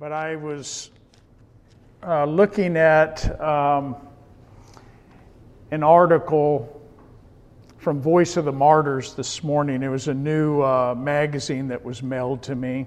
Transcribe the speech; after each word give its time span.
but 0.00 0.12
I 0.12 0.36
was 0.36 0.92
uh, 2.06 2.24
looking 2.24 2.76
at 2.76 3.40
um, 3.40 3.96
an 5.72 5.82
article 5.82 6.80
from 7.78 8.00
Voice 8.00 8.36
of 8.36 8.44
the 8.44 8.52
Martyrs 8.52 9.14
this 9.14 9.42
morning. 9.42 9.82
It 9.82 9.88
was 9.88 10.06
a 10.06 10.14
new 10.14 10.62
uh, 10.62 10.94
magazine 10.96 11.66
that 11.68 11.84
was 11.84 12.00
mailed 12.00 12.44
to 12.44 12.54
me. 12.54 12.86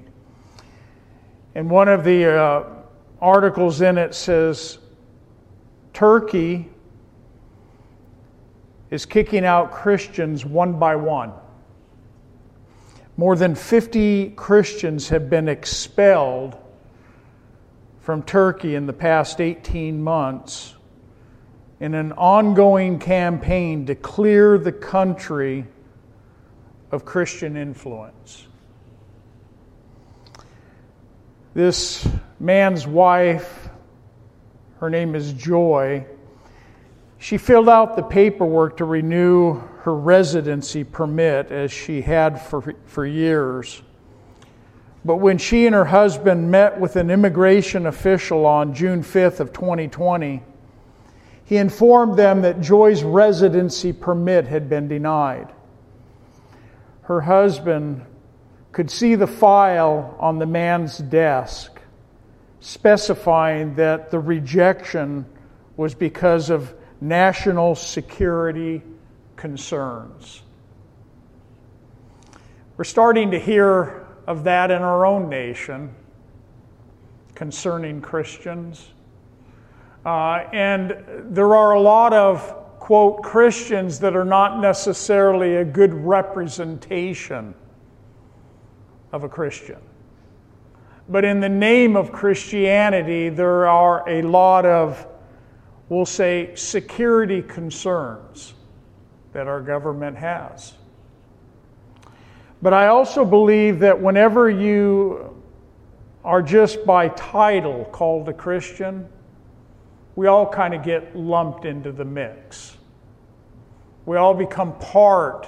And 1.53 1.69
one 1.69 1.89
of 1.89 2.05
the 2.05 2.33
uh, 2.33 2.63
articles 3.19 3.81
in 3.81 3.97
it 3.97 4.15
says 4.15 4.77
Turkey 5.91 6.69
is 8.89 9.05
kicking 9.05 9.43
out 9.43 9.73
Christians 9.73 10.45
one 10.45 10.79
by 10.79 10.95
one. 10.95 11.33
More 13.17 13.35
than 13.35 13.53
50 13.53 14.29
Christians 14.37 15.09
have 15.09 15.29
been 15.29 15.49
expelled 15.49 16.57
from 18.01 18.23
Turkey 18.23 18.75
in 18.75 18.87
the 18.87 18.93
past 18.93 19.39
18 19.39 20.01
months 20.03 20.75
in 21.79 21.93
an 21.93 22.11
ongoing 22.13 22.99
campaign 22.99 23.85
to 23.87 23.95
clear 23.95 24.57
the 24.57 24.71
country 24.71 25.65
of 26.91 27.05
Christian 27.05 27.55
influence. 27.57 28.47
This 31.53 32.07
man's 32.39 32.87
wife, 32.87 33.69
her 34.79 34.89
name 34.89 35.15
is 35.15 35.33
Joy, 35.33 36.05
she 37.17 37.37
filled 37.37 37.69
out 37.69 37.95
the 37.95 38.01
paperwork 38.01 38.77
to 38.77 38.85
renew 38.85 39.59
her 39.81 39.93
residency 39.93 40.83
permit 40.83 41.51
as 41.51 41.71
she 41.71 42.01
had 42.01 42.41
for, 42.41 42.75
for 42.85 43.05
years. 43.05 43.81
But 45.03 45.17
when 45.17 45.37
she 45.37 45.65
and 45.65 45.73
her 45.73 45.85
husband 45.85 46.51
met 46.51 46.79
with 46.79 46.95
an 46.95 47.09
immigration 47.09 47.87
official 47.87 48.45
on 48.45 48.73
June 48.73 49.01
5th 49.03 49.39
of 49.39 49.51
2020, 49.51 50.43
he 51.45 51.57
informed 51.57 52.17
them 52.17 52.43
that 52.43 52.61
Joy's 52.61 53.03
residency 53.03 53.93
permit 53.93 54.45
had 54.45 54.69
been 54.69 54.87
denied. 54.87 55.51
Her 57.03 57.21
husband 57.21 58.05
could 58.71 58.89
see 58.89 59.15
the 59.15 59.27
file 59.27 60.15
on 60.19 60.39
the 60.39 60.45
man's 60.45 60.97
desk 60.97 61.81
specifying 62.61 63.75
that 63.75 64.11
the 64.11 64.19
rejection 64.19 65.25
was 65.75 65.95
because 65.95 66.49
of 66.49 66.73
national 67.01 67.73
security 67.73 68.83
concerns. 69.35 70.43
We're 72.77 72.83
starting 72.83 73.31
to 73.31 73.39
hear 73.39 74.00
of 74.27 74.43
that 74.43 74.71
in 74.71 74.81
our 74.81 75.05
own 75.05 75.29
nation 75.29 75.93
concerning 77.35 78.01
Christians. 78.01 78.91
Uh, 80.05 80.45
and 80.53 81.03
there 81.35 81.55
are 81.55 81.73
a 81.73 81.79
lot 81.79 82.13
of, 82.13 82.41
quote, 82.79 83.21
Christians 83.21 83.99
that 83.99 84.15
are 84.15 84.25
not 84.25 84.59
necessarily 84.59 85.57
a 85.57 85.65
good 85.65 85.93
representation 85.93 87.53
of 89.11 89.23
a 89.23 89.29
Christian. 89.29 89.79
But 91.09 91.25
in 91.25 91.39
the 91.39 91.49
name 91.49 91.95
of 91.95 92.11
Christianity, 92.11 93.29
there 93.29 93.67
are 93.67 94.07
a 94.07 94.21
lot 94.21 94.65
of, 94.65 95.05
we'll 95.89 96.05
say, 96.05 96.55
security 96.55 97.41
concerns 97.41 98.53
that 99.33 99.47
our 99.47 99.61
government 99.61 100.17
has. 100.17 100.73
But 102.61 102.73
I 102.73 102.87
also 102.87 103.25
believe 103.25 103.79
that 103.79 103.99
whenever 103.99 104.49
you 104.49 105.35
are 106.23 106.41
just 106.41 106.85
by 106.85 107.09
title 107.09 107.85
called 107.85 108.29
a 108.29 108.33
Christian, 108.33 109.07
we 110.15 110.27
all 110.27 110.47
kind 110.47 110.73
of 110.73 110.83
get 110.83 111.15
lumped 111.15 111.65
into 111.65 111.91
the 111.91 112.05
mix. 112.05 112.77
We 114.05 114.17
all 114.17 114.33
become 114.33 114.77
part, 114.77 115.47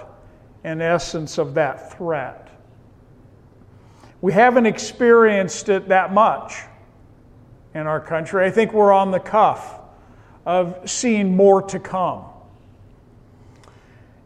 in 0.63 0.81
essence, 0.81 1.37
of 1.37 1.53
that 1.53 1.95
threat. 1.95 2.49
We 4.21 4.33
haven't 4.33 4.65
experienced 4.65 5.69
it 5.69 5.89
that 5.89 6.13
much 6.13 6.61
in 7.75 7.85
our 7.87 7.99
country. 7.99 8.45
I 8.45 8.49
think 8.49 8.73
we're 8.73 8.93
on 8.93 9.11
the 9.11 9.19
cuff 9.19 9.81
of 10.45 10.89
seeing 10.89 11.35
more 11.35 11.61
to 11.63 11.79
come. 11.79 12.23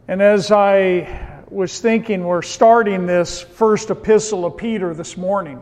And 0.08 0.22
as 0.22 0.52
I 0.52 1.27
was 1.50 1.80
thinking 1.80 2.26
we're 2.26 2.42
starting 2.42 3.06
this 3.06 3.42
first 3.42 3.90
epistle 3.90 4.46
of 4.46 4.58
Peter 4.58 4.94
this 4.94 5.16
morning. 5.16 5.62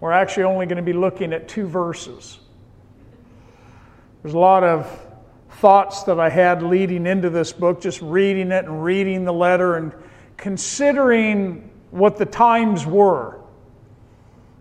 We're 0.00 0.12
actually 0.12 0.44
only 0.44 0.66
going 0.66 0.76
to 0.76 0.82
be 0.82 0.92
looking 0.92 1.32
at 1.32 1.48
two 1.48 1.66
verses. 1.66 2.38
There's 4.22 4.34
a 4.34 4.38
lot 4.38 4.64
of 4.64 5.00
thoughts 5.52 6.02
that 6.04 6.20
I 6.20 6.28
had 6.28 6.62
leading 6.62 7.06
into 7.06 7.30
this 7.30 7.52
book, 7.52 7.80
just 7.80 8.02
reading 8.02 8.52
it 8.52 8.66
and 8.66 8.84
reading 8.84 9.24
the 9.24 9.32
letter 9.32 9.76
and 9.76 9.92
considering 10.36 11.70
what 11.90 12.18
the 12.18 12.26
times 12.26 12.84
were 12.84 13.40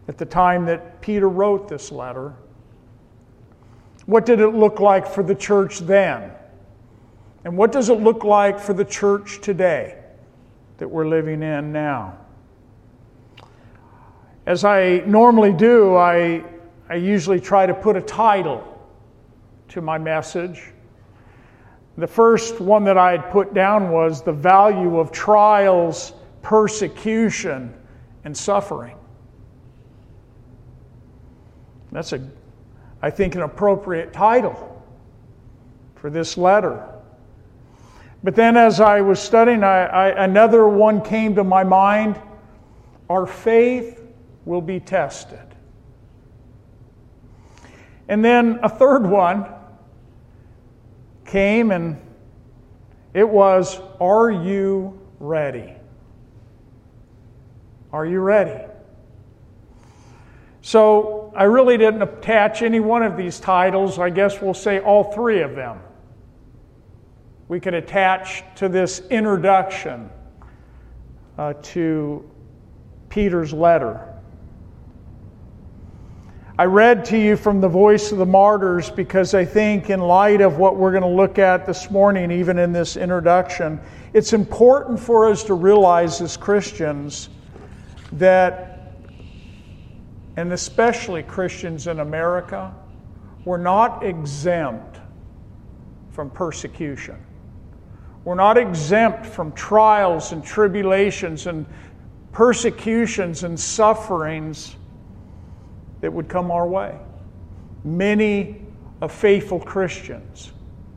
at 0.07 0.17
the 0.17 0.25
time 0.25 0.65
that 0.65 1.01
Peter 1.01 1.27
wrote 1.27 1.67
this 1.67 1.91
letter. 1.91 2.33
What 4.05 4.25
did 4.25 4.39
it 4.39 4.49
look 4.49 4.79
like 4.79 5.07
for 5.07 5.23
the 5.23 5.35
church 5.35 5.79
then? 5.79 6.31
And 7.43 7.57
what 7.57 7.73
does 7.73 7.89
it 7.89 7.99
look 7.99 8.23
like 8.23 8.59
for 8.59 8.73
the 8.73 8.85
church 8.85 9.41
today? 9.41 10.00
That 10.81 10.87
we're 10.87 11.07
living 11.07 11.43
in 11.43 11.71
now. 11.71 12.17
As 14.47 14.65
I 14.65 15.03
normally 15.05 15.53
do, 15.53 15.95
I, 15.95 16.43
I 16.89 16.95
usually 16.95 17.39
try 17.39 17.67
to 17.67 17.73
put 17.75 17.95
a 17.95 18.01
title 18.01 18.63
to 19.67 19.79
my 19.79 19.99
message. 19.99 20.71
The 21.99 22.07
first 22.07 22.59
one 22.59 22.83
that 22.85 22.97
I 22.97 23.11
had 23.11 23.29
put 23.29 23.53
down 23.53 23.91
was 23.91 24.23
the 24.23 24.33
value 24.33 24.97
of 24.97 25.11
trials, 25.11 26.13
persecution, 26.41 27.71
and 28.23 28.35
suffering. 28.35 28.97
That's 31.91 32.11
a, 32.11 32.27
I 33.03 33.11
think, 33.11 33.35
an 33.35 33.43
appropriate 33.43 34.13
title 34.13 34.83
for 35.93 36.09
this 36.09 36.39
letter. 36.39 36.90
But 38.23 38.35
then, 38.35 38.55
as 38.55 38.79
I 38.79 39.01
was 39.01 39.19
studying, 39.19 39.63
I, 39.63 39.85
I, 39.85 40.23
another 40.23 40.67
one 40.67 41.01
came 41.01 41.35
to 41.35 41.43
my 41.43 41.63
mind 41.63 42.19
our 43.11 43.27
faith 43.27 43.99
will 44.45 44.61
be 44.61 44.79
tested. 44.79 45.39
And 48.07 48.23
then 48.23 48.59
a 48.63 48.69
third 48.69 49.05
one 49.05 49.47
came, 51.25 51.71
and 51.71 51.97
it 53.13 53.27
was 53.27 53.81
Are 53.99 54.31
you 54.31 54.97
ready? 55.19 55.73
Are 57.91 58.05
you 58.05 58.21
ready? 58.21 58.65
So 60.61 61.33
I 61.35 61.43
really 61.43 61.77
didn't 61.77 62.03
attach 62.03 62.61
any 62.61 62.79
one 62.79 63.03
of 63.03 63.17
these 63.17 63.41
titles. 63.41 63.99
I 63.99 64.09
guess 64.09 64.41
we'll 64.41 64.53
say 64.53 64.79
all 64.79 65.11
three 65.11 65.41
of 65.41 65.55
them 65.55 65.81
we 67.51 67.59
could 67.59 67.73
attach 67.73 68.45
to 68.55 68.69
this 68.69 69.01
introduction 69.09 70.09
uh, 71.37 71.53
to 71.61 72.23
Peter's 73.09 73.51
letter. 73.51 74.07
I 76.57 76.63
read 76.63 77.03
to 77.05 77.17
you 77.17 77.35
from 77.35 77.59
the 77.59 77.67
voice 77.67 78.13
of 78.13 78.19
the 78.19 78.25
martyrs 78.25 78.89
because 78.89 79.33
I 79.33 79.43
think, 79.43 79.89
in 79.89 79.99
light 79.99 80.39
of 80.39 80.59
what 80.59 80.77
we're 80.77 80.91
going 80.91 81.03
to 81.03 81.09
look 81.09 81.39
at 81.39 81.65
this 81.65 81.91
morning, 81.91 82.31
even 82.31 82.57
in 82.57 82.71
this 82.71 82.95
introduction, 82.95 83.81
it's 84.13 84.31
important 84.31 84.97
for 84.97 85.29
us 85.29 85.43
to 85.43 85.53
realize 85.53 86.21
as 86.21 86.37
Christians 86.37 87.27
that, 88.13 88.93
and 90.37 90.53
especially 90.53 91.21
Christians 91.21 91.87
in 91.87 91.99
America, 91.99 92.73
we're 93.43 93.57
not 93.57 94.05
exempt 94.05 95.01
from 96.11 96.29
persecution. 96.29 97.17
We're 98.23 98.35
not 98.35 98.57
exempt 98.57 99.25
from 99.25 99.51
trials 99.53 100.31
and 100.31 100.43
tribulations 100.43 101.47
and 101.47 101.65
persecutions 102.31 103.43
and 103.43 103.59
sufferings 103.59 104.75
that 106.01 106.11
would 106.11 106.29
come 106.29 106.51
our 106.51 106.67
way. 106.67 106.97
Many 107.83 108.61
of 109.01 109.11
faithful 109.11 109.59
Christians 109.59 110.51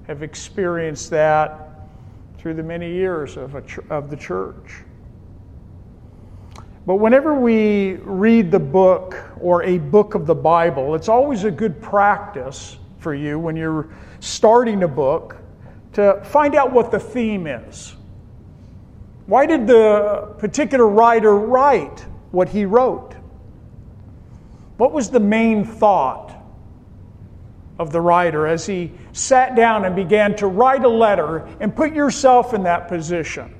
have 0.06 0.22
experienced 0.22 1.10
that 1.10 1.88
through 2.36 2.54
the 2.54 2.62
many 2.62 2.92
years 2.92 3.38
of, 3.38 3.66
ch- 3.66 3.78
of 3.88 4.10
the 4.10 4.16
church. 4.16 4.82
But 6.86 6.96
whenever 6.96 7.34
we 7.34 7.94
read 8.02 8.50
the 8.50 8.58
book 8.58 9.16
or 9.40 9.62
a 9.62 9.78
book 9.78 10.14
of 10.14 10.26
the 10.26 10.34
Bible, 10.34 10.94
it's 10.94 11.08
always 11.08 11.44
a 11.44 11.50
good 11.50 11.80
practice 11.80 12.76
for 12.98 13.14
you 13.14 13.38
when 13.38 13.56
you're 13.56 13.88
starting 14.20 14.82
a 14.82 14.88
book 14.88 15.36
to 15.94 16.20
find 16.24 16.54
out 16.54 16.72
what 16.72 16.90
the 16.90 17.00
theme 17.00 17.46
is. 17.46 17.94
Why 19.26 19.46
did 19.46 19.66
the 19.66 20.34
particular 20.38 20.86
writer 20.86 21.34
write 21.34 22.04
what 22.30 22.48
he 22.48 22.66
wrote? 22.66 23.14
What 24.76 24.92
was 24.92 25.10
the 25.10 25.20
main 25.20 25.64
thought 25.64 26.32
of 27.78 27.90
the 27.90 28.00
writer 28.00 28.46
as 28.46 28.66
he 28.66 28.92
sat 29.12 29.56
down 29.56 29.84
and 29.84 29.96
began 29.96 30.36
to 30.36 30.46
write 30.46 30.84
a 30.84 30.88
letter 30.88 31.48
and 31.60 31.74
put 31.74 31.94
yourself 31.94 32.54
in 32.54 32.64
that 32.64 32.88
position? 32.88 33.54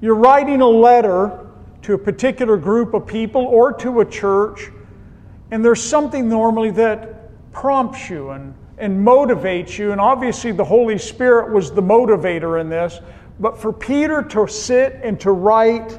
You're 0.00 0.14
writing 0.14 0.60
a 0.60 0.68
letter 0.68 1.46
to 1.82 1.94
a 1.94 1.98
particular 1.98 2.56
group 2.56 2.94
of 2.94 3.06
people 3.06 3.42
or 3.42 3.72
to 3.74 4.00
a 4.00 4.04
church, 4.04 4.70
and 5.50 5.64
there's 5.64 5.82
something 5.82 6.28
normally 6.28 6.70
that 6.70 7.52
prompts 7.52 8.08
you 8.08 8.30
and, 8.30 8.54
and 8.78 9.06
motivates 9.06 9.78
you. 9.78 9.92
And 9.92 10.00
obviously, 10.00 10.52
the 10.52 10.64
Holy 10.64 10.98
Spirit 10.98 11.52
was 11.52 11.72
the 11.72 11.82
motivator 11.82 12.60
in 12.60 12.68
this. 12.68 13.00
But 13.40 13.58
for 13.58 13.72
Peter 13.72 14.22
to 14.22 14.46
sit 14.46 15.00
and 15.02 15.18
to 15.20 15.32
write 15.32 15.98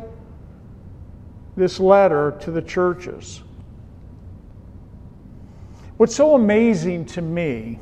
this 1.55 1.79
letter 1.79 2.37
to 2.41 2.51
the 2.51 2.61
churches, 2.61 3.41
what's 5.97 6.15
so 6.15 6.35
amazing 6.35 7.05
to 7.05 7.21
me 7.21 7.79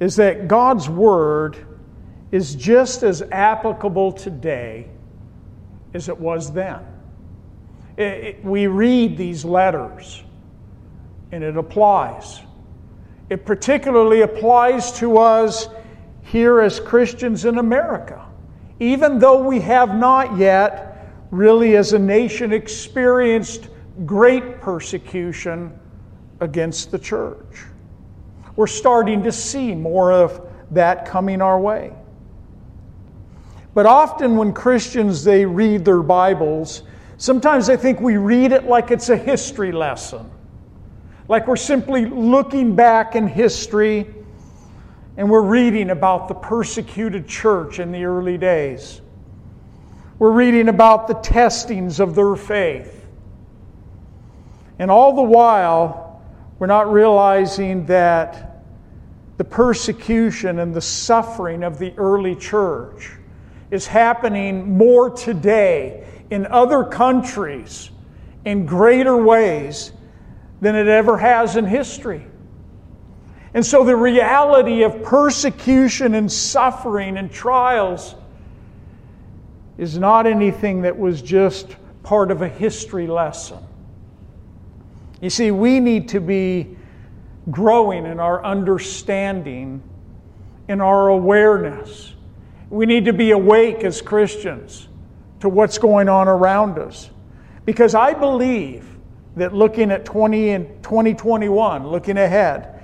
is 0.00 0.16
that 0.16 0.48
God's 0.48 0.88
Word 0.88 1.66
is 2.30 2.54
just 2.54 3.02
as 3.02 3.22
applicable 3.32 4.12
today 4.12 4.88
as 5.94 6.08
it 6.08 6.18
was 6.18 6.52
then. 6.52 6.80
It, 7.96 8.02
it, 8.02 8.44
we 8.44 8.66
read 8.66 9.16
these 9.16 9.44
letters 9.44 10.22
and 11.32 11.42
it 11.42 11.56
applies. 11.56 12.40
It 13.30 13.44
particularly 13.44 14.22
applies 14.22 14.92
to 14.98 15.18
us 15.18 15.68
here 16.22 16.60
as 16.60 16.80
Christians 16.80 17.44
in 17.44 17.58
America 17.58 18.28
even 18.80 19.18
though 19.18 19.42
we 19.42 19.60
have 19.60 19.94
not 19.94 20.36
yet 20.36 21.08
really 21.30 21.76
as 21.76 21.92
a 21.92 21.98
nation 21.98 22.52
experienced 22.52 23.68
great 24.06 24.60
persecution 24.60 25.76
against 26.40 26.90
the 26.90 26.98
church. 26.98 27.64
We're 28.56 28.66
starting 28.66 29.22
to 29.24 29.32
see 29.32 29.74
more 29.74 30.12
of 30.12 30.48
that 30.70 31.06
coming 31.06 31.42
our 31.42 31.58
way. 31.58 31.92
But 33.74 33.86
often 33.86 34.36
when 34.36 34.52
Christians 34.52 35.24
they 35.24 35.44
read 35.44 35.84
their 35.84 36.02
Bibles, 36.02 36.82
sometimes 37.16 37.68
I 37.68 37.76
think 37.76 38.00
we 38.00 38.16
read 38.16 38.52
it 38.52 38.64
like 38.64 38.90
it's 38.90 39.08
a 39.08 39.16
history 39.16 39.72
lesson. 39.72 40.30
Like 41.28 41.46
we're 41.46 41.56
simply 41.56 42.06
looking 42.06 42.74
back 42.74 43.14
in 43.14 43.26
history 43.28 44.06
and 45.18 45.30
we're 45.30 45.42
reading 45.42 45.90
about 45.90 46.26
the 46.28 46.34
persecuted 46.34 47.28
church 47.28 47.80
in 47.80 47.92
the 47.92 48.04
early 48.04 48.38
days. 48.38 49.02
We're 50.18 50.32
reading 50.32 50.68
about 50.68 51.06
the 51.06 51.14
testings 51.14 52.00
of 52.00 52.14
their 52.14 52.34
faith. 52.34 53.06
And 54.78 54.90
all 54.90 55.14
the 55.14 55.22
while, 55.22 56.22
we're 56.58 56.66
not 56.66 56.90
realizing 56.90 57.84
that 57.86 58.64
the 59.36 59.44
persecution 59.44 60.60
and 60.60 60.74
the 60.74 60.80
suffering 60.80 61.62
of 61.62 61.78
the 61.78 61.92
early 61.98 62.36
church 62.36 63.10
is 63.70 63.86
happening 63.86 64.78
more 64.78 65.10
today 65.10 66.06
in 66.30 66.46
other 66.46 66.84
countries 66.84 67.90
in 68.44 68.64
greater 68.64 69.16
ways 69.16 69.92
than 70.60 70.74
it 70.74 70.88
ever 70.88 71.18
has 71.18 71.56
in 71.56 71.64
history. 71.64 72.24
And 73.54 73.64
so 73.64 73.84
the 73.84 73.96
reality 73.96 74.82
of 74.82 75.02
persecution 75.02 76.14
and 76.14 76.30
suffering 76.30 77.16
and 77.16 77.30
trials 77.30 78.14
is 79.78 79.96
not 79.96 80.26
anything 80.26 80.82
that 80.82 80.98
was 80.98 81.22
just 81.22 81.76
part 82.02 82.30
of 82.30 82.42
a 82.42 82.48
history 82.48 83.06
lesson. 83.06 83.58
You 85.20 85.30
see, 85.30 85.50
we 85.50 85.80
need 85.80 86.08
to 86.10 86.20
be 86.20 86.76
growing 87.50 88.04
in 88.06 88.20
our 88.20 88.44
understanding, 88.44 89.82
in 90.68 90.80
our 90.80 91.08
awareness. 91.08 92.14
We 92.70 92.86
need 92.86 93.06
to 93.06 93.12
be 93.12 93.30
awake 93.30 93.84
as 93.84 94.02
Christians 94.02 94.88
to 95.40 95.48
what's 95.48 95.78
going 95.78 96.08
on 96.08 96.28
around 96.28 96.78
us. 96.78 97.10
Because 97.64 97.94
I 97.94 98.12
believe 98.12 98.97
that 99.38 99.54
looking 99.54 99.90
at 99.90 100.04
20 100.04 100.50
and 100.50 100.82
2021, 100.82 101.86
looking 101.86 102.18
ahead, 102.18 102.80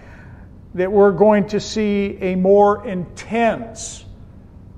that 0.75 0.91
we're 0.91 1.13
going 1.13 1.47
to 1.49 1.61
see 1.61 2.19
a 2.21 2.35
more 2.35 2.87
intense 2.87 4.05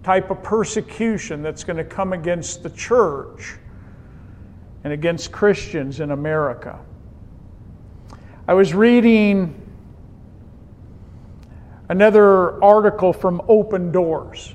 type 0.02 0.30
of 0.30 0.42
persecution 0.42 1.42
that's 1.42 1.64
going 1.64 1.78
to 1.78 1.84
come 1.84 2.12
against 2.12 2.62
the 2.62 2.70
church 2.70 3.56
and 4.84 4.92
against 4.92 5.32
Christians 5.32 6.00
in 6.00 6.10
America. 6.10 6.78
I 8.46 8.54
was 8.54 8.72
reading 8.72 9.60
another 11.88 12.62
article 12.62 13.12
from 13.12 13.42
Open 13.48 13.90
Doors. 13.90 14.54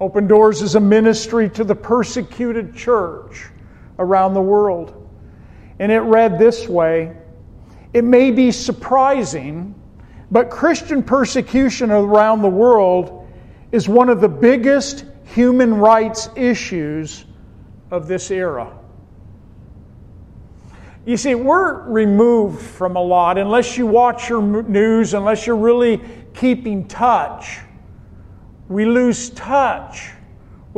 Open 0.00 0.26
Doors 0.26 0.62
is 0.62 0.74
a 0.76 0.80
ministry 0.80 1.50
to 1.50 1.64
the 1.64 1.74
persecuted 1.74 2.74
church 2.74 3.46
around 3.98 4.34
the 4.34 4.40
world. 4.40 4.97
And 5.78 5.92
it 5.92 6.00
read 6.00 6.38
this 6.38 6.68
way 6.68 7.16
It 7.92 8.04
may 8.04 8.30
be 8.30 8.50
surprising 8.52 9.74
but 10.30 10.50
Christian 10.50 11.02
persecution 11.02 11.90
around 11.90 12.42
the 12.42 12.48
world 12.48 13.26
is 13.72 13.88
one 13.88 14.08
of 14.08 14.20
the 14.20 14.28
biggest 14.28 15.04
human 15.24 15.74
rights 15.74 16.28
issues 16.36 17.24
of 17.90 18.08
this 18.08 18.30
era. 18.30 18.76
You 21.06 21.16
see, 21.16 21.34
we're 21.34 21.88
removed 21.88 22.60
from 22.60 22.96
a 22.96 23.02
lot 23.02 23.38
unless 23.38 23.78
you 23.78 23.86
watch 23.86 24.28
your 24.28 24.42
news, 24.42 25.14
unless 25.14 25.46
you're 25.46 25.56
really 25.56 26.02
keeping 26.34 26.86
touch. 26.86 27.60
We 28.68 28.84
lose 28.84 29.30
touch 29.30 30.10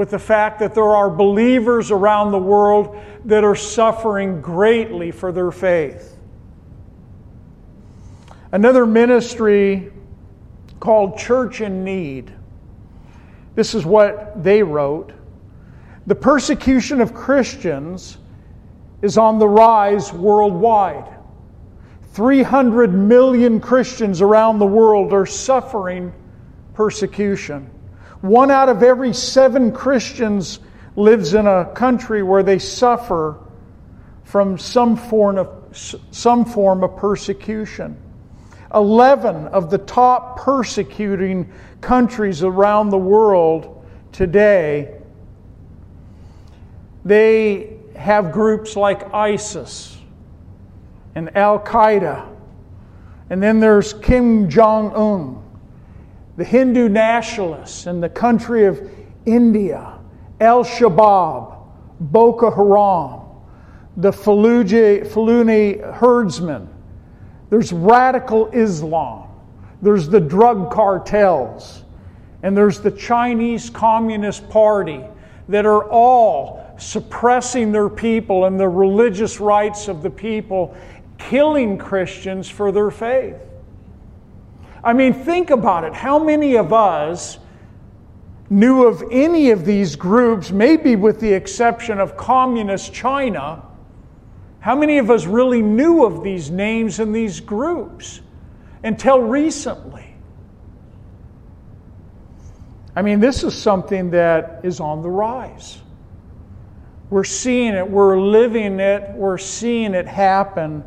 with 0.00 0.08
the 0.08 0.18
fact 0.18 0.60
that 0.60 0.74
there 0.74 0.96
are 0.96 1.10
believers 1.10 1.90
around 1.90 2.30
the 2.30 2.38
world 2.38 2.98
that 3.26 3.44
are 3.44 3.54
suffering 3.54 4.40
greatly 4.40 5.10
for 5.10 5.30
their 5.30 5.50
faith. 5.50 6.16
Another 8.50 8.86
ministry 8.86 9.92
called 10.80 11.18
Church 11.18 11.60
in 11.60 11.84
Need. 11.84 12.32
This 13.54 13.74
is 13.74 13.84
what 13.84 14.42
they 14.42 14.62
wrote. 14.62 15.12
The 16.06 16.14
persecution 16.14 17.02
of 17.02 17.12
Christians 17.12 18.16
is 19.02 19.18
on 19.18 19.38
the 19.38 19.48
rise 19.48 20.14
worldwide. 20.14 21.14
300 22.14 22.94
million 22.94 23.60
Christians 23.60 24.22
around 24.22 24.60
the 24.60 24.66
world 24.66 25.12
are 25.12 25.26
suffering 25.26 26.10
persecution. 26.72 27.70
One 28.20 28.50
out 28.50 28.68
of 28.68 28.82
every 28.82 29.14
seven 29.14 29.72
Christians 29.72 30.60
lives 30.96 31.34
in 31.34 31.46
a 31.46 31.64
country 31.74 32.22
where 32.22 32.42
they 32.42 32.58
suffer 32.58 33.38
from 34.24 34.58
some 34.58 34.96
form 34.96 35.38
of, 35.38 35.48
some 36.10 36.44
form 36.44 36.84
of 36.84 36.96
persecution. 36.96 37.96
11 38.74 39.48
of 39.48 39.70
the 39.70 39.78
top 39.78 40.38
persecuting 40.38 41.52
countries 41.80 42.42
around 42.42 42.90
the 42.90 42.98
world 42.98 43.84
today, 44.12 44.96
they 47.04 47.76
have 47.96 48.32
groups 48.32 48.76
like 48.76 49.12
ISIS 49.12 49.96
and 51.14 51.36
Al 51.36 51.58
Qaeda. 51.58 52.28
And 53.30 53.42
then 53.42 53.60
there's 53.60 53.92
Kim 53.92 54.48
Jong 54.48 54.92
un, 54.94 55.39
the 56.40 56.46
Hindu 56.46 56.88
nationalists 56.88 57.86
in 57.86 58.00
the 58.00 58.08
country 58.08 58.64
of 58.64 58.80
India, 59.26 59.98
Al 60.40 60.64
Shabaab, 60.64 61.54
Boko 62.00 62.50
Haram, 62.50 63.20
the 63.98 64.10
Fulani 64.10 65.76
herdsmen. 65.76 66.66
There's 67.50 67.74
radical 67.74 68.46
Islam, 68.52 69.28
there's 69.82 70.08
the 70.08 70.18
drug 70.18 70.72
cartels, 70.72 71.82
and 72.42 72.56
there's 72.56 72.80
the 72.80 72.92
Chinese 72.92 73.68
Communist 73.68 74.48
Party 74.48 75.04
that 75.50 75.66
are 75.66 75.90
all 75.90 76.74
suppressing 76.78 77.70
their 77.70 77.90
people 77.90 78.46
and 78.46 78.58
the 78.58 78.66
religious 78.66 79.40
rights 79.40 79.88
of 79.88 80.02
the 80.02 80.08
people, 80.08 80.74
killing 81.18 81.76
Christians 81.76 82.48
for 82.48 82.72
their 82.72 82.90
faith. 82.90 83.36
I 84.82 84.92
mean, 84.92 85.12
think 85.12 85.50
about 85.50 85.84
it. 85.84 85.94
How 85.94 86.18
many 86.18 86.56
of 86.56 86.72
us 86.72 87.38
knew 88.48 88.86
of 88.86 89.02
any 89.10 89.50
of 89.50 89.64
these 89.64 89.94
groups, 89.94 90.50
maybe 90.50 90.96
with 90.96 91.20
the 91.20 91.32
exception 91.32 92.00
of 92.00 92.16
Communist 92.16 92.92
China? 92.92 93.62
How 94.60 94.74
many 94.74 94.98
of 94.98 95.10
us 95.10 95.26
really 95.26 95.62
knew 95.62 96.04
of 96.04 96.22
these 96.22 96.50
names 96.50 96.98
and 96.98 97.14
these 97.14 97.40
groups 97.40 98.20
until 98.82 99.20
recently? 99.20 100.06
I 102.96 103.02
mean, 103.02 103.20
this 103.20 103.44
is 103.44 103.54
something 103.54 104.10
that 104.10 104.60
is 104.64 104.80
on 104.80 105.02
the 105.02 105.10
rise. 105.10 105.78
We're 107.08 107.24
seeing 107.24 107.74
it, 107.74 107.88
we're 107.88 108.20
living 108.20 108.80
it, 108.80 109.10
we're 109.14 109.38
seeing 109.38 109.94
it 109.94 110.06
happen 110.06 110.84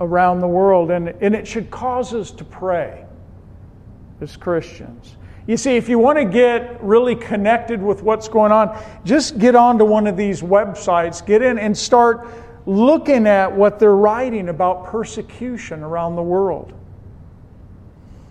around 0.00 0.40
the 0.40 0.48
world, 0.48 0.90
and, 0.90 1.08
and 1.08 1.34
it 1.34 1.46
should 1.46 1.70
cause 1.70 2.14
us 2.14 2.30
to 2.32 2.44
pray 2.44 3.03
as 4.20 4.36
Christians. 4.36 5.16
You 5.46 5.58
see, 5.58 5.76
if 5.76 5.88
you 5.88 5.98
want 5.98 6.18
to 6.18 6.24
get 6.24 6.82
really 6.82 7.14
connected 7.14 7.82
with 7.82 8.02
what's 8.02 8.28
going 8.28 8.50
on, 8.50 8.82
just 9.04 9.38
get 9.38 9.54
onto 9.54 9.84
one 9.84 10.06
of 10.06 10.16
these 10.16 10.40
websites, 10.40 11.22
get 11.24 11.42
in 11.42 11.58
and 11.58 11.76
start 11.76 12.26
looking 12.66 13.26
at 13.26 13.54
what 13.54 13.78
they're 13.78 13.94
writing 13.94 14.48
about 14.48 14.86
persecution 14.86 15.82
around 15.82 16.16
the 16.16 16.22
world. 16.22 16.72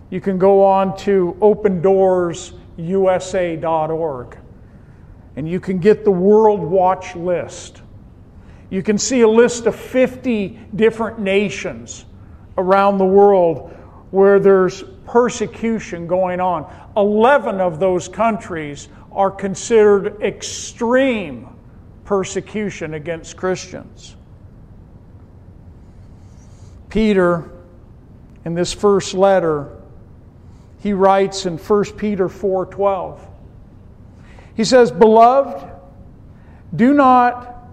You 0.10 0.20
can 0.22 0.40
go 0.40 0.66
on 0.66 0.98
to 0.98 1.38
opendoorsUSA.org 1.40 4.38
and 5.36 5.50
you 5.50 5.60
can 5.60 5.80
get 5.80 6.04
the 6.04 6.12
World 6.12 6.62
Watch 6.62 7.16
list. 7.16 7.82
You 8.70 8.84
can 8.84 8.98
see 8.98 9.22
a 9.22 9.28
list 9.28 9.66
of 9.66 9.76
50 9.76 10.60
different 10.76 11.20
nations 11.20 12.06
around 12.58 12.98
the 12.98 13.06
world 13.06 13.72
where 14.12 14.40
there's 14.40 14.84
persecution 15.06 16.08
going 16.08 16.40
on. 16.40 16.72
11 16.96 17.60
of 17.60 17.80
those 17.80 18.08
countries 18.08 18.90
are 19.12 19.32
considered 19.32 20.22
extreme 20.22 21.48
persecution 22.06 22.94
against 22.94 23.38
Christians. 23.38 24.16
Peter, 26.90 27.50
in 28.46 28.54
this 28.54 28.74
first 28.74 29.14
letter, 29.14 29.70
he 30.80 30.94
writes 30.94 31.46
in 31.46 31.58
1 31.58 31.98
Peter 31.98 32.28
4:12. 32.28 33.20
He 34.56 34.64
says, 34.64 34.92
"Beloved, 34.92 35.64
do 36.76 36.94
not 36.94 37.68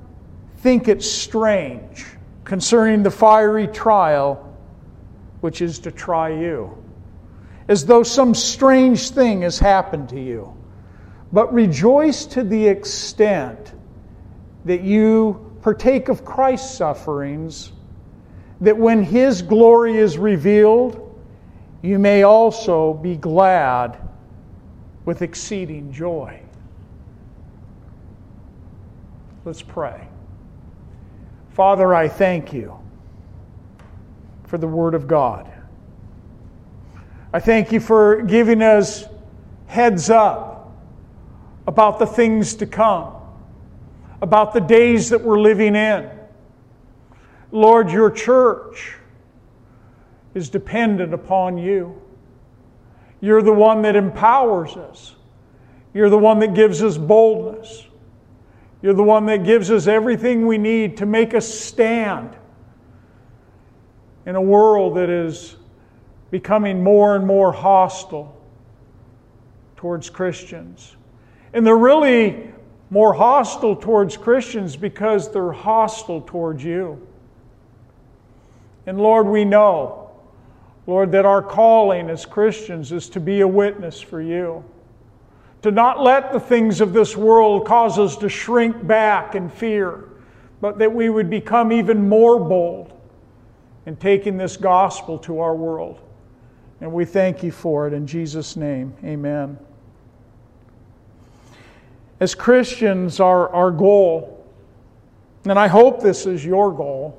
think 0.59 0.89
it 0.89 1.03
strange 1.03 2.07
concerning 2.45 3.03
the 3.03 3.11
fiery 3.11 3.67
trial 3.67 4.47
which 5.41 5.63
is 5.63 5.79
to 5.81 5.91
try 5.91 6.29
you, 6.29 6.77
as 7.71 7.87
though 7.87 8.03
some 8.03 8.35
strange 8.35 9.11
thing 9.11 9.43
has 9.43 9.57
happened 9.57 10.09
to 10.09 10.21
you. 10.21 10.53
But 11.33 11.55
rejoice 11.55 12.27
to 12.27 12.43
the 12.43 12.67
extent 12.67 13.73
that 14.65 14.81
you 14.83 15.57
partake 15.63 16.09
of 16.09 16.25
Christ's 16.25 16.77
sufferings, 16.77 17.71
that 18.61 18.77
when 18.77 19.05
his 19.05 19.43
glory 19.43 19.97
is 19.97 20.19
revealed, 20.19 21.17
you 21.81 22.01
may 22.01 22.25
also 22.25 22.93
be 22.93 23.17
glad 23.17 23.99
with 25.05 25.23
exceeding 25.23 25.93
joy. 25.93 26.43
Let's 29.45 29.63
pray. 29.63 30.09
Father, 31.51 31.95
I 31.95 32.09
thank 32.09 32.53
you 32.53 32.77
for 34.43 34.59
the 34.59 34.67
Word 34.67 34.95
of 34.95 35.07
God. 35.07 35.60
I 37.33 37.39
thank 37.39 37.71
you 37.71 37.79
for 37.79 38.23
giving 38.23 38.61
us 38.61 39.05
heads 39.67 40.11
up 40.11 40.73
about 41.67 42.01
the 42.01 42.07
things 42.07 42.55
to 42.57 42.67
come, 42.67 43.15
about 44.21 44.53
the 44.53 44.61
days 44.61 45.11
that 45.11 45.21
we're 45.21 45.39
living 45.39 45.77
in. 45.77 46.11
Lord, 47.53 47.91
your 47.91 48.11
church 48.11 48.97
is 50.35 50.51
dependent 50.51 51.15
upon 51.15 51.57
you. 51.57 52.03
You're 53.21 53.43
the 53.43 53.53
one 53.53 53.83
that 53.83 53.95
empowers 53.95 54.77
us. 54.77 55.15
You're 55.95 56.11
the 56.11 56.19
one 56.19 56.41
that 56.41 56.55
gives 56.55 56.83
us 56.83 56.99
boldness. 56.99 57.87
You're 58.83 58.95
the 58.95 59.05
one 59.05 59.27
that 59.27 59.45
gives 59.45 59.71
us 59.71 59.87
everything 59.87 60.47
we 60.47 60.59
need 60.59 60.97
to 60.97 61.07
make 61.07 61.35
us 61.35 61.47
stand 61.47 62.37
in 64.27 64.35
a 64.35 64.43
world 64.43 64.97
that 64.97 65.11
is 65.11 65.57
becoming 66.31 66.83
more 66.83 67.17
and 67.17 67.27
more 67.27 67.53
hostile 67.53 68.37
towards 69.77 70.11
Christians. 70.11 70.97
And 71.53 71.67
they're 71.67 71.77
really 71.77 72.53
more 72.91 73.13
hostile 73.13 73.77
towards 73.77 74.17
Christians 74.17 74.77
because 74.77 75.33
they're 75.33 75.53
hostile 75.53 76.21
towards 76.21 76.63
you. 76.63 77.07
And 78.87 78.99
Lord, 78.99 79.27
we 79.27 79.45
know, 79.45 80.11
Lord, 80.87 81.13
that 81.13 81.25
our 81.25 81.43
calling 81.43 82.11
as 82.11 82.27
Christians 82.27 82.93
is 82.93 83.09
to 83.11 83.21
be 83.21 83.41
a 83.41 83.49
witness 83.49 84.01
for 84.01 84.21
you. 84.21 84.65
To 85.63 85.71
not 85.71 86.03
let 86.03 86.33
the 86.33 86.41
things 86.41 86.81
of 86.81 86.93
this 86.93 87.17
world 87.17 87.67
cause 87.67 87.99
us 87.99 88.17
to 88.19 88.29
shrink 88.29 88.87
back 88.87 89.35
in 89.35 89.49
fear, 89.49 90.09
but 90.61 90.79
that 90.79 90.93
we 90.93 91.11
would 91.11 91.31
become 91.31 91.71
even 91.71 92.09
more 92.09 92.39
bold 92.41 92.93
in 93.87 93.97
taking 93.97 94.37
this 94.37 94.57
gospel 94.57 95.19
to 95.19 95.41
our 95.41 95.55
world. 95.55 96.01
And 96.81 96.93
we 96.93 97.05
thank 97.05 97.43
you 97.43 97.53
for 97.53 97.87
it 97.87 97.93
in 97.93 98.07
Jesus' 98.07 98.57
name. 98.57 98.95
Amen. 99.05 99.59
As 102.19 102.35
Christians, 102.35 103.21
our, 103.21 103.49
our 103.51 103.71
goal, 103.71 104.47
and 105.45 105.59
I 105.59 105.69
hope 105.69 106.03
this 106.03 106.27
is 106.27 106.45
your 106.45 106.73
goal, 106.73 107.19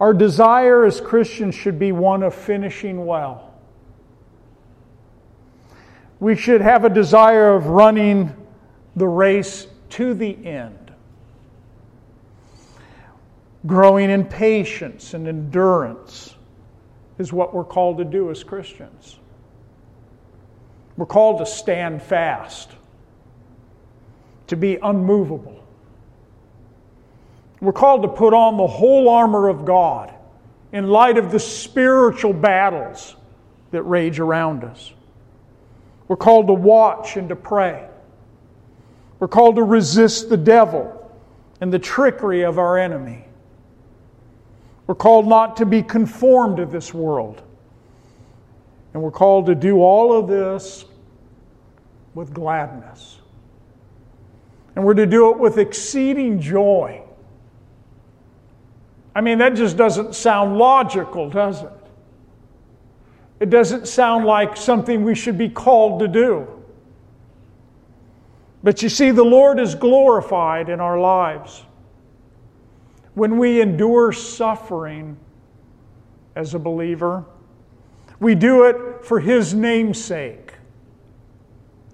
our 0.00 0.12
desire 0.12 0.84
as 0.84 1.00
Christians 1.00 1.54
should 1.54 1.78
be 1.78 1.92
one 1.92 2.22
of 2.22 2.34
finishing 2.34 3.06
well. 3.06 3.52
We 6.18 6.36
should 6.36 6.60
have 6.60 6.84
a 6.84 6.88
desire 6.88 7.54
of 7.54 7.66
running 7.66 8.34
the 8.96 9.08
race 9.08 9.66
to 9.90 10.14
the 10.14 10.46
end 10.46 10.82
growing 13.66 14.10
in 14.10 14.24
patience 14.24 15.14
and 15.14 15.28
endurance 15.28 16.31
is 17.18 17.32
what 17.32 17.54
we're 17.54 17.64
called 17.64 17.98
to 17.98 18.04
do 18.04 18.30
as 18.30 18.42
Christians. 18.42 19.18
We're 20.96 21.06
called 21.06 21.38
to 21.38 21.46
stand 21.46 22.02
fast, 22.02 22.70
to 24.48 24.56
be 24.56 24.76
unmovable. 24.76 25.62
We're 27.60 27.72
called 27.72 28.02
to 28.02 28.08
put 28.08 28.34
on 28.34 28.56
the 28.56 28.66
whole 28.66 29.08
armor 29.08 29.48
of 29.48 29.64
God 29.64 30.12
in 30.72 30.88
light 30.88 31.16
of 31.16 31.30
the 31.30 31.38
spiritual 31.38 32.32
battles 32.32 33.14
that 33.70 33.82
rage 33.84 34.18
around 34.18 34.64
us. 34.64 34.92
We're 36.08 36.16
called 36.16 36.48
to 36.48 36.54
watch 36.54 37.16
and 37.16 37.28
to 37.28 37.36
pray. 37.36 37.86
We're 39.18 39.28
called 39.28 39.56
to 39.56 39.62
resist 39.62 40.28
the 40.28 40.36
devil 40.36 40.98
and 41.60 41.72
the 41.72 41.78
trickery 41.78 42.42
of 42.42 42.58
our 42.58 42.76
enemy. 42.76 43.26
We're 44.86 44.94
called 44.94 45.26
not 45.26 45.56
to 45.58 45.66
be 45.66 45.82
conformed 45.82 46.56
to 46.56 46.66
this 46.66 46.92
world. 46.92 47.42
And 48.94 49.02
we're 49.02 49.10
called 49.10 49.46
to 49.46 49.54
do 49.54 49.80
all 49.82 50.16
of 50.16 50.28
this 50.28 50.84
with 52.14 52.34
gladness. 52.34 53.20
And 54.74 54.84
we're 54.84 54.94
to 54.94 55.06
do 55.06 55.30
it 55.30 55.38
with 55.38 55.58
exceeding 55.58 56.40
joy. 56.40 57.02
I 59.14 59.20
mean, 59.20 59.38
that 59.38 59.54
just 59.54 59.76
doesn't 59.76 60.14
sound 60.14 60.58
logical, 60.58 61.28
does 61.28 61.62
it? 61.62 61.72
It 63.40 63.50
doesn't 63.50 63.88
sound 63.88 64.24
like 64.24 64.56
something 64.56 65.02
we 65.02 65.14
should 65.14 65.36
be 65.36 65.48
called 65.48 66.00
to 66.00 66.08
do. 66.08 66.46
But 68.62 68.82
you 68.82 68.88
see, 68.88 69.10
the 69.10 69.24
Lord 69.24 69.58
is 69.58 69.74
glorified 69.74 70.68
in 70.68 70.80
our 70.80 70.98
lives 70.98 71.64
when 73.14 73.38
we 73.38 73.60
endure 73.60 74.12
suffering 74.12 75.16
as 76.34 76.54
a 76.54 76.58
believer, 76.58 77.24
we 78.20 78.34
do 78.34 78.64
it 78.64 79.04
for 79.04 79.20
His 79.20 79.52
namesake, 79.52 80.54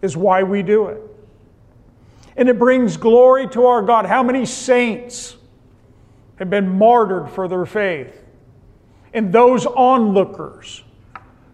is 0.02 0.16
why 0.16 0.42
we 0.42 0.62
do 0.62 0.88
it. 0.88 1.02
And 2.36 2.48
it 2.48 2.58
brings 2.58 2.96
glory 2.96 3.48
to 3.48 3.66
our 3.66 3.82
God. 3.82 4.06
How 4.06 4.22
many 4.22 4.46
saints 4.46 5.36
have 6.36 6.50
been 6.50 6.68
martyred 6.68 7.30
for 7.30 7.48
their 7.48 7.66
faith? 7.66 8.24
And 9.12 9.32
those 9.32 9.66
onlookers 9.66 10.84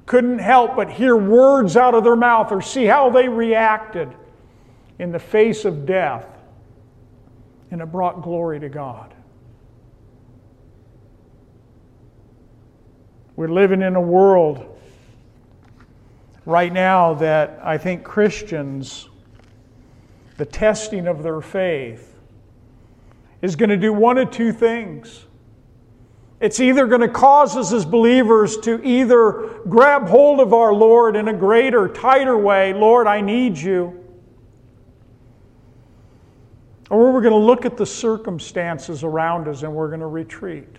couldn't 0.04 0.40
help 0.40 0.76
but 0.76 0.90
hear 0.90 1.16
words 1.16 1.76
out 1.76 1.94
of 1.94 2.04
their 2.04 2.16
mouth 2.16 2.52
or 2.52 2.60
see 2.60 2.84
how 2.84 3.08
they 3.08 3.28
reacted 3.28 4.12
in 4.98 5.10
the 5.10 5.18
face 5.18 5.64
of 5.64 5.86
death. 5.86 6.26
And 7.70 7.80
it 7.80 7.86
brought 7.86 8.20
glory 8.20 8.60
to 8.60 8.68
God. 8.68 9.13
We're 13.36 13.48
living 13.48 13.82
in 13.82 13.96
a 13.96 14.00
world 14.00 14.78
right 16.46 16.72
now 16.72 17.14
that 17.14 17.58
I 17.62 17.78
think 17.78 18.04
Christians, 18.04 19.08
the 20.36 20.44
testing 20.44 21.06
of 21.08 21.22
their 21.22 21.40
faith, 21.40 22.16
is 23.42 23.56
going 23.56 23.70
to 23.70 23.76
do 23.76 23.92
one 23.92 24.18
of 24.18 24.30
two 24.30 24.52
things. 24.52 25.24
It's 26.40 26.60
either 26.60 26.86
going 26.86 27.00
to 27.00 27.08
cause 27.08 27.56
us 27.56 27.72
as 27.72 27.84
believers 27.84 28.56
to 28.58 28.82
either 28.84 29.60
grab 29.68 30.08
hold 30.08 30.40
of 30.40 30.52
our 30.52 30.72
Lord 30.72 31.16
in 31.16 31.28
a 31.28 31.32
greater, 31.32 31.88
tighter 31.88 32.36
way 32.36 32.72
Lord, 32.72 33.06
I 33.06 33.20
need 33.20 33.56
you. 33.56 34.00
Or 36.90 37.12
we're 37.12 37.22
going 37.22 37.32
to 37.32 37.38
look 37.38 37.64
at 37.64 37.76
the 37.76 37.86
circumstances 37.86 39.02
around 39.02 39.48
us 39.48 39.62
and 39.62 39.74
we're 39.74 39.88
going 39.88 40.00
to 40.00 40.06
retreat. 40.06 40.76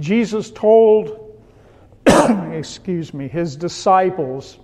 Jesus 0.00 0.50
told, 0.50 1.40
excuse 2.06 3.14
me, 3.14 3.28
his 3.28 3.54
disciples 3.54 4.58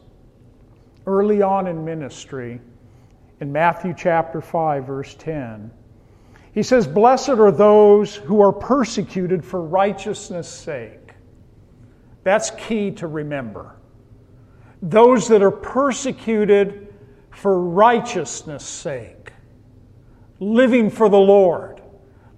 early 1.06 1.42
on 1.42 1.66
in 1.66 1.84
ministry 1.84 2.60
in 3.40 3.52
Matthew 3.52 3.94
chapter 3.96 4.40
5, 4.40 4.86
verse 4.86 5.14
10. 5.14 5.70
He 6.52 6.62
says, 6.62 6.86
Blessed 6.86 7.28
are 7.30 7.52
those 7.52 8.16
who 8.16 8.40
are 8.40 8.52
persecuted 8.52 9.44
for 9.44 9.60
righteousness' 9.60 10.48
sake. 10.48 11.12
That's 12.24 12.50
key 12.52 12.92
to 12.92 13.06
remember. 13.06 13.76
Those 14.80 15.28
that 15.28 15.42
are 15.42 15.50
persecuted 15.50 16.94
for 17.30 17.60
righteousness' 17.60 18.64
sake, 18.64 19.32
living 20.40 20.88
for 20.88 21.10
the 21.10 21.18
Lord, 21.18 21.82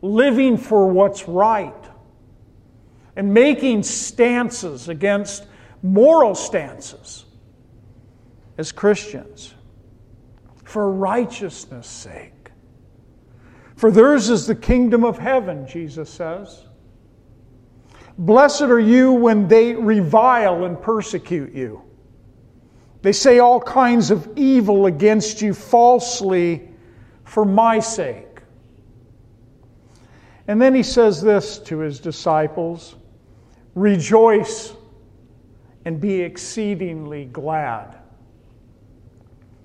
living 0.02 0.56
for 0.56 0.88
what's 0.88 1.28
right, 1.28 1.77
and 3.18 3.34
making 3.34 3.82
stances 3.82 4.88
against 4.88 5.44
moral 5.82 6.36
stances 6.36 7.24
as 8.56 8.70
Christians 8.70 9.54
for 10.62 10.92
righteousness' 10.92 11.88
sake. 11.88 12.52
For 13.74 13.90
theirs 13.90 14.30
is 14.30 14.46
the 14.46 14.54
kingdom 14.54 15.04
of 15.04 15.18
heaven, 15.18 15.66
Jesus 15.66 16.08
says. 16.08 16.64
Blessed 18.16 18.62
are 18.62 18.78
you 18.78 19.12
when 19.12 19.48
they 19.48 19.74
revile 19.74 20.62
and 20.64 20.80
persecute 20.80 21.52
you. 21.52 21.82
They 23.02 23.12
say 23.12 23.40
all 23.40 23.60
kinds 23.60 24.12
of 24.12 24.28
evil 24.36 24.86
against 24.86 25.42
you 25.42 25.54
falsely 25.54 26.68
for 27.24 27.44
my 27.44 27.80
sake. 27.80 28.42
And 30.46 30.62
then 30.62 30.72
he 30.72 30.84
says 30.84 31.20
this 31.20 31.58
to 31.58 31.78
his 31.78 31.98
disciples 31.98 32.94
Rejoice 33.78 34.74
and 35.84 36.00
be 36.00 36.20
exceedingly 36.20 37.26
glad, 37.26 37.96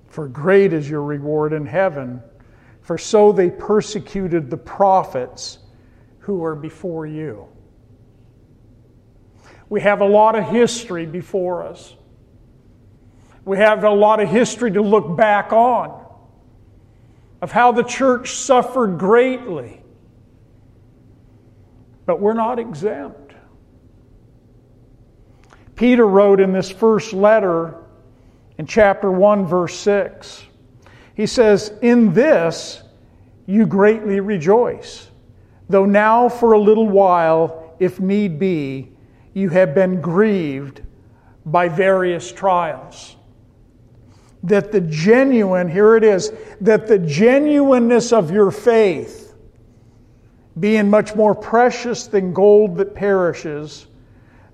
for 0.06 0.28
great 0.28 0.72
is 0.72 0.88
your 0.88 1.02
reward 1.02 1.52
in 1.52 1.66
heaven 1.66 2.22
for 2.84 2.98
so 2.98 3.32
they 3.32 3.50
persecuted 3.50 4.50
the 4.50 4.58
prophets 4.58 5.58
who 6.18 6.36
were 6.36 6.54
before 6.54 7.06
you. 7.06 7.48
We 9.70 9.80
have 9.80 10.02
a 10.02 10.06
lot 10.06 10.36
of 10.36 10.44
history 10.44 11.06
before 11.06 11.62
us. 11.64 11.96
We 13.46 13.56
have 13.56 13.82
a 13.84 13.90
lot 13.90 14.20
of 14.20 14.28
history 14.28 14.70
to 14.72 14.82
look 14.82 15.16
back 15.16 15.52
on 15.52 16.04
of 17.40 17.50
how 17.50 17.72
the 17.72 17.82
church 17.82 18.32
suffered 18.32 18.98
greatly. 18.98 19.82
But 22.04 22.20
we're 22.20 22.34
not 22.34 22.58
exempt. 22.58 23.23
Peter 25.76 26.06
wrote 26.06 26.40
in 26.40 26.52
this 26.52 26.70
first 26.70 27.12
letter 27.12 27.74
in 28.58 28.66
chapter 28.66 29.10
1, 29.10 29.46
verse 29.46 29.74
6 29.76 30.44
he 31.14 31.26
says, 31.26 31.72
In 31.80 32.12
this 32.12 32.82
you 33.46 33.66
greatly 33.66 34.20
rejoice, 34.20 35.08
though 35.68 35.86
now 35.86 36.28
for 36.28 36.52
a 36.52 36.58
little 36.58 36.88
while, 36.88 37.76
if 37.78 38.00
need 38.00 38.38
be, 38.38 38.92
you 39.32 39.48
have 39.48 39.74
been 39.74 40.00
grieved 40.00 40.82
by 41.46 41.68
various 41.68 42.32
trials. 42.32 43.16
That 44.42 44.72
the 44.72 44.80
genuine, 44.80 45.68
here 45.68 45.96
it 45.96 46.04
is, 46.04 46.32
that 46.60 46.86
the 46.86 46.98
genuineness 46.98 48.12
of 48.12 48.30
your 48.30 48.50
faith, 48.50 49.34
being 50.58 50.88
much 50.88 51.14
more 51.14 51.34
precious 51.34 52.06
than 52.06 52.32
gold 52.32 52.76
that 52.76 52.94
perishes, 52.94 53.86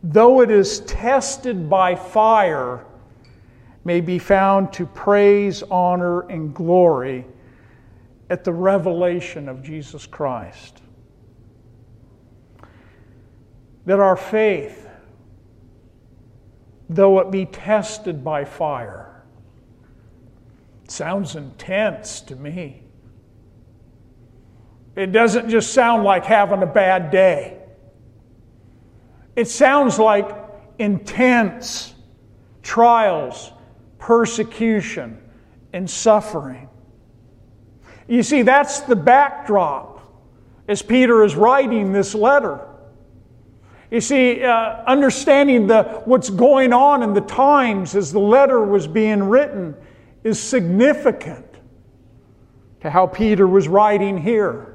though 0.03 0.41
it 0.41 0.51
is 0.51 0.81
tested 0.81 1.69
by 1.69 1.95
fire, 1.95 2.85
may 3.85 4.01
be 4.01 4.19
found 4.19 4.73
to 4.75 4.87
praise, 4.87 5.63
honor, 5.65 6.29
and 6.29 6.55
glory 6.55 7.27
at 8.29 8.45
the 8.45 8.53
revelation 8.53 9.49
of 9.49 9.63
Jesus 9.63 10.07
Christ. 10.07 10.83
That 13.87 13.99
our 13.99 14.17
faith, 14.17 14.89
though 16.89 17.19
it 17.21 17.31
be 17.31 17.47
tested 17.47 18.23
by 18.23 18.45
fire, 18.45 19.25
sounds 20.87 21.35
intense 21.37 22.21
to 22.23 22.37
me. 22.37 22.83
It 24.97 25.13
doesn't 25.13 25.49
just 25.49 25.73
sound 25.73 26.05
like 26.05 26.25
having 26.25 26.63
a 26.63 26.67
bad 26.67 27.11
day. 27.11 27.60
It 29.37 29.49
sounds 29.49 29.99
like 29.99 30.31
intense 30.79 31.95
trials 32.63 33.53
persecution, 34.01 35.19
and 35.73 35.89
suffering. 35.89 36.69
You 38.09 38.25
see, 38.25 38.43
that's 38.43 38.81
the 38.81 38.97
backdrop 38.97 40.01
as 40.67 40.83
Peter 40.83 41.23
is 41.23 41.37
writing 41.37 41.93
this 41.93 42.15
letter. 42.15 42.67
You 43.91 44.01
see, 44.01 44.43
uh, 44.43 44.83
understanding 44.87 45.67
the, 45.67 46.03
what's 46.07 46.31
going 46.31 46.73
on 46.73 47.03
in 47.03 47.13
the 47.13 47.21
times 47.21 47.95
as 47.95 48.11
the 48.11 48.21
letter 48.21 48.65
was 48.65 48.87
being 48.87 49.23
written 49.23 49.77
is 50.25 50.41
significant 50.41 51.47
to 52.81 52.91
how 52.91 53.07
Peter 53.07 53.47
was 53.47 53.69
writing 53.69 54.17
here. 54.17 54.70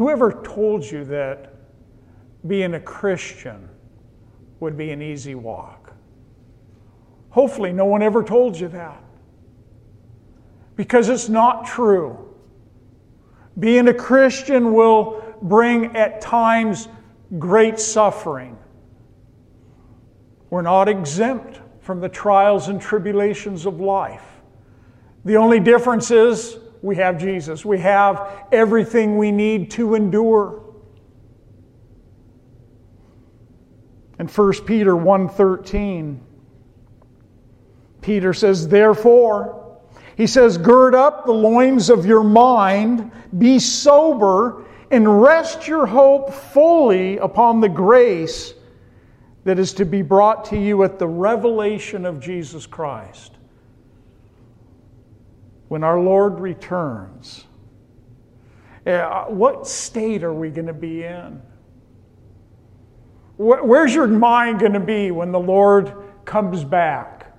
Whoever 0.00 0.32
told 0.32 0.90
you 0.90 1.04
that 1.04 1.52
being 2.46 2.72
a 2.72 2.80
Christian 2.80 3.68
would 4.58 4.74
be 4.74 4.92
an 4.92 5.02
easy 5.02 5.34
walk. 5.34 5.92
Hopefully, 7.28 7.70
no 7.74 7.84
one 7.84 8.00
ever 8.00 8.24
told 8.24 8.58
you 8.58 8.68
that. 8.68 9.04
Because 10.74 11.10
it's 11.10 11.28
not 11.28 11.66
true. 11.66 12.34
Being 13.58 13.88
a 13.88 13.92
Christian 13.92 14.72
will 14.72 15.22
bring 15.42 15.94
at 15.94 16.22
times 16.22 16.88
great 17.38 17.78
suffering. 17.78 18.56
We're 20.48 20.62
not 20.62 20.88
exempt 20.88 21.60
from 21.82 22.00
the 22.00 22.08
trials 22.08 22.68
and 22.68 22.80
tribulations 22.80 23.66
of 23.66 23.82
life. 23.82 24.40
The 25.26 25.36
only 25.36 25.60
difference 25.60 26.10
is 26.10 26.56
we 26.82 26.96
have 26.96 27.18
Jesus. 27.18 27.64
We 27.64 27.78
have 27.78 28.46
everything 28.52 29.18
we 29.18 29.32
need 29.32 29.70
to 29.72 29.94
endure. 29.94 30.62
In 34.18 34.28
1 34.28 34.66
Peter 34.66 34.94
1:13, 34.94 36.20
Peter 38.00 38.32
says, 38.32 38.68
"Therefore, 38.68 39.60
he 40.16 40.26
says, 40.26 40.58
gird 40.58 40.94
up 40.94 41.24
the 41.24 41.32
loins 41.32 41.88
of 41.88 42.04
your 42.04 42.22
mind, 42.22 43.10
be 43.38 43.58
sober, 43.58 44.64
and 44.90 45.22
rest 45.22 45.66
your 45.66 45.86
hope 45.86 46.30
fully 46.30 47.16
upon 47.16 47.60
the 47.60 47.70
grace 47.70 48.52
that 49.44 49.58
is 49.58 49.72
to 49.72 49.86
be 49.86 50.02
brought 50.02 50.44
to 50.46 50.58
you 50.58 50.82
at 50.82 50.98
the 50.98 51.08
revelation 51.08 52.04
of 52.04 52.20
Jesus 52.20 52.66
Christ. 52.66 53.38
When 55.70 55.84
our 55.84 56.00
Lord 56.00 56.40
returns, 56.40 57.44
uh, 58.84 59.26
what 59.26 59.68
state 59.68 60.24
are 60.24 60.34
we 60.34 60.50
going 60.50 60.66
to 60.66 60.72
be 60.72 61.04
in? 61.04 61.40
Where's 63.36 63.94
your 63.94 64.08
mind 64.08 64.58
going 64.58 64.72
to 64.72 64.80
be 64.80 65.12
when 65.12 65.30
the 65.30 65.38
Lord 65.38 65.94
comes 66.24 66.64
back? 66.64 67.32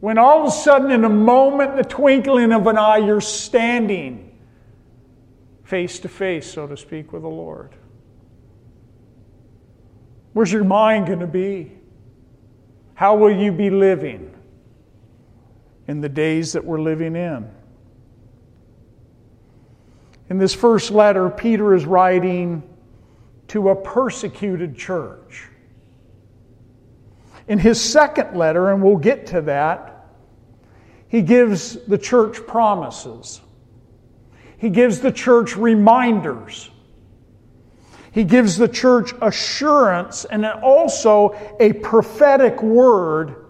When 0.00 0.18
all 0.18 0.42
of 0.42 0.48
a 0.48 0.50
sudden, 0.50 0.90
in 0.90 1.04
a 1.04 1.08
moment, 1.08 1.76
the 1.76 1.82
twinkling 1.82 2.52
of 2.52 2.66
an 2.66 2.76
eye, 2.76 2.98
you're 2.98 3.22
standing 3.22 4.38
face 5.64 5.98
to 6.00 6.10
face, 6.10 6.52
so 6.52 6.66
to 6.66 6.76
speak, 6.76 7.10
with 7.10 7.22
the 7.22 7.28
Lord. 7.28 7.74
Where's 10.34 10.52
your 10.52 10.64
mind 10.64 11.06
going 11.06 11.20
to 11.20 11.26
be? 11.26 11.72
How 12.92 13.16
will 13.16 13.34
you 13.34 13.50
be 13.50 13.70
living 13.70 14.34
in 15.88 16.00
the 16.00 16.08
days 16.08 16.52
that 16.52 16.64
we're 16.64 16.80
living 16.80 17.16
in? 17.16 17.50
In 20.28 20.38
this 20.38 20.54
first 20.54 20.90
letter, 20.90 21.28
Peter 21.28 21.74
is 21.74 21.84
writing 21.84 22.62
to 23.48 23.68
a 23.68 23.76
persecuted 23.76 24.76
church. 24.76 25.48
In 27.48 27.58
his 27.58 27.80
second 27.80 28.36
letter, 28.36 28.70
and 28.70 28.82
we'll 28.82 28.96
get 28.96 29.26
to 29.28 29.42
that, 29.42 30.06
he 31.08 31.20
gives 31.20 31.76
the 31.86 31.98
church 31.98 32.46
promises. 32.46 33.42
He 34.56 34.70
gives 34.70 35.00
the 35.00 35.12
church 35.12 35.56
reminders. 35.56 36.70
He 38.12 38.24
gives 38.24 38.56
the 38.56 38.68
church 38.68 39.12
assurance 39.20 40.24
and 40.24 40.46
also 40.46 41.36
a 41.60 41.74
prophetic 41.74 42.62
word 42.62 43.41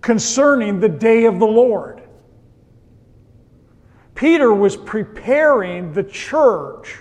concerning 0.00 0.80
the 0.80 0.88
day 0.88 1.24
of 1.24 1.38
the 1.38 1.46
Lord. 1.46 2.02
Peter 4.14 4.52
was 4.52 4.76
preparing 4.76 5.92
the 5.92 6.04
church 6.04 6.98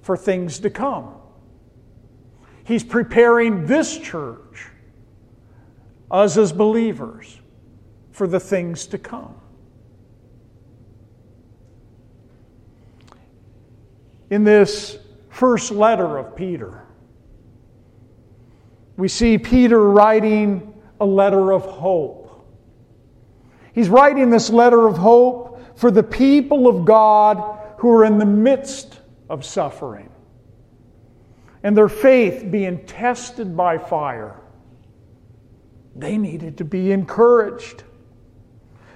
for 0.00 0.16
things 0.16 0.58
to 0.60 0.70
come. 0.70 1.14
He's 2.64 2.84
preparing 2.84 3.66
this 3.66 3.98
church, 3.98 4.66
us 6.10 6.36
as 6.36 6.52
believers, 6.52 7.40
for 8.12 8.26
the 8.26 8.40
things 8.40 8.86
to 8.86 8.98
come. 8.98 9.34
In 14.30 14.44
this 14.44 14.98
first 15.28 15.70
letter 15.70 16.18
of 16.18 16.34
Peter, 16.36 16.86
we 18.96 19.08
see 19.08 19.38
Peter 19.38 19.90
writing 19.90 20.71
a 21.02 21.04
letter 21.04 21.52
of 21.52 21.64
hope. 21.64 22.46
He's 23.74 23.88
writing 23.88 24.30
this 24.30 24.50
letter 24.50 24.86
of 24.86 24.96
hope 24.96 25.78
for 25.78 25.90
the 25.90 26.02
people 26.02 26.68
of 26.68 26.84
God 26.84 27.58
who 27.78 27.90
are 27.90 28.04
in 28.04 28.18
the 28.18 28.24
midst 28.24 29.00
of 29.28 29.44
suffering 29.44 30.08
and 31.64 31.76
their 31.76 31.88
faith 31.88 32.50
being 32.50 32.86
tested 32.86 33.56
by 33.56 33.78
fire. 33.78 34.40
They 35.96 36.18
needed 36.18 36.58
to 36.58 36.64
be 36.64 36.92
encouraged. 36.92 37.82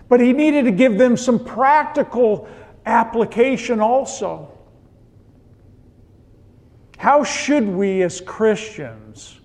But 0.09 0.21
he 0.21 0.33
needed 0.33 0.66
to 0.66 0.71
give 0.71 0.99
them 0.99 1.16
some 1.16 1.45
practical 1.45 2.49
application 2.85 3.81
also. 3.81 4.53
How 6.99 7.25
should 7.25 7.66
we 7.66 8.03
as 8.03 8.21
Christians, 8.21 9.36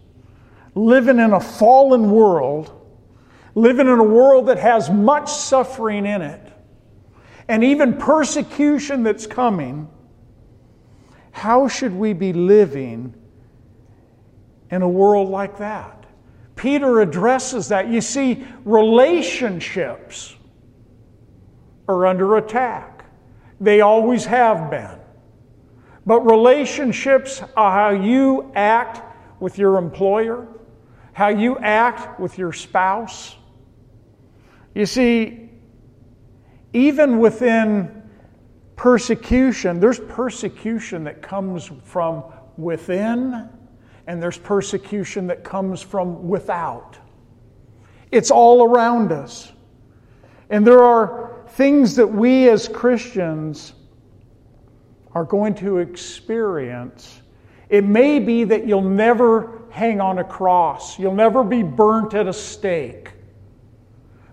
living 0.75 1.19
in 1.19 1.33
a 1.33 1.39
fallen 1.39 2.11
world, 2.11 2.71
living 3.55 3.87
in 3.87 3.99
a 3.99 4.03
world 4.03 4.47
that 4.47 4.57
has 4.57 4.89
much 4.89 5.29
suffering 5.31 6.05
in 6.05 6.21
it, 6.21 6.51
and 7.47 7.63
even 7.63 7.97
persecution 7.97 9.03
that's 9.03 9.27
coming, 9.27 9.89
how 11.31 11.67
should 11.67 11.93
we 11.93 12.13
be 12.13 12.33
living 12.33 13.13
in 14.69 14.81
a 14.81 14.87
world 14.87 15.29
like 15.29 15.57
that? 15.57 16.05
Peter 16.55 17.01
addresses 17.01 17.69
that. 17.69 17.89
You 17.89 18.01
see, 18.01 18.45
relationships 18.63 20.35
are 21.87 22.05
under 22.05 22.37
attack, 22.37 23.05
they 23.59 23.81
always 23.81 24.25
have 24.25 24.69
been. 24.69 24.99
But 26.05 26.21
relationships 26.21 27.41
are 27.55 27.71
how 27.71 27.89
you 28.01 28.51
act 28.55 29.01
with 29.41 29.57
your 29.57 29.77
employer, 29.77 30.47
how 31.13 31.27
you 31.29 31.57
act 31.57 32.19
with 32.19 32.37
your 32.37 32.53
spouse. 32.53 33.35
You 34.73 34.85
see, 34.85 35.49
even 36.73 37.19
within 37.19 38.03
persecution, 38.75 39.79
there's 39.79 39.99
persecution 39.99 41.03
that 41.03 41.21
comes 41.21 41.69
from 41.83 42.23
within, 42.57 43.49
and 44.07 44.23
there's 44.23 44.37
persecution 44.37 45.27
that 45.27 45.43
comes 45.43 45.81
from 45.81 46.27
without. 46.27 46.97
It's 48.11 48.31
all 48.31 48.63
around 48.63 49.11
us. 49.11 49.51
And 50.49 50.65
there 50.65 50.83
are 50.83 51.45
things 51.49 51.95
that 51.95 52.07
we 52.07 52.49
as 52.49 52.67
Christians 52.67 53.73
are 55.13 55.23
going 55.23 55.53
to 55.55 55.77
experience. 55.77 57.21
It 57.69 57.83
may 57.85 58.19
be 58.19 58.43
that 58.45 58.65
you'll 58.65 58.81
never 58.81 59.60
hang 59.71 60.01
on 60.01 60.19
a 60.19 60.23
cross, 60.23 60.99
you'll 60.99 61.15
never 61.15 61.43
be 61.43 61.63
burnt 61.63 62.13
at 62.13 62.27
a 62.27 62.33
stake, 62.33 63.11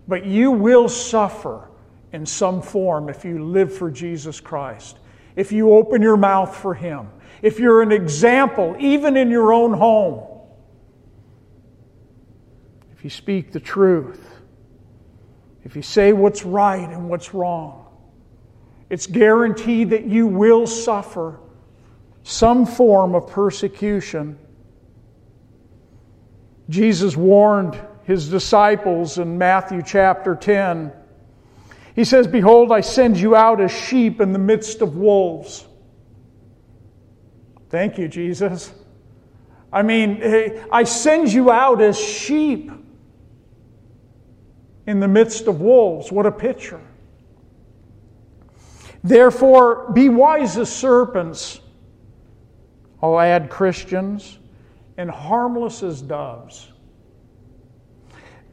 but 0.06 0.26
you 0.26 0.50
will 0.50 0.88
suffer 0.88 1.68
in 2.12 2.26
some 2.26 2.62
form 2.62 3.08
if 3.08 3.24
you 3.24 3.44
live 3.44 3.72
for 3.72 3.90
Jesus 3.90 4.40
Christ, 4.40 4.98
if 5.36 5.52
you 5.52 5.72
open 5.72 6.02
your 6.02 6.16
mouth 6.16 6.56
for 6.56 6.74
Him, 6.74 7.08
if 7.42 7.58
you're 7.58 7.82
an 7.82 7.92
example, 7.92 8.76
even 8.78 9.16
in 9.16 9.30
your 9.30 9.52
own 9.52 9.72
home, 9.72 10.24
if 12.96 13.04
you 13.04 13.10
speak 13.10 13.52
the 13.52 13.60
truth, 13.60 14.38
if 15.64 15.76
you 15.76 15.82
say 15.82 16.12
what's 16.12 16.44
right 16.44 16.88
and 16.88 17.08
what's 17.08 17.34
wrong. 17.34 17.84
It's 18.90 19.06
guaranteed 19.06 19.90
that 19.90 20.06
you 20.06 20.26
will 20.26 20.66
suffer 20.66 21.38
some 22.22 22.64
form 22.64 23.14
of 23.14 23.26
persecution. 23.26 24.38
Jesus 26.68 27.16
warned 27.16 27.78
his 28.04 28.28
disciples 28.28 29.18
in 29.18 29.38
Matthew 29.38 29.82
chapter 29.82 30.34
10. 30.34 30.92
He 31.94 32.04
says, 32.04 32.26
Behold, 32.26 32.72
I 32.72 32.80
send 32.80 33.18
you 33.18 33.34
out 33.34 33.60
as 33.60 33.72
sheep 33.72 34.20
in 34.20 34.32
the 34.32 34.38
midst 34.38 34.82
of 34.82 34.96
wolves. 34.96 35.66
Thank 37.70 37.98
you, 37.98 38.08
Jesus. 38.08 38.72
I 39.72 39.82
mean, 39.82 40.22
I 40.72 40.84
send 40.84 41.32
you 41.32 41.50
out 41.50 41.82
as 41.82 41.98
sheep 41.98 42.70
in 44.86 45.00
the 45.00 45.08
midst 45.08 45.46
of 45.46 45.60
wolves. 45.60 46.10
What 46.10 46.24
a 46.24 46.32
picture. 46.32 46.80
Therefore, 49.04 49.92
be 49.92 50.08
wise 50.08 50.56
as 50.56 50.74
serpents, 50.74 51.60
I'll 53.02 53.20
add 53.20 53.50
Christians, 53.50 54.37
and 54.98 55.08
harmless 55.08 55.82
as 55.84 56.02
doves. 56.02 56.68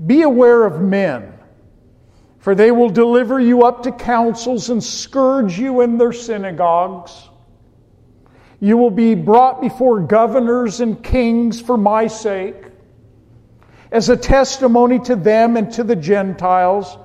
Be 0.06 0.22
aware 0.22 0.64
of 0.64 0.80
men, 0.80 1.34
for 2.38 2.54
they 2.54 2.70
will 2.70 2.90
deliver 2.90 3.40
you 3.40 3.64
up 3.64 3.84
to 3.84 3.92
councils 3.92 4.70
and 4.70 4.82
scourge 4.82 5.58
you 5.58 5.82
in 5.82 5.98
their 5.98 6.14
synagogues. 6.14 7.30
You 8.60 8.78
will 8.78 8.92
be 8.92 9.16
brought 9.16 9.60
before 9.60 10.00
governors 10.02 10.82
and 10.82 11.04
kings 11.04 11.60
for 11.60 11.78
my 11.78 12.06
sake, 12.08 12.56
as 13.92 14.10
a 14.10 14.18
testimony 14.18 15.00
to 15.00 15.16
them 15.16 15.58
and 15.58 15.72
to 15.74 15.84
the 15.84 15.96
Gentiles. 15.96 16.98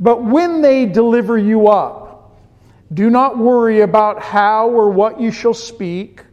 But 0.00 0.24
when 0.24 0.60
they 0.60 0.86
deliver 0.86 1.38
you 1.38 1.68
up, 1.68 2.36
do 2.92 3.10
not 3.10 3.38
worry 3.38 3.82
about 3.82 4.20
how 4.20 4.68
or 4.70 4.90
what 4.90 5.20
you 5.20 5.30
shall 5.30 5.54
speak, 5.54 6.24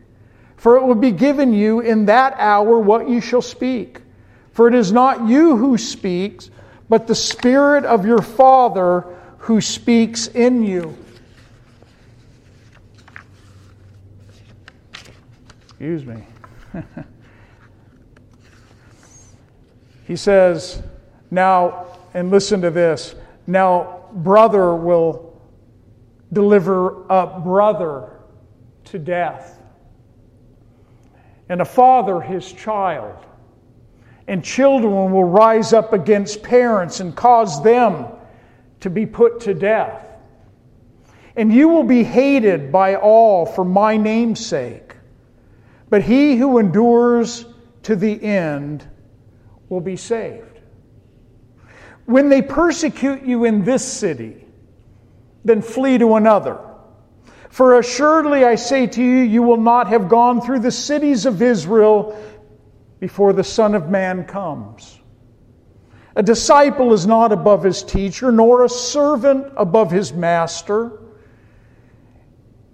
for 0.60 0.76
it 0.76 0.84
will 0.84 0.94
be 0.94 1.12
given 1.12 1.54
you 1.54 1.80
in 1.80 2.06
that 2.08 2.36
hour 2.38 2.78
what 2.80 3.08
you 3.08 3.22
shall 3.22 3.42
speak. 3.42 4.02
For 4.52 4.68
it 4.68 4.76
is 4.76 4.92
not 4.92 5.26
you 5.26 5.56
who 5.56 5.78
speaks, 5.78 6.52
but 6.90 7.08
the 7.08 7.16
Spirit 7.16 7.86
of 7.86 8.06
your 8.06 8.22
Father 8.22 9.06
who 9.38 9.62
speaks 9.62 10.28
in 10.28 10.64
you. 10.64 10.98
Excuse 15.62 16.06
me. 16.06 16.24
he 20.08 20.18
says, 20.18 20.84
Now, 21.32 21.88
and 22.14 22.30
listen 22.30 22.60
to 22.64 22.70
this. 22.70 23.16
Now, 23.48 24.04
brother 24.12 24.76
will 24.76 25.42
deliver 26.34 27.06
a 27.10 27.40
brother 27.40 28.10
to 28.86 29.00
death, 29.00 29.59
and 31.50 31.62
a 31.62 31.66
father 31.66 32.22
his 32.22 32.54
child. 32.54 33.26
And 34.28 34.44
children 34.44 35.12
will 35.12 35.24
rise 35.24 35.74
up 35.74 35.92
against 35.92 36.44
parents 36.44 37.00
and 37.00 37.16
cause 37.16 37.64
them 37.64 38.06
to 38.82 38.90
be 38.90 39.08
put 39.08 39.42
to 39.42 39.56
death. 39.56 40.06
And 41.36 41.52
you 41.52 41.68
will 41.70 41.84
be 41.84 42.04
hated 42.04 42.72
by 42.72 42.96
all 42.96 43.46
for 43.46 43.66
my 43.66 43.98
name's 43.98 44.46
sake. 44.46 44.96
But 45.90 46.04
he 46.04 46.36
who 46.36 46.60
endures 46.60 47.46
to 47.84 47.96
the 47.96 48.22
end 48.22 48.88
will 49.70 49.82
be 49.82 49.96
saved. 49.96 50.60
When 52.06 52.30
they 52.30 52.42
persecute 52.42 53.24
you 53.24 53.46
in 53.46 53.64
this 53.64 53.84
city, 53.84 54.46
then 55.44 55.62
flee 55.62 55.98
to 55.98 56.16
another. 56.16 56.60
For 57.50 57.80
assuredly 57.80 58.46
I 58.46 58.56
say 58.56 58.88
to 58.88 59.04
you, 59.04 59.18
you 59.22 59.44
will 59.44 59.58
not 59.58 59.88
have 59.88 60.08
gone 60.08 60.40
through 60.40 60.60
the 60.60 60.72
cities 60.72 61.26
of 61.26 61.42
Israel 61.42 62.18
before 63.00 63.34
the 63.34 63.44
Son 63.44 63.76
of 63.76 63.90
Man 63.90 64.24
comes. 64.24 65.00
A 66.16 66.24
disciple 66.24 66.94
is 66.94 67.08
not 67.08 67.32
above 67.32 67.64
his 67.64 67.82
teacher, 67.84 68.32
nor 68.32 68.64
a 68.64 68.70
servant 68.70 69.52
above 69.58 69.90
his 69.90 70.14
master. 70.14 71.00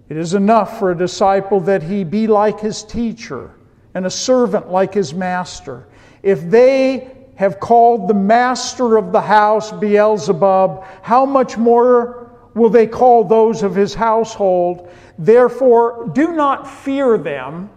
It 0.08 0.16
is 0.16 0.34
enough 0.34 0.78
for 0.78 0.90
a 0.90 0.96
disciple 0.96 1.60
that 1.60 1.82
he 1.82 2.04
be 2.04 2.26
like 2.26 2.60
his 2.60 2.82
teacher, 2.82 3.52
and 3.94 4.04
a 4.04 4.10
servant 4.10 4.70
like 4.70 4.94
his 4.94 5.14
master. 5.14 5.86
If 6.22 6.50
they 6.50 7.16
have 7.36 7.60
called 7.60 8.08
the 8.08 8.14
master 8.14 8.96
of 8.96 9.12
the 9.12 9.20
house 9.20 9.72
Beelzebub, 9.72 10.84
how 11.02 11.24
much 11.24 11.56
more? 11.56 12.25
Will 12.56 12.70
they 12.70 12.86
call 12.86 13.22
those 13.22 13.62
of 13.62 13.74
his 13.74 13.94
household. 13.94 14.90
Therefore, 15.18 16.10
do 16.12 16.32
not 16.32 16.68
fear 16.68 17.18
them, 17.18 17.70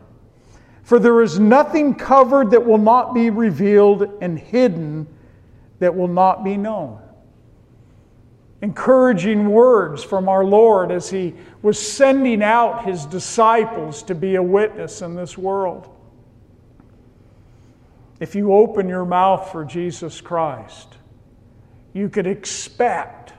for 0.84 0.98
there 0.98 1.22
is 1.22 1.38
nothing 1.38 1.94
covered 1.94 2.50
that 2.52 2.66
will 2.66 2.80
not 2.80 3.14
be 3.14 3.30
revealed, 3.30 4.10
and 4.22 4.40
hidden 4.40 5.06
that 5.80 5.96
will 5.96 6.08
not 6.08 6.44
be 6.44 6.58
known. 6.58 7.00
encouraging 8.62 9.50
words 9.50 10.04
from 10.04 10.28
our 10.28 10.44
Lord 10.44 10.92
as 10.92 11.10
He 11.10 11.34
was 11.62 11.80
sending 11.80 12.44
out 12.44 12.86
His 12.86 13.06
disciples 13.06 14.04
to 14.04 14.16
be 14.16 14.36
a 14.36 14.44
witness 14.44 15.02
in 15.02 15.16
this 15.16 15.38
world. 15.38 15.90
If 18.20 18.36
you 18.36 18.54
open 18.54 18.90
your 18.90 19.06
mouth 19.06 19.52
for 19.52 19.64
Jesus 19.64 20.20
Christ, 20.20 20.96
you 21.94 22.10
could 22.10 22.28
expect 22.28 23.34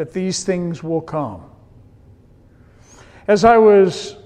that 0.00 0.14
these 0.14 0.44
things 0.44 0.82
will 0.82 1.02
come. 1.02 1.42
As 3.28 3.44
I 3.44 3.58
was 3.58 4.16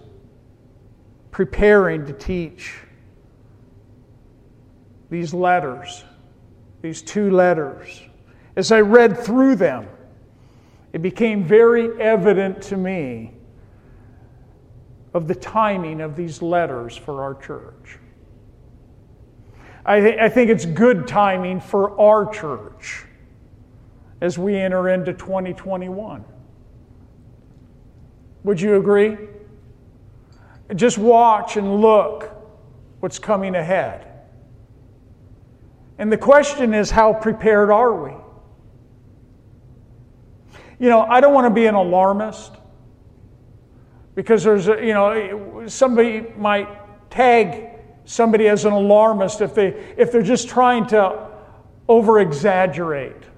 preparing 1.33 2.07
to 2.07 2.13
teach 2.13 2.77
these 5.11 5.35
letters, 5.35 6.05
these 6.81 7.03
two 7.03 7.29
letters, 7.33 8.03
as 8.55 8.71
I 8.71 8.83
read 8.83 9.19
through 9.19 9.57
them, 9.57 9.89
it 10.93 11.03
became 11.03 11.43
very 11.43 12.01
evident 12.01 12.63
to 12.63 12.77
me 12.77 13.33
of 15.13 15.27
the 15.27 15.35
timing 15.35 16.01
of 16.01 16.15
these 16.15 16.41
letters 16.41 16.97
for 16.97 17.21
our 17.21 17.35
church. 17.35 17.99
I, 19.85 19.99
th- 19.99 20.21
I 20.21 20.29
think 20.29 20.51
it's 20.51 20.67
good 20.67 21.09
timing 21.09 21.59
for 21.59 22.01
our 22.01 22.33
church 22.33 23.04
as 24.25 24.39
we 24.39 24.57
enter 24.57 24.89
into 24.89 25.13
2021. 25.13 26.25
Would 28.45 28.59
you 28.59 28.77
agree? 28.77 29.19
Just 30.75 30.97
watch 30.97 31.59
and 31.59 31.83
look 31.83 32.31
what's 33.01 33.19
coming 33.19 33.55
ahead. 33.55 34.07
And 35.99 36.11
the 36.11 36.17
question 36.17 36.73
is, 36.73 36.91
how 36.91 37.13
prepared 37.13 37.71
are 37.71 38.03
we? 38.03 38.13
You 40.79 40.89
know, 40.89 41.03
I 41.03 41.21
don't 41.21 41.35
want 41.35 41.45
to 41.45 41.55
be 41.55 41.67
an 41.67 41.75
alarmist 41.75 42.55
because 44.15 44.43
there's, 44.43 44.69
a, 44.69 44.83
you 44.83 44.95
know, 44.95 45.65
somebody 45.67 46.25
might 46.39 47.11
tag 47.11 47.79
somebody 48.07 48.49
as 48.49 48.65
an 48.65 48.73
alarmist 48.73 49.43
if, 49.43 49.55
they, 49.55 49.69
if 49.99 50.11
they're 50.11 50.23
just 50.23 50.49
trying 50.49 50.87
to 50.87 51.29
over 51.89 52.21
exaggerate 52.21 53.34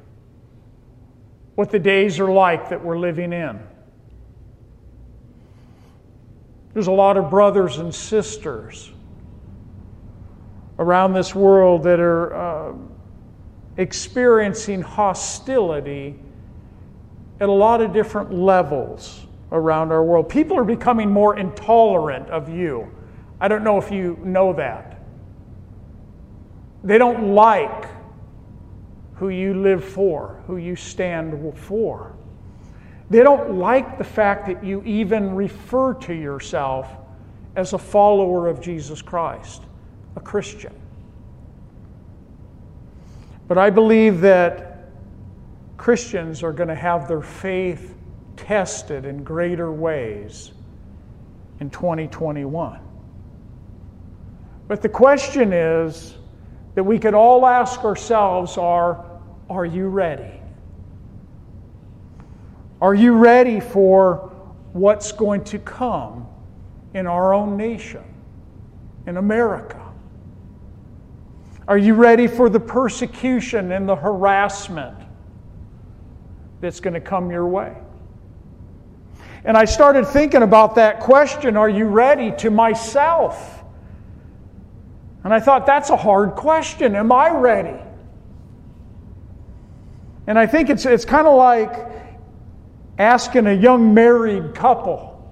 what 1.57 1.71
the 1.71 1.79
days 1.79 2.21
are 2.21 2.31
like 2.31 2.69
that 2.69 2.85
we're 2.85 2.99
living 2.99 3.33
in. 3.33 3.59
There's 6.73 6.87
a 6.87 6.93
lot 6.93 7.17
of 7.17 7.31
brothers 7.31 7.79
and 7.79 7.93
sisters 7.95 8.93
around 10.79 11.15
this 11.15 11.35
world 11.35 11.83
that 11.85 11.99
are 11.99 12.35
uh, 12.35 12.75
experiencing 13.79 14.83
hostility 14.83 16.19
at 17.41 17.49
a 17.49 17.53
lot 17.53 17.81
of 17.81 17.95
different 17.95 18.33
levels 18.33 19.27
around 19.53 19.91
our 19.91 20.05
world. 20.05 20.29
People 20.29 20.59
are 20.59 20.65
becoming 20.65 21.11
more 21.11 21.39
intolerant 21.39 22.29
of 22.29 22.51
you. 22.51 22.91
I 23.41 23.49
don't 23.49 23.65
know 23.65 23.79
if 23.79 23.91
you 23.91 24.19
know 24.23 24.53
that. 24.53 25.01
They 26.85 26.99
don't 26.99 27.35
like 27.35 27.87
who 29.17 29.29
you 29.31 29.55
live 29.55 29.83
for, 29.85 30.43
who 30.47 30.59
you 30.59 30.77
stand 30.77 31.57
for. 31.59 32.15
They 33.09 33.23
don't 33.23 33.55
like 33.59 33.99
the 33.99 34.05
fact 34.05 34.47
that 34.47 34.65
you 34.65 34.83
even 34.85 35.35
refer 35.35 35.95
to 35.95 36.15
yourself 36.15 36.89
as 37.55 37.73
a 37.73 37.79
follower 37.79 38.49
of 38.49 38.61
Jesus 38.61 39.01
Christ, 39.01 39.63
a 40.17 40.21
Christian. 40.21 40.75
But 43.49 43.59
I 43.59 43.71
believe 43.71 44.21
that 44.23 44.89
Christians 45.77 46.43
are 46.43 46.53
going 46.53 46.69
to 46.69 46.75
have 46.75 47.07
their 47.07 47.23
faith 47.23 47.95
tested 48.37 49.05
in 49.05 49.23
greater 49.23 49.73
ways 49.73 50.53
in 51.61 51.71
2021. 51.71 52.81
But 54.69 54.83
the 54.83 54.89
question 54.89 55.53
is 55.53 56.16
that 56.77 56.85
we 56.85 56.99
could 56.99 57.15
all 57.15 57.47
ask 57.47 57.85
ourselves 57.85 58.59
are, 58.59 59.05
are 59.49 59.65
you 59.65 59.89
ready? 59.89 60.41
Are 62.83 62.95
you 62.95 63.15
ready 63.15 63.61
for 63.61 64.31
what's 64.75 65.11
going 65.11 65.43
to 65.45 65.59
come 65.59 66.29
in 66.93 67.07
our 67.07 67.33
own 67.33 67.57
nation, 67.57 68.05
in 69.07 69.17
America? 69.17 69.83
Are 71.67 71.79
you 71.79 71.95
ready 71.95 72.27
for 72.27 72.51
the 72.51 72.61
persecution 72.61 73.73
and 73.73 73.89
the 73.89 73.97
harassment 73.97 74.99
that's 76.61 76.81
going 76.81 76.95
to 76.95 77.01
come 77.01 77.31
your 77.31 77.49
way? 77.49 77.75
And 79.47 79.57
I 79.57 79.65
started 79.65 80.07
thinking 80.07 80.43
about 80.43 80.75
that 80.75 81.01
question 81.01 81.57
Are 81.57 81.71
you 81.71 81.87
ready 81.87 82.33
to 82.33 82.51
myself? 82.51 83.56
And 85.27 85.35
I 85.35 85.41
thought, 85.41 85.67
that's 85.67 85.91
a 85.91 85.97
hard 85.97 86.37
question. 86.37 86.95
Am 86.95 87.11
I 87.11 87.31
ready? 87.31 87.83
And 90.29 90.39
I 90.39 90.47
think 90.47 90.71
it's, 90.71 90.87
it's 90.87 91.05
kind 91.05 91.27
of 91.27 91.37
like 91.37 91.73
asking 92.97 93.49
a 93.49 93.53
young 93.53 93.93
married 93.93 94.55
couple 94.55 95.29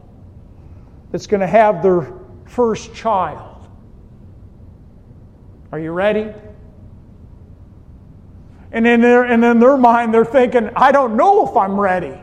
that's 1.12 1.28
going 1.28 1.42
to 1.42 1.46
have 1.46 1.80
their 1.80 2.12
first 2.46 2.92
child. 2.92 3.68
Are 5.70 5.78
you 5.78 5.92
ready? 5.92 6.32
And 8.72 8.88
in, 8.88 9.00
their, 9.00 9.22
and 9.22 9.44
in 9.44 9.60
their 9.60 9.76
mind, 9.76 10.12
they're 10.12 10.24
thinking, 10.24 10.70
I 10.74 10.90
don't 10.90 11.16
know 11.16 11.48
if 11.48 11.56
I'm 11.56 11.78
ready. 11.78 12.20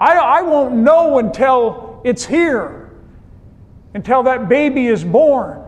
I, 0.00 0.16
I 0.16 0.40
won't 0.40 0.74
know 0.74 1.18
until 1.18 2.00
it's 2.02 2.24
here, 2.24 2.92
until 3.92 4.22
that 4.22 4.48
baby 4.48 4.86
is 4.86 5.04
born. 5.04 5.64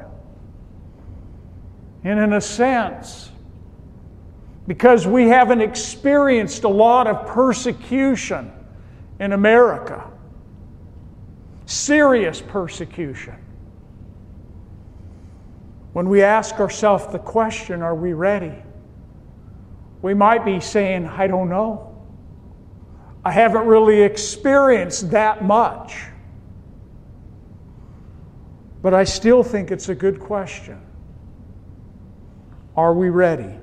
And 2.04 2.18
in 2.18 2.32
a 2.32 2.40
sense, 2.40 3.30
because 4.66 5.06
we 5.06 5.28
haven't 5.28 5.60
experienced 5.60 6.64
a 6.64 6.68
lot 6.68 7.06
of 7.06 7.26
persecution 7.26 8.52
in 9.18 9.32
America, 9.32 10.08
serious 11.66 12.40
persecution. 12.40 13.34
When 15.92 16.08
we 16.08 16.22
ask 16.22 16.60
ourselves 16.60 17.06
the 17.08 17.18
question, 17.18 17.82
are 17.82 17.94
we 17.94 18.12
ready? 18.12 18.54
We 20.02 20.14
might 20.14 20.44
be 20.44 20.60
saying, 20.60 21.06
I 21.06 21.26
don't 21.26 21.48
know. 21.48 21.96
I 23.24 23.32
haven't 23.32 23.66
really 23.66 24.02
experienced 24.02 25.10
that 25.10 25.42
much. 25.42 25.96
But 28.80 28.94
I 28.94 29.04
still 29.04 29.42
think 29.42 29.70
it's 29.70 29.88
a 29.88 29.94
good 29.94 30.20
question. 30.20 30.80
Are 32.78 32.94
we 32.94 33.08
ready? 33.08 33.58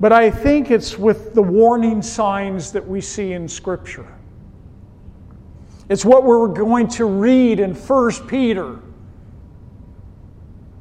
But 0.00 0.14
I 0.14 0.30
think 0.30 0.70
it's 0.70 0.98
with 0.98 1.34
the 1.34 1.42
warning 1.42 2.00
signs 2.00 2.72
that 2.72 2.88
we 2.88 3.02
see 3.02 3.34
in 3.34 3.46
Scripture. 3.46 4.10
It's 5.90 6.06
what 6.06 6.24
we're 6.24 6.48
going 6.48 6.88
to 6.88 7.04
read 7.04 7.60
in 7.60 7.74
1 7.74 8.28
Peter, 8.28 8.78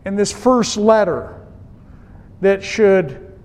in 0.06 0.16
this 0.16 0.32
first 0.32 0.78
letter, 0.78 1.46
that 2.40 2.64
should 2.64 3.38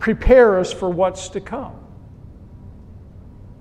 prepare 0.00 0.58
us 0.58 0.72
for 0.72 0.90
what's 0.90 1.28
to 1.28 1.40
come. 1.40 1.78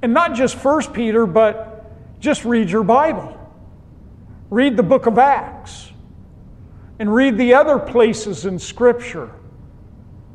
And 0.02 0.16
not 0.16 0.34
just 0.34 0.56
1 0.66 0.94
Peter, 0.94 1.28
but 1.28 2.20
just 2.20 2.44
read 2.44 2.72
your 2.72 2.84
Bible. 2.84 3.40
Read 4.50 4.78
the 4.78 4.84
book 4.84 5.06
of 5.06 5.20
Acts 5.20 5.92
and 7.00 7.14
read 7.14 7.38
the 7.38 7.54
other 7.54 7.78
places 7.78 8.46
in 8.46 8.58
Scripture 8.58 9.32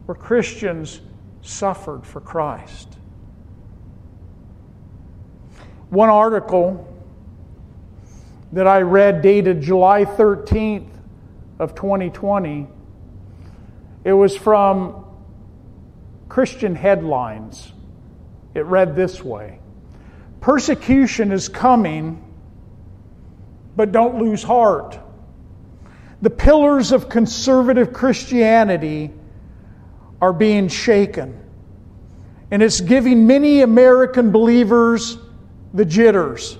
where 0.07 0.14
Christians 0.14 1.01
suffered 1.40 2.07
for 2.07 2.20
Christ. 2.20 2.96
One 5.90 6.09
article 6.09 6.88
that 8.53 8.66
I 8.66 8.81
read 8.81 9.22
dated 9.22 9.61
July 9.61 10.05
13th 10.05 10.88
of 11.59 11.75
2020 11.75 12.66
it 14.05 14.12
was 14.12 14.37
from 14.37 15.05
Christian 16.29 16.75
Headlines. 16.75 17.72
It 18.55 18.64
read 18.64 18.96
this 18.96 19.22
way 19.22 19.61
Persecution 20.40 21.33
is 21.33 21.48
coming, 21.48 22.22
but 23.77 23.92
don't 23.92 24.18
lose 24.18 24.42
heart 24.42 24.98
the 26.23 26.31
pillars 26.31 26.93
of 26.93 27.09
conservative 27.09 27.93
Christianity 27.93 29.11
are 30.21 30.33
being 30.33 30.69
shaken. 30.69 31.39
And 32.53 32.63
it's 32.63 32.81
giving 32.81 33.27
many 33.27 33.63
American 33.63 34.31
believers 34.31 35.19
the 35.75 35.85
jitters, 35.85 36.59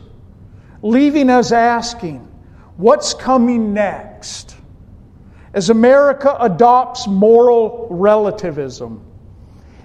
leaving 0.83 1.31
us 1.31 1.53
asking, 1.53 2.27
what's 2.77 3.15
coming 3.15 3.73
next? 3.73 4.57
As 5.55 5.71
America 5.71 6.37
adopts 6.41 7.07
moral 7.07 7.87
relativism 7.91 9.05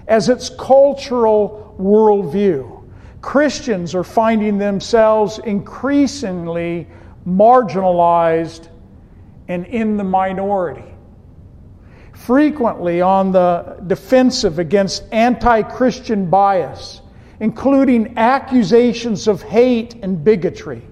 as 0.08 0.30
its 0.30 0.48
cultural 0.48 1.76
worldview. 1.78 2.82
Christians 3.20 3.94
are 3.94 4.02
finding 4.02 4.58
themselves 4.58 5.38
increasingly 5.38 6.88
marginalized 7.26 8.68
and 9.48 9.66
in 9.66 9.96
the 9.96 10.04
minority. 10.04 10.84
Frequently 12.12 13.00
on 13.00 13.32
the 13.32 13.76
defensive 13.86 14.58
against 14.58 15.04
anti 15.12 15.62
Christian 15.62 16.28
bias, 16.28 17.00
including 17.40 18.18
accusations 18.18 19.26
of 19.28 19.42
hate 19.42 19.94
and 20.02 20.22
bigotry. 20.22 20.82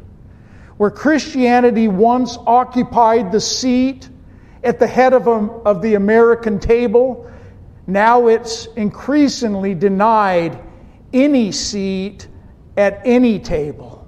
Where 0.78 0.90
Christianity 0.90 1.88
once 1.88 2.38
occupied 2.46 3.32
the 3.32 3.40
seat 3.40 4.08
at 4.62 4.78
the 4.78 4.86
head 4.86 5.12
of, 5.12 5.26
a, 5.26 5.30
of 5.64 5.82
the 5.82 5.94
American 5.94 6.58
table, 6.58 7.30
now 7.86 8.28
it's 8.28 8.66
increasingly 8.76 9.74
denied 9.74 10.58
any 11.12 11.52
seat 11.52 12.28
at 12.76 13.00
any 13.04 13.38
table. 13.38 14.06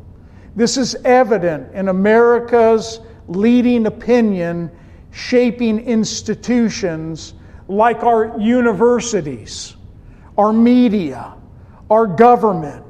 This 0.56 0.76
is 0.76 0.94
evident 1.04 1.74
in 1.74 1.88
America's 1.88 3.00
leading 3.28 3.86
opinion 3.86 4.70
shaping 5.10 5.80
institutions 5.80 7.34
like 7.68 8.02
our 8.02 8.38
universities, 8.38 9.76
our 10.36 10.52
media, 10.52 11.34
our 11.90 12.06
government, 12.06 12.84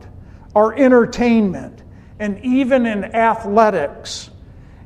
our 0.55 0.75
entertainment, 0.75 1.83
and 2.19 2.45
even 2.45 2.87
in 2.87 3.05
athletics. 3.05 4.31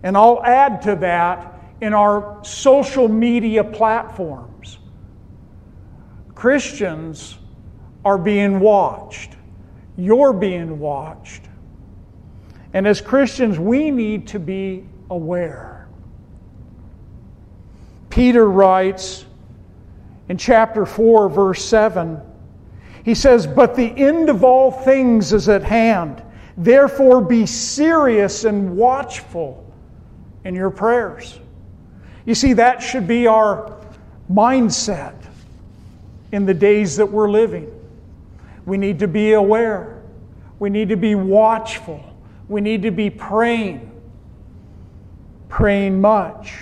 And 0.03 0.17
I'll 0.17 0.43
add 0.45 0.83
to 0.83 0.97
that 0.97 1.61
in 1.81 1.95
our 1.95 2.43
social 2.45 3.09
media 3.09 3.65
platforms. 3.65 4.79
Christians 6.35 7.39
are 8.05 8.19
being 8.19 8.61
watched. 8.61 9.37
You're 9.97 10.33
being 10.33 10.79
watched. 10.79 11.43
And 12.73 12.87
as 12.87 13.01
Christians, 13.01 13.59
we 13.59 13.91
need 13.91 14.27
to 14.29 14.39
be 14.39 14.85
aware. 15.13 15.87
Peter 18.11 18.49
writes 18.49 19.25
in 20.29 20.37
chapter 20.37 20.87
4, 20.87 21.29
verse 21.29 21.65
7, 21.65 22.21
he 23.05 23.15
says, 23.15 23.47
But 23.47 23.75
the 23.75 23.91
end 23.97 24.31
of 24.31 24.43
all 24.45 24.71
things 24.71 25.33
is 25.33 25.49
at 25.49 25.63
hand. 25.63 26.23
Therefore, 26.57 27.21
be 27.21 27.47
serious 27.47 28.45
and 28.45 28.77
watchful 28.77 29.71
in 30.45 30.55
your 30.55 30.71
prayers. 30.71 31.39
You 32.25 32.35
see, 32.35 32.55
that 32.55 32.83
should 32.83 33.07
be 33.07 33.27
our 33.27 33.77
mindset 34.31 35.15
in 36.31 36.47
the 36.47 36.55
days 36.55 36.97
that 36.97 37.07
we're 37.07 37.31
living. 37.31 37.71
We 38.65 38.79
need 38.79 38.99
to 39.01 39.09
be 39.09 39.33
aware, 39.33 40.03
we 40.59 40.71
need 40.71 40.89
to 40.89 40.97
be 40.97 41.15
watchful, 41.15 42.03
we 42.49 42.61
need 42.61 42.83
to 42.83 42.91
be 42.91 43.11
praying, 43.11 43.92
praying 45.53 46.01
much. 46.01 46.55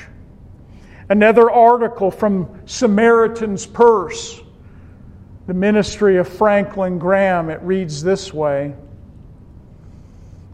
Another 1.08 1.48
article 1.48 2.10
from 2.10 2.60
Samaritan's 2.66 3.64
Purse, 3.64 4.40
the 5.46 5.54
ministry 5.54 6.16
of 6.16 6.28
Franklin 6.28 6.98
Graham, 6.98 7.50
it 7.50 7.62
reads 7.62 8.02
this 8.02 8.34
way 8.34 8.74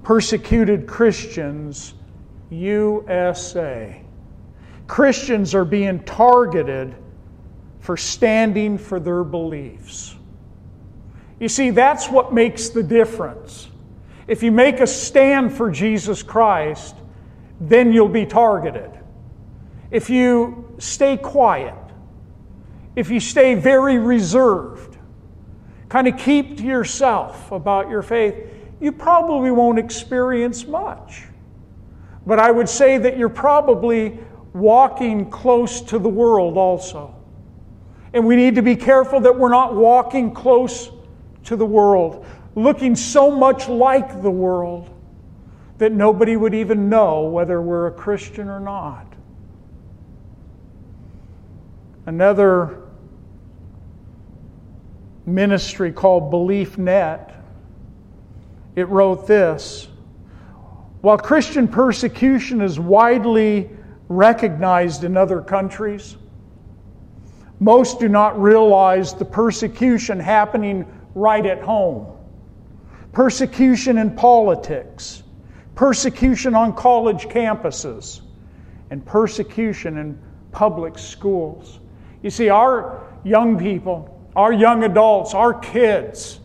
Persecuted 0.03 0.87
Christians, 0.87 1.95
USA. 2.51 4.03
Christians 4.87 5.55
are 5.55 5.65
being 5.65 6.01
targeted 6.01 6.95
for 7.81 7.97
standing 7.97 8.77
for 8.77 9.01
their 9.01 9.25
beliefs. 9.25 10.15
You 11.41 11.49
see, 11.49 11.71
that's 11.71 12.11
what 12.11 12.35
makes 12.35 12.69
the 12.69 12.83
difference. 12.83 13.69
If 14.29 14.43
you 14.43 14.53
make 14.53 14.81
a 14.81 14.87
stand 14.87 15.55
for 15.55 15.71
Jesus 15.71 16.23
Christ, 16.23 16.97
then 17.61 17.93
you'll 17.93 18.09
be 18.09 18.27
targeted. 18.27 18.91
If 19.91 20.11
you 20.11 20.75
stay 20.79 21.17
quiet, 21.17 21.75
if 22.95 23.11
you 23.11 23.21
stay 23.21 23.55
very 23.55 23.99
reserved, 23.99 24.97
kind 25.89 26.09
of 26.09 26.19
keep 26.19 26.59
to 26.59 26.63
yourself 26.63 27.53
about 27.53 27.89
your 27.89 28.03
faith, 28.03 28.35
you 28.81 28.93
probably 28.93 29.51
won't 29.51 29.79
experience 29.79 30.67
much. 30.67 31.25
But 32.27 32.41
I 32.41 32.51
would 32.51 32.69
say 32.69 32.99
that 32.99 33.17
you're 33.17 33.29
probably 33.29 34.19
walking 34.53 35.31
close 35.31 35.81
to 35.83 35.99
the 35.99 36.09
world 36.09 36.57
also. 36.57 37.15
And 38.13 38.27
we 38.27 38.37
need 38.37 38.55
to 38.57 38.63
be 38.63 38.77
careful 38.77 39.21
that 39.21 39.39
we're 39.39 39.51
not 39.51 39.75
walking 39.75 40.33
close 40.33 40.91
to 41.45 41.57
the 41.57 41.67
world, 41.67 42.27
looking 42.55 42.97
so 42.97 43.31
much 43.31 43.69
like 43.69 44.23
the 44.23 44.31
world 44.31 44.91
that 45.79 45.93
nobody 45.93 46.37
would 46.37 46.55
even 46.55 46.89
know 46.89 47.23
whether 47.23 47.61
we're 47.61 47.89
a 47.89 47.93
Christian 47.93 48.49
or 48.49 48.61
not. 48.61 49.13
Another 52.07 52.83
ministry 55.27 55.93
called 55.93 56.33
Beliefnet, 56.33 57.35
it 58.77 58.89
wrote 58.89 59.27
this 59.27 59.89
While 61.01 61.19
Christian 61.19 61.67
persecution 61.69 62.61
is 62.63 62.79
widely 62.79 63.71
recognized 64.09 65.05
in 65.05 65.17
other 65.17 65.43
countries, 65.43 66.17
most 67.59 67.99
do 67.99 68.09
not 68.09 68.41
realize 68.41 69.15
the 69.15 69.25
persecution 69.25 70.21
happening 70.21 70.87
right 71.15 71.45
at 71.45 71.61
home. 71.63 72.07
Persecution 73.13 73.99
in 73.99 74.15
politics, 74.15 75.23
persecution 75.77 76.55
on 76.55 76.75
college 76.75 77.29
campuses, 77.29 78.23
and 78.91 79.05
persecution 79.05 79.99
in 79.99 80.19
public 80.51 80.99
schools. 80.99 81.81
You 82.23 82.31
see, 82.31 82.49
our 82.49 83.07
young 83.25 83.59
people, 83.59 84.19
our 84.35 84.53
young 84.53 84.85
adults, 84.85 85.35
our 85.35 85.55
kids, 85.55 86.41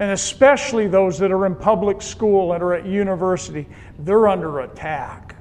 and 0.00 0.10
especially 0.10 0.88
those 0.88 1.18
that 1.18 1.30
are 1.32 1.46
in 1.46 1.54
public 1.54 2.02
school 2.02 2.52
and 2.52 2.62
are 2.62 2.74
at 2.74 2.86
university, 2.86 3.66
they're 4.00 4.28
under 4.28 4.60
attack. 4.60 5.36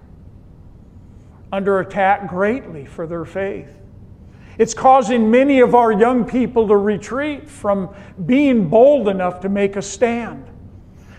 Under 1.51 1.79
attack 1.79 2.27
greatly 2.27 2.85
for 2.85 3.07
their 3.07 3.25
faith. 3.25 3.69
It's 4.57 4.73
causing 4.73 5.29
many 5.29 5.59
of 5.59 5.75
our 5.75 5.91
young 5.91 6.25
people 6.25 6.67
to 6.67 6.77
retreat 6.77 7.49
from 7.49 7.93
being 8.25 8.69
bold 8.69 9.09
enough 9.09 9.41
to 9.41 9.49
make 9.49 9.75
a 9.75 9.81
stand. 9.81 10.45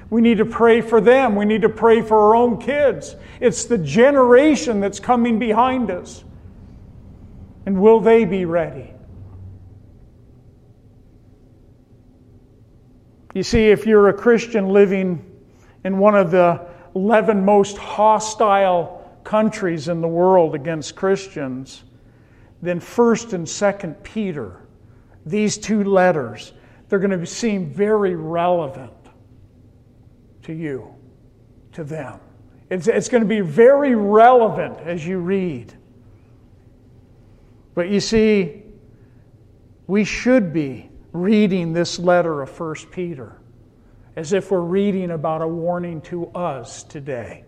We 0.08 0.20
need 0.20 0.38
to 0.38 0.44
pray 0.44 0.80
for 0.80 1.00
them. 1.00 1.34
We 1.34 1.44
need 1.44 1.62
to 1.62 1.68
pray 1.68 2.00
for 2.00 2.16
our 2.16 2.36
own 2.36 2.60
kids. 2.60 3.16
It's 3.40 3.64
the 3.64 3.78
generation 3.78 4.80
that's 4.80 5.00
coming 5.00 5.38
behind 5.38 5.90
us. 5.90 6.22
And 7.66 7.80
will 7.80 8.00
they 8.00 8.24
be 8.24 8.44
ready? 8.44 8.92
You 13.34 13.42
see, 13.42 13.68
if 13.68 13.84
you're 13.84 14.08
a 14.08 14.14
Christian 14.14 14.68
living 14.68 15.24
in 15.84 15.98
one 15.98 16.14
of 16.14 16.30
the 16.30 16.66
11 16.94 17.44
most 17.44 17.76
hostile 17.76 19.20
countries 19.24 19.88
in 19.88 20.00
the 20.00 20.08
world 20.08 20.54
against 20.54 20.94
Christians, 20.94 21.82
then 22.62 22.80
1st 22.80 23.32
and 23.34 23.46
2nd 23.46 24.02
Peter, 24.04 24.62
these 25.26 25.58
two 25.58 25.84
letters, 25.84 26.52
they're 26.88 27.00
going 27.00 27.18
to 27.18 27.26
seem 27.26 27.66
very 27.66 28.14
relevant 28.14 28.92
to 30.46 30.52
you, 30.52 30.94
to 31.72 31.84
them. 31.84 32.18
It's, 32.70 32.88
it's 32.88 33.08
going 33.08 33.22
to 33.22 33.28
be 33.28 33.40
very 33.40 33.94
relevant 33.94 34.78
as 34.78 35.06
you 35.06 35.18
read. 35.18 35.72
But 37.74 37.90
you 37.90 38.00
see, 38.00 38.62
we 39.86 40.04
should 40.04 40.52
be 40.52 40.90
reading 41.12 41.72
this 41.72 41.98
letter 41.98 42.42
of 42.42 42.58
1 42.58 42.74
Peter 42.90 43.40
as 44.16 44.32
if 44.32 44.50
we're 44.50 44.60
reading 44.60 45.10
about 45.10 45.42
a 45.42 45.46
warning 45.46 46.00
to 46.00 46.26
us 46.28 46.82
today. 46.82 47.44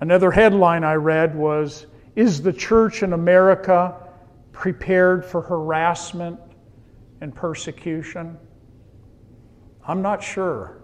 Another 0.00 0.30
headline 0.30 0.84
I 0.84 0.94
read 0.94 1.34
was 1.34 1.86
is 2.14 2.42
the 2.42 2.52
church 2.52 3.02
in 3.02 3.12
America 3.14 3.96
prepared 4.52 5.24
for 5.24 5.40
harassment 5.40 6.38
and 7.20 7.34
persecution? 7.34 8.36
I'm 9.86 10.02
not 10.02 10.22
sure. 10.22 10.82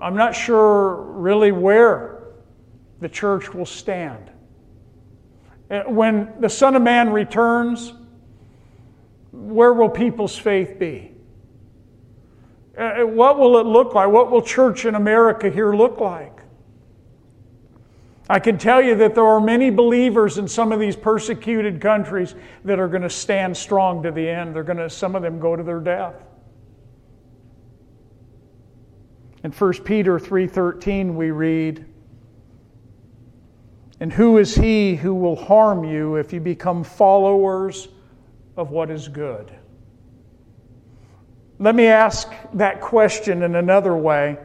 I'm 0.00 0.16
not 0.16 0.34
sure 0.34 0.96
really 0.96 1.52
where 1.52 2.24
the 3.00 3.08
church 3.08 3.52
will 3.52 3.66
stand. 3.66 4.30
Uh, 5.70 5.82
when 5.84 6.32
the 6.40 6.48
Son 6.48 6.76
of 6.76 6.82
Man 6.82 7.10
returns, 7.10 7.92
where 9.32 9.72
will 9.72 9.88
people's 9.88 10.36
faith 10.38 10.78
be? 10.78 11.10
Uh, 12.76 13.00
what 13.02 13.38
will 13.38 13.58
it 13.58 13.66
look 13.66 13.94
like? 13.94 14.08
What 14.08 14.30
will 14.30 14.42
church 14.42 14.84
in 14.84 14.94
America 14.94 15.48
here 15.48 15.74
look 15.74 16.00
like? 16.00 16.40
I 18.28 18.38
can 18.38 18.56
tell 18.56 18.80
you 18.80 18.94
that 18.96 19.14
there 19.14 19.26
are 19.26 19.40
many 19.40 19.70
believers 19.70 20.38
in 20.38 20.48
some 20.48 20.72
of 20.72 20.80
these 20.80 20.96
persecuted 20.96 21.80
countries 21.80 22.34
that 22.64 22.78
are 22.78 22.88
going 22.88 23.02
to 23.02 23.10
stand 23.10 23.56
strong 23.56 24.02
to 24.02 24.10
the 24.10 24.26
end. 24.26 24.56
They're 24.56 24.62
going 24.62 24.78
to 24.78 24.88
some 24.88 25.14
of 25.14 25.22
them 25.22 25.38
go 25.38 25.56
to 25.56 25.62
their 25.62 25.80
death. 25.80 26.14
In 29.44 29.52
1 29.52 29.84
Peter 29.84 30.18
3:13 30.18 31.16
we 31.16 31.30
read, 31.30 31.84
"And 34.00 34.10
who 34.10 34.38
is 34.38 34.54
he 34.54 34.96
who 34.96 35.14
will 35.14 35.36
harm 35.36 35.84
you 35.84 36.16
if 36.16 36.32
you 36.32 36.40
become 36.40 36.82
followers 36.82 37.88
of 38.56 38.70
what 38.70 38.90
is 38.90 39.06
good?" 39.08 39.52
Let 41.58 41.74
me 41.74 41.86
ask 41.86 42.32
that 42.54 42.80
question 42.80 43.42
in 43.42 43.54
another 43.54 43.94
way. 43.94 44.38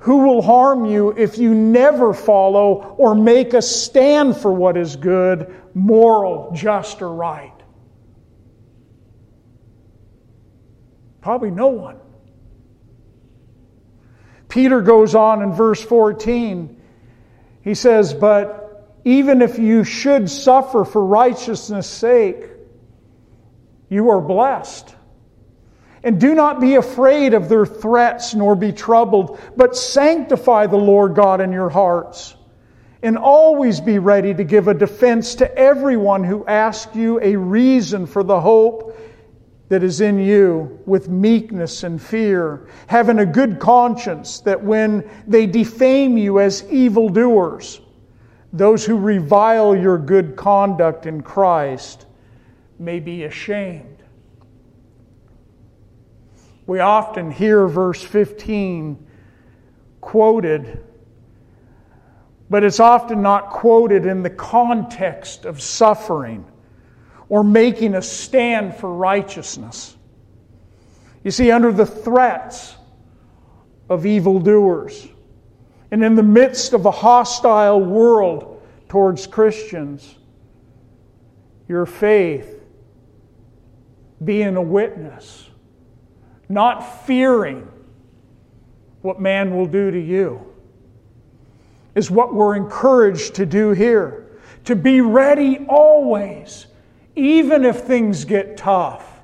Who 0.00 0.26
will 0.26 0.42
harm 0.42 0.84
you 0.84 1.14
if 1.16 1.38
you 1.38 1.54
never 1.54 2.12
follow 2.12 2.94
or 2.98 3.14
make 3.14 3.54
a 3.54 3.62
stand 3.62 4.36
for 4.36 4.52
what 4.52 4.76
is 4.76 4.96
good, 4.96 5.52
moral, 5.74 6.50
just, 6.52 7.02
or 7.02 7.12
right? 7.12 7.52
Probably 11.20 11.50
no 11.50 11.68
one. 11.68 11.96
Peter 14.48 14.80
goes 14.80 15.14
on 15.14 15.42
in 15.42 15.52
verse 15.52 15.82
14. 15.82 16.80
He 17.62 17.74
says, 17.74 18.14
But 18.14 18.98
even 19.04 19.42
if 19.42 19.58
you 19.58 19.84
should 19.84 20.30
suffer 20.30 20.84
for 20.84 21.04
righteousness' 21.04 21.86
sake, 21.86 22.44
you 23.88 24.10
are 24.10 24.20
blessed. 24.20 24.94
And 26.02 26.20
do 26.20 26.34
not 26.34 26.60
be 26.60 26.76
afraid 26.76 27.34
of 27.34 27.48
their 27.48 27.66
threats, 27.66 28.34
nor 28.34 28.54
be 28.54 28.72
troubled, 28.72 29.40
but 29.56 29.76
sanctify 29.76 30.66
the 30.66 30.76
Lord 30.76 31.14
God 31.14 31.40
in 31.40 31.52
your 31.52 31.68
hearts. 31.68 32.34
And 33.02 33.18
always 33.18 33.80
be 33.80 33.98
ready 33.98 34.34
to 34.34 34.44
give 34.44 34.68
a 34.68 34.74
defense 34.74 35.36
to 35.36 35.56
everyone 35.56 36.24
who 36.24 36.46
asks 36.46 36.94
you 36.96 37.20
a 37.20 37.36
reason 37.36 38.06
for 38.06 38.22
the 38.22 38.40
hope 38.40 38.87
that 39.68 39.82
is 39.82 40.00
in 40.00 40.18
you 40.18 40.80
with 40.86 41.08
meekness 41.08 41.82
and 41.82 42.00
fear, 42.00 42.68
having 42.86 43.18
a 43.18 43.26
good 43.26 43.58
conscience 43.58 44.40
that 44.40 44.62
when 44.62 45.08
they 45.26 45.46
defame 45.46 46.16
you 46.16 46.40
as 46.40 46.64
evildoers, 46.70 47.80
those 48.52 48.84
who 48.84 48.96
revile 48.96 49.76
your 49.76 49.98
good 49.98 50.36
conduct 50.36 51.04
in 51.04 51.20
Christ 51.20 52.06
may 52.78 52.98
be 52.98 53.24
ashamed. 53.24 53.98
We 56.66 56.80
often 56.80 57.30
hear 57.30 57.66
verse 57.66 58.02
15 58.02 59.06
quoted, 60.00 60.84
but 62.48 62.64
it's 62.64 62.80
often 62.80 63.20
not 63.20 63.50
quoted 63.50 64.06
in 64.06 64.22
the 64.22 64.30
context 64.30 65.44
of 65.44 65.60
suffering 65.60 66.46
or 67.28 67.44
making 67.44 67.94
a 67.94 68.02
stand 68.02 68.74
for 68.74 68.92
righteousness. 68.92 69.96
You 71.24 71.30
see, 71.30 71.50
under 71.50 71.72
the 71.72 71.86
threats 71.86 72.74
of 73.88 74.06
evildoers, 74.06 75.08
and 75.90 76.04
in 76.04 76.14
the 76.14 76.22
midst 76.22 76.72
of 76.72 76.86
a 76.86 76.90
hostile 76.90 77.80
world 77.80 78.62
towards 78.88 79.26
Christians, 79.26 80.14
your 81.66 81.86
faith 81.86 82.62
being 84.24 84.56
a 84.56 84.62
witness 84.62 85.48
not 86.48 87.06
fearing 87.06 87.68
what 89.02 89.20
man 89.20 89.54
will 89.54 89.66
do 89.66 89.90
to 89.90 90.00
you, 90.00 90.44
is 91.94 92.10
what 92.10 92.34
we're 92.34 92.56
encouraged 92.56 93.34
to 93.34 93.46
do 93.46 93.70
here. 93.70 94.26
To 94.64 94.76
be 94.76 95.00
ready 95.00 95.66
always, 95.68 96.66
even 97.18 97.64
if 97.64 97.80
things 97.80 98.24
get 98.24 98.56
tough, 98.56 99.22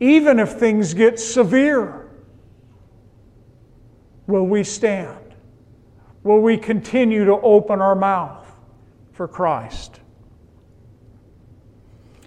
even 0.00 0.40
if 0.40 0.54
things 0.54 0.94
get 0.94 1.20
severe. 1.20 2.10
Will 4.26 4.46
we 4.46 4.64
stand? 4.64 5.36
Will 6.24 6.40
we 6.40 6.56
continue 6.56 7.24
to 7.24 7.34
open 7.34 7.80
our 7.80 7.94
mouth 7.94 8.46
for 9.12 9.28
Christ? 9.28 10.00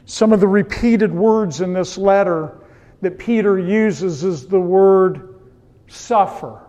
Some 0.05 0.31
of 0.31 0.39
the 0.39 0.47
repeated 0.47 1.13
words 1.13 1.59
in 1.59 1.73
this 1.73 1.97
letter 1.97 2.61
that 3.01 3.19
Peter 3.19 3.59
uses 3.59 4.23
is 4.23 4.47
the 4.47 4.59
word 4.59 5.41
suffer. 5.87 6.61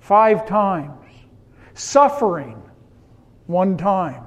Five 0.00 0.46
times. 0.46 0.96
Suffering, 1.74 2.60
one 3.46 3.76
time. 3.76 4.24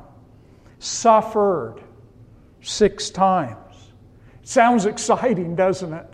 Suffered, 0.80 1.83
six 2.64 3.09
times. 3.09 3.57
Sounds 4.43 4.86
exciting, 4.86 5.55
doesn't 5.55 5.93
it? 5.93 6.14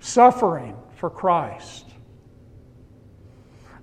Suffering 0.00 0.76
for 0.96 1.10
Christ. 1.10 1.86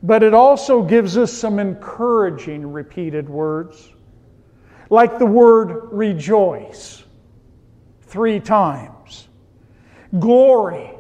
But 0.04 0.24
it 0.24 0.34
also 0.34 0.82
gives 0.82 1.18
us 1.18 1.32
some 1.32 1.60
encouraging 1.60 2.72
repeated 2.72 3.30
words, 3.30 3.90
like 4.90 5.20
the 5.20 5.26
word 5.26 5.90
rejoice, 5.92 7.04
three 8.02 8.40
times 8.40 9.28
glory 10.20 10.92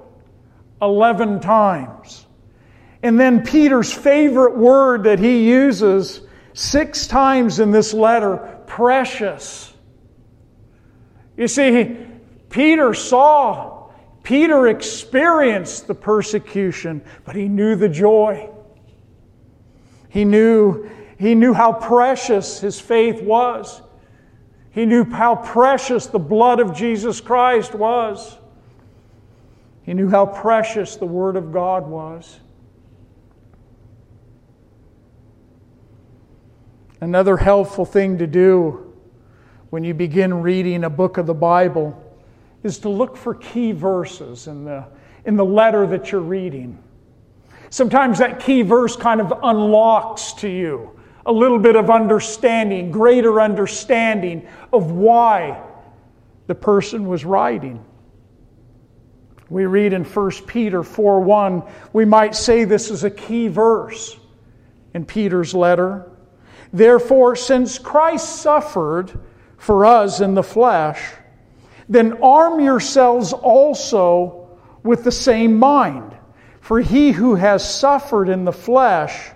11 0.81 1.39
times. 1.41 2.25
And 3.03 3.19
then 3.19 3.43
Peter's 3.43 3.91
favorite 3.91 4.57
word 4.57 5.03
that 5.03 5.19
he 5.19 5.49
uses 5.49 6.21
six 6.53 7.07
times 7.07 7.59
in 7.59 7.71
this 7.71 7.93
letter 7.93 8.59
precious. 8.67 9.70
You 11.41 11.47
see, 11.47 11.97
Peter 12.51 12.93
saw, 12.93 13.89
Peter 14.21 14.67
experienced 14.67 15.87
the 15.87 15.95
persecution, 15.95 17.01
but 17.25 17.35
he 17.35 17.47
knew 17.47 17.75
the 17.75 17.89
joy. 17.89 18.47
He 20.07 20.23
knew, 20.23 20.87
he 21.17 21.33
knew 21.33 21.51
how 21.51 21.73
precious 21.73 22.59
his 22.59 22.79
faith 22.79 23.23
was. 23.23 23.81
He 24.69 24.85
knew 24.85 25.03
how 25.03 25.35
precious 25.35 26.05
the 26.05 26.19
blood 26.19 26.59
of 26.59 26.75
Jesus 26.75 27.19
Christ 27.19 27.73
was. 27.73 28.37
He 29.81 29.95
knew 29.95 30.09
how 30.09 30.27
precious 30.27 30.95
the 30.95 31.07
Word 31.07 31.35
of 31.35 31.51
God 31.51 31.87
was. 31.87 32.39
Another 36.99 37.35
helpful 37.35 37.85
thing 37.85 38.19
to 38.19 38.27
do 38.27 38.90
when 39.71 39.85
you 39.85 39.93
begin 39.93 40.41
reading 40.41 40.83
a 40.83 40.89
book 40.89 41.17
of 41.17 41.25
the 41.25 41.33
Bible 41.33 41.97
is 42.61 42.77
to 42.79 42.89
look 42.89 43.15
for 43.15 43.33
key 43.33 43.71
verses 43.71 44.47
in 44.47 44.65
the, 44.65 44.85
in 45.25 45.37
the 45.37 45.45
letter 45.45 45.87
that 45.87 46.11
you're 46.11 46.19
reading. 46.19 46.77
Sometimes 47.69 48.19
that 48.19 48.41
key 48.41 48.63
verse 48.63 48.97
kind 48.97 49.21
of 49.21 49.31
unlocks 49.43 50.33
to 50.33 50.49
you 50.49 50.91
a 51.25 51.31
little 51.31 51.57
bit 51.57 51.77
of 51.77 51.89
understanding, 51.89 52.91
greater 52.91 53.39
understanding 53.39 54.45
of 54.73 54.91
why 54.91 55.63
the 56.47 56.55
person 56.55 57.07
was 57.07 57.23
writing. 57.23 57.81
We 59.49 59.67
read 59.67 59.93
in 59.93 60.03
1 60.03 60.31
Peter 60.47 60.83
4 60.83 61.21
1, 61.21 61.63
we 61.93 62.03
might 62.03 62.35
say 62.35 62.65
this 62.65 62.91
is 62.91 63.05
a 63.05 63.09
key 63.09 63.47
verse 63.47 64.17
in 64.93 65.05
Peter's 65.05 65.53
letter. 65.53 66.11
Therefore, 66.73 67.37
since 67.37 67.79
Christ 67.79 68.41
suffered 68.41 69.17
for 69.61 69.85
us 69.85 70.21
in 70.21 70.33
the 70.33 70.41
flesh, 70.41 70.99
then 71.87 72.23
arm 72.23 72.59
yourselves 72.59 73.31
also 73.31 74.57
with 74.81 75.03
the 75.03 75.11
same 75.11 75.59
mind. 75.59 76.17
For 76.61 76.79
he 76.79 77.11
who 77.11 77.35
has 77.35 77.63
suffered 77.73 78.27
in 78.27 78.43
the 78.43 78.51
flesh 78.51 79.31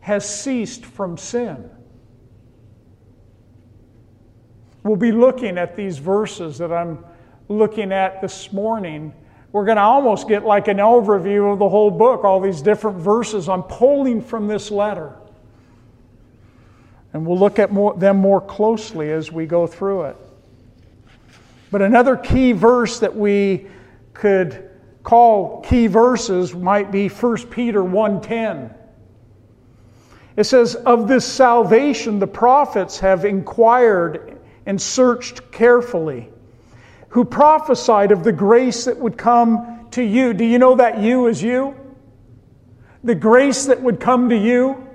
has 0.00 0.28
ceased 0.28 0.84
from 0.84 1.16
sin. 1.16 1.70
We'll 4.82 4.96
be 4.96 5.12
looking 5.12 5.58
at 5.58 5.76
these 5.76 5.98
verses 5.98 6.58
that 6.58 6.72
I'm 6.72 7.04
looking 7.48 7.92
at 7.92 8.20
this 8.20 8.52
morning 8.52 9.14
we're 9.52 9.64
going 9.64 9.76
to 9.76 9.82
almost 9.82 10.28
get 10.28 10.44
like 10.44 10.68
an 10.68 10.78
overview 10.78 11.52
of 11.52 11.58
the 11.58 11.68
whole 11.68 11.90
book, 11.90 12.24
all 12.24 12.40
these 12.40 12.60
different 12.60 12.98
verses 12.98 13.48
I'm 13.48 13.62
pulling 13.62 14.20
from 14.20 14.48
this 14.48 14.70
letter. 14.70 15.16
And 17.16 17.24
we'll 17.24 17.38
look 17.38 17.58
at 17.58 17.72
more, 17.72 17.94
them 17.94 18.18
more 18.18 18.42
closely 18.42 19.10
as 19.10 19.32
we 19.32 19.46
go 19.46 19.66
through 19.66 20.02
it. 20.02 20.16
But 21.70 21.80
another 21.80 22.14
key 22.14 22.52
verse 22.52 23.00
that 23.00 23.16
we 23.16 23.68
could 24.12 24.68
call 25.02 25.62
key 25.62 25.86
verses 25.86 26.54
might 26.54 26.92
be 26.92 27.08
1 27.08 27.48
Peter 27.48 27.82
1:10. 27.82 28.70
It 30.36 30.44
says, 30.44 30.74
Of 30.74 31.08
this 31.08 31.24
salvation 31.24 32.18
the 32.18 32.26
prophets 32.26 33.00
have 33.00 33.24
inquired 33.24 34.38
and 34.66 34.78
searched 34.78 35.50
carefully 35.50 36.28
who 37.08 37.24
prophesied 37.24 38.12
of 38.12 38.24
the 38.24 38.32
grace 38.32 38.84
that 38.84 38.98
would 38.98 39.16
come 39.16 39.88
to 39.92 40.02
you. 40.02 40.34
Do 40.34 40.44
you 40.44 40.58
know 40.58 40.76
that 40.76 40.98
you 40.98 41.28
is 41.28 41.42
you? 41.42 41.76
The 43.04 43.14
grace 43.14 43.64
that 43.64 43.80
would 43.80 44.00
come 44.00 44.28
to 44.28 44.36
you? 44.36 44.85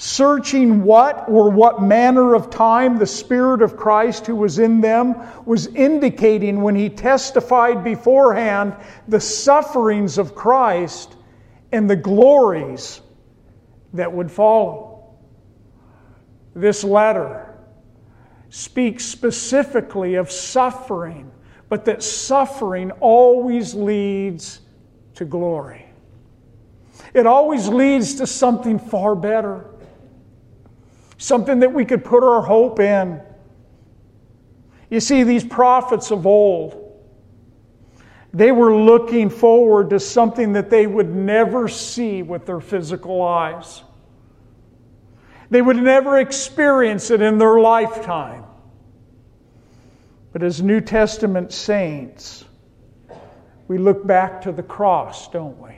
Searching 0.00 0.82
what 0.82 1.28
or 1.28 1.50
what 1.50 1.82
manner 1.82 2.34
of 2.34 2.48
time 2.48 2.96
the 2.96 3.06
Spirit 3.06 3.60
of 3.60 3.76
Christ 3.76 4.26
who 4.26 4.34
was 4.34 4.58
in 4.58 4.80
them 4.80 5.14
was 5.44 5.66
indicating 5.66 6.62
when 6.62 6.74
he 6.74 6.88
testified 6.88 7.84
beforehand 7.84 8.74
the 9.08 9.20
sufferings 9.20 10.16
of 10.16 10.34
Christ 10.34 11.14
and 11.70 11.88
the 11.88 11.96
glories 11.96 13.02
that 13.92 14.10
would 14.10 14.30
follow. 14.30 15.04
This 16.54 16.82
letter 16.82 17.54
speaks 18.48 19.04
specifically 19.04 20.14
of 20.14 20.30
suffering, 20.30 21.30
but 21.68 21.84
that 21.84 22.02
suffering 22.02 22.90
always 23.00 23.74
leads 23.74 24.62
to 25.16 25.26
glory. 25.26 25.84
It 27.12 27.26
always 27.26 27.68
leads 27.68 28.14
to 28.14 28.26
something 28.26 28.78
far 28.78 29.14
better 29.14 29.69
something 31.20 31.60
that 31.60 31.72
we 31.72 31.84
could 31.84 32.02
put 32.02 32.24
our 32.24 32.40
hope 32.40 32.80
in. 32.80 33.20
You 34.88 35.00
see, 35.00 35.22
these 35.22 35.44
prophets 35.44 36.10
of 36.10 36.26
old, 36.26 36.98
they 38.32 38.50
were 38.50 38.74
looking 38.74 39.28
forward 39.28 39.90
to 39.90 40.00
something 40.00 40.54
that 40.54 40.70
they 40.70 40.86
would 40.86 41.14
never 41.14 41.68
see 41.68 42.22
with 42.22 42.46
their 42.46 42.60
physical 42.60 43.22
eyes. 43.22 43.82
They 45.50 45.60
would 45.60 45.76
never 45.76 46.18
experience 46.18 47.10
it 47.10 47.20
in 47.20 47.36
their 47.36 47.60
lifetime. 47.60 48.44
But 50.32 50.42
as 50.42 50.62
New 50.62 50.80
Testament 50.80 51.52
saints, 51.52 52.44
we 53.68 53.76
look 53.76 54.06
back 54.06 54.40
to 54.42 54.52
the 54.52 54.62
cross, 54.62 55.28
don't 55.28 55.58
we? 55.60 55.69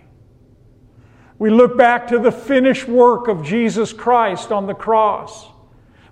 We 1.42 1.50
look 1.50 1.76
back 1.76 2.06
to 2.06 2.20
the 2.20 2.30
finished 2.30 2.86
work 2.86 3.26
of 3.26 3.42
Jesus 3.42 3.92
Christ 3.92 4.52
on 4.52 4.68
the 4.68 4.74
cross. 4.74 5.48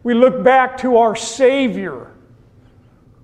We 0.03 0.12
look 0.12 0.43
back 0.43 0.78
to 0.78 0.97
our 0.97 1.14
Savior 1.14 2.11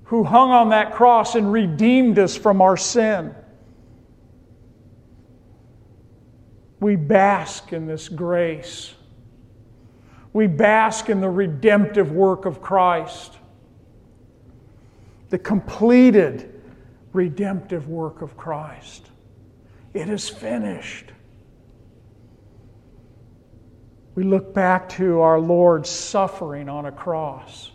who 0.04 0.22
hung 0.22 0.52
on 0.52 0.68
that 0.68 0.94
cross 0.94 1.34
and 1.34 1.52
redeemed 1.52 2.20
us 2.20 2.36
from 2.36 2.62
our 2.62 2.76
sin. 2.76 3.34
We 6.78 6.94
bask 6.94 7.72
in 7.72 7.88
this 7.88 8.08
grace. 8.08 8.94
We 10.32 10.46
bask 10.46 11.08
in 11.08 11.20
the 11.20 11.28
redemptive 11.28 12.12
work 12.12 12.44
of 12.44 12.62
Christ, 12.62 13.36
the 15.30 15.38
completed 15.38 16.62
redemptive 17.12 17.88
work 17.88 18.22
of 18.22 18.36
Christ. 18.36 19.10
It 19.92 20.08
is 20.08 20.28
finished 20.28 21.10
we 24.16 24.24
look 24.24 24.54
back 24.54 24.88
to 24.88 25.20
our 25.20 25.38
Lord's 25.38 25.90
suffering 25.90 26.70
on 26.70 26.86
a 26.86 26.90
cross. 26.90 27.70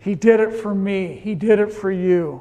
He 0.00 0.14
did 0.14 0.40
it 0.40 0.54
for 0.54 0.74
me, 0.74 1.20
He 1.22 1.34
did 1.34 1.60
it 1.60 1.70
for 1.70 1.92
you. 1.92 2.40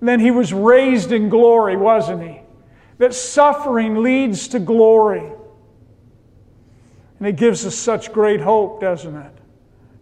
And 0.00 0.08
then 0.08 0.18
He 0.18 0.30
was 0.30 0.52
raised 0.52 1.12
in 1.12 1.28
glory, 1.28 1.76
wasn't 1.76 2.22
He? 2.22 2.40
That 2.98 3.14
suffering 3.14 4.02
leads 4.02 4.48
to 4.48 4.58
glory. 4.58 5.30
And 7.18 7.28
it 7.28 7.36
gives 7.36 7.66
us 7.66 7.74
such 7.74 8.12
great 8.12 8.40
hope, 8.40 8.80
doesn't 8.80 9.14
it, 9.14 9.38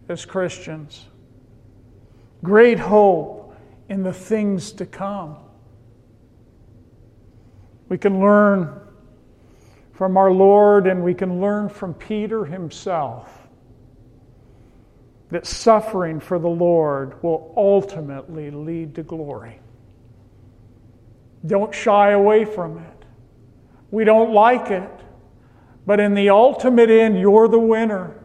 as 0.09 0.25
Christians? 0.25 1.07
Great 2.45 2.79
hope 2.79 3.57
in 3.89 4.05
the 4.05 4.13
things 4.13 4.71
to 4.73 4.87
come. 4.87 5.37
We 7.89 7.99
can 7.99 8.21
learn 8.21 8.81
from 9.95 10.17
our 10.17 10.31
Lord, 10.31 10.87
and 10.87 11.03
we 11.03 11.15
can 11.15 11.41
learn 11.41 11.69
from 11.69 11.95
Peter 11.95 12.45
himself 12.45 13.49
that 15.31 15.47
suffering 15.47 16.21
for 16.21 16.39
the 16.39 16.49
Lord 16.49 17.23
will 17.23 17.53
ultimately 17.57 18.51
lead 18.51 18.95
to 18.97 19.03
glory. 19.03 19.59
Don't 21.47 21.75
shy 21.75 22.11
away 22.11 22.45
from 22.45 22.79
it. 22.79 23.05
We 23.91 24.05
don't 24.05 24.33
like 24.33 24.71
it, 24.71 24.91
but 25.87 26.01
in 26.01 26.15
the 26.15 26.31
ultimate 26.31 26.91
end, 26.91 27.19
you're 27.19 27.49
the 27.49 27.59
winner. 27.59 28.21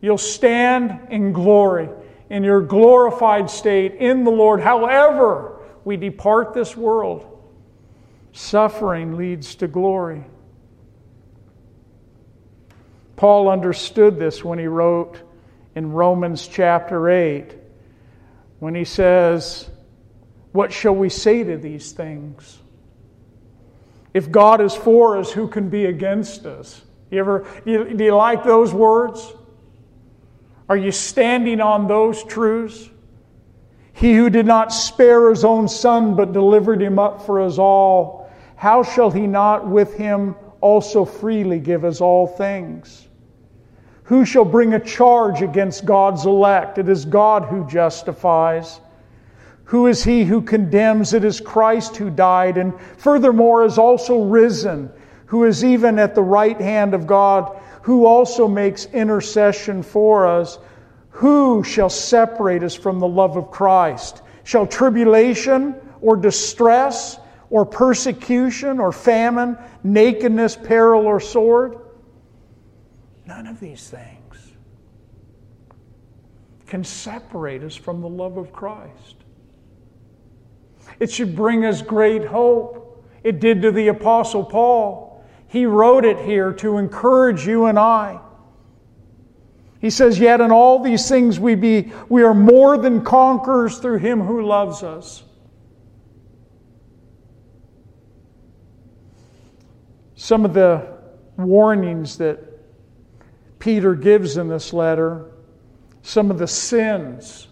You'll 0.00 0.18
stand 0.18 1.08
in 1.10 1.32
glory, 1.32 1.88
in 2.30 2.42
your 2.42 2.60
glorified 2.60 3.50
state 3.50 3.94
in 3.94 4.24
the 4.24 4.30
Lord. 4.30 4.60
However, 4.60 5.60
we 5.84 5.96
depart 5.96 6.54
this 6.54 6.76
world, 6.76 7.40
suffering 8.32 9.16
leads 9.16 9.54
to 9.56 9.68
glory. 9.68 10.24
Paul 13.16 13.48
understood 13.48 14.18
this 14.18 14.44
when 14.44 14.58
he 14.58 14.66
wrote 14.66 15.20
in 15.74 15.92
Romans 15.92 16.46
chapter 16.46 17.08
8, 17.08 17.54
when 18.58 18.74
he 18.74 18.84
says, 18.84 19.68
What 20.52 20.72
shall 20.72 20.94
we 20.94 21.08
say 21.08 21.42
to 21.42 21.56
these 21.56 21.92
things? 21.92 22.58
If 24.14 24.30
God 24.30 24.60
is 24.60 24.74
for 24.74 25.18
us, 25.18 25.32
who 25.32 25.48
can 25.48 25.68
be 25.68 25.86
against 25.86 26.46
us? 26.46 26.82
You 27.10 27.20
ever, 27.20 27.46
do 27.64 28.04
you 28.04 28.14
like 28.14 28.44
those 28.44 28.72
words? 28.72 29.34
Are 30.68 30.76
you 30.76 30.90
standing 30.90 31.60
on 31.60 31.86
those 31.86 32.24
truths? 32.24 32.88
He 33.92 34.14
who 34.14 34.28
did 34.28 34.46
not 34.46 34.72
spare 34.72 35.30
his 35.30 35.44
own 35.44 35.68
son, 35.68 36.16
but 36.16 36.32
delivered 36.32 36.82
him 36.82 36.98
up 36.98 37.24
for 37.24 37.40
us 37.40 37.58
all, 37.58 38.30
how 38.56 38.82
shall 38.82 39.10
he 39.10 39.26
not 39.26 39.66
with 39.66 39.94
him 39.94 40.34
also 40.60 41.04
freely 41.04 41.58
give 41.60 41.84
us 41.84 42.00
all 42.00 42.26
things? 42.26 43.05
Who 44.06 44.24
shall 44.24 44.44
bring 44.44 44.74
a 44.74 44.80
charge 44.80 45.42
against 45.42 45.84
God's 45.84 46.26
elect? 46.26 46.78
It 46.78 46.88
is 46.88 47.04
God 47.04 47.44
who 47.44 47.66
justifies. 47.66 48.80
Who 49.64 49.88
is 49.88 50.04
he 50.04 50.24
who 50.24 50.42
condemns? 50.42 51.12
It 51.12 51.24
is 51.24 51.40
Christ 51.40 51.96
who 51.96 52.08
died 52.08 52.56
and 52.56 52.72
furthermore 52.98 53.64
is 53.64 53.78
also 53.78 54.22
risen, 54.22 54.90
who 55.26 55.42
is 55.42 55.64
even 55.64 55.98
at 55.98 56.14
the 56.14 56.22
right 56.22 56.60
hand 56.60 56.94
of 56.94 57.08
God, 57.08 57.60
who 57.82 58.06
also 58.06 58.46
makes 58.46 58.86
intercession 58.86 59.82
for 59.82 60.24
us. 60.24 60.58
Who 61.10 61.64
shall 61.64 61.90
separate 61.90 62.62
us 62.62 62.76
from 62.76 63.00
the 63.00 63.08
love 63.08 63.36
of 63.36 63.50
Christ? 63.50 64.22
Shall 64.44 64.68
tribulation 64.68 65.74
or 66.00 66.16
distress 66.16 67.18
or 67.50 67.66
persecution 67.66 68.78
or 68.78 68.92
famine, 68.92 69.58
nakedness, 69.82 70.54
peril, 70.54 71.06
or 71.06 71.18
sword? 71.18 71.78
None 73.26 73.46
of 73.46 73.58
these 73.58 73.88
things 73.88 74.52
can 76.66 76.84
separate 76.84 77.62
us 77.62 77.76
from 77.76 78.00
the 78.00 78.08
love 78.08 78.36
of 78.36 78.52
Christ. 78.52 79.16
It 80.98 81.10
should 81.10 81.36
bring 81.36 81.64
us 81.64 81.82
great 81.82 82.24
hope. 82.24 83.04
It 83.22 83.40
did 83.40 83.62
to 83.62 83.72
the 83.72 83.88
Apostle 83.88 84.44
Paul. 84.44 85.24
He 85.48 85.66
wrote 85.66 86.04
it 86.04 86.18
here 86.18 86.52
to 86.54 86.78
encourage 86.78 87.46
you 87.46 87.66
and 87.66 87.78
I. 87.78 88.20
He 89.80 89.90
says, 89.90 90.18
Yet 90.18 90.40
in 90.40 90.50
all 90.50 90.82
these 90.82 91.08
things 91.08 91.38
we, 91.38 91.54
be, 91.54 91.92
we 92.08 92.22
are 92.22 92.34
more 92.34 92.78
than 92.78 93.02
conquerors 93.02 93.78
through 93.78 93.98
him 93.98 94.20
who 94.20 94.44
loves 94.44 94.82
us. 94.82 95.22
Some 100.16 100.44
of 100.44 100.54
the 100.54 100.96
warnings 101.36 102.18
that 102.18 102.55
Peter 103.58 103.94
gives 103.94 104.36
in 104.36 104.48
this 104.48 104.72
letter 104.72 105.26
some 106.02 106.30
of 106.30 106.38
the 106.38 106.46
sins 106.46 107.48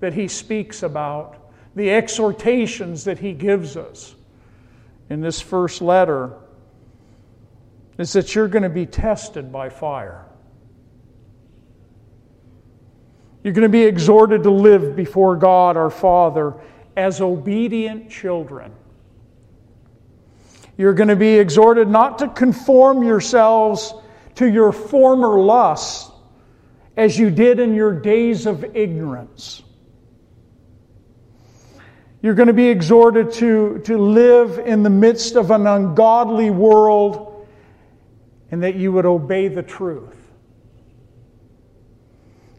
that 0.00 0.14
he 0.14 0.28
speaks 0.28 0.82
about, 0.82 1.50
the 1.74 1.90
exhortations 1.90 3.04
that 3.04 3.18
he 3.18 3.32
gives 3.32 3.76
us 3.76 4.14
in 5.10 5.20
this 5.20 5.40
first 5.40 5.82
letter 5.82 6.32
is 7.98 8.12
that 8.12 8.34
you're 8.34 8.48
going 8.48 8.62
to 8.62 8.68
be 8.68 8.86
tested 8.86 9.52
by 9.52 9.68
fire. 9.68 10.24
You're 13.42 13.54
going 13.54 13.62
to 13.62 13.68
be 13.68 13.84
exhorted 13.84 14.42
to 14.42 14.50
live 14.50 14.96
before 14.96 15.36
God 15.36 15.76
our 15.76 15.90
Father 15.90 16.54
as 16.96 17.20
obedient 17.20 18.10
children. 18.10 18.72
You're 20.76 20.94
going 20.94 21.08
to 21.08 21.16
be 21.16 21.38
exhorted 21.38 21.88
not 21.88 22.18
to 22.18 22.28
conform 22.28 23.02
yourselves 23.02 23.94
to 24.36 24.48
your 24.48 24.72
former 24.72 25.40
lusts 25.40 26.10
as 26.96 27.18
you 27.18 27.30
did 27.30 27.60
in 27.60 27.74
your 27.74 27.92
days 27.92 28.46
of 28.46 28.76
ignorance. 28.76 29.62
You're 32.22 32.34
going 32.34 32.48
to 32.48 32.54
be 32.54 32.68
exhorted 32.68 33.32
to, 33.34 33.78
to 33.84 33.98
live 33.98 34.58
in 34.58 34.82
the 34.82 34.90
midst 34.90 35.36
of 35.36 35.50
an 35.50 35.66
ungodly 35.66 36.50
world 36.50 37.46
and 38.50 38.62
that 38.62 38.76
you 38.76 38.92
would 38.92 39.06
obey 39.06 39.48
the 39.48 39.62
truth. 39.62 40.14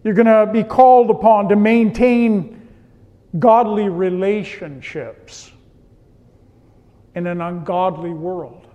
You're 0.03 0.13
going 0.13 0.27
to 0.27 0.51
be 0.51 0.63
called 0.63 1.09
upon 1.09 1.49
to 1.49 1.55
maintain 1.55 2.69
godly 3.37 3.89
relationships 3.89 5.51
in 7.15 7.27
an 7.27 7.41
ungodly 7.41 8.11
world. 8.11 8.66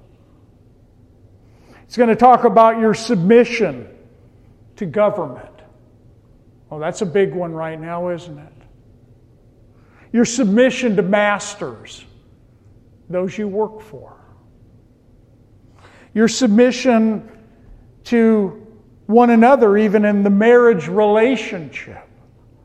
It's 1.92 1.98
going 1.98 2.08
to 2.08 2.16
talk 2.16 2.44
about 2.44 2.78
your 2.78 2.94
submission 2.94 3.86
to 4.76 4.86
government. 4.86 5.50
Oh, 6.70 6.78
that's 6.78 7.02
a 7.02 7.04
big 7.04 7.34
one 7.34 7.52
right 7.52 7.78
now, 7.78 8.08
isn't 8.08 8.38
it? 8.38 8.52
Your 10.10 10.24
submission 10.24 10.96
to 10.96 11.02
masters, 11.02 12.02
those 13.10 13.36
you 13.36 13.46
work 13.46 13.82
for. 13.82 14.16
Your 16.14 16.28
submission 16.28 17.30
to 18.04 18.66
one 19.04 19.28
another, 19.28 19.76
even 19.76 20.06
in 20.06 20.22
the 20.22 20.30
marriage 20.30 20.88
relationship, 20.88 22.08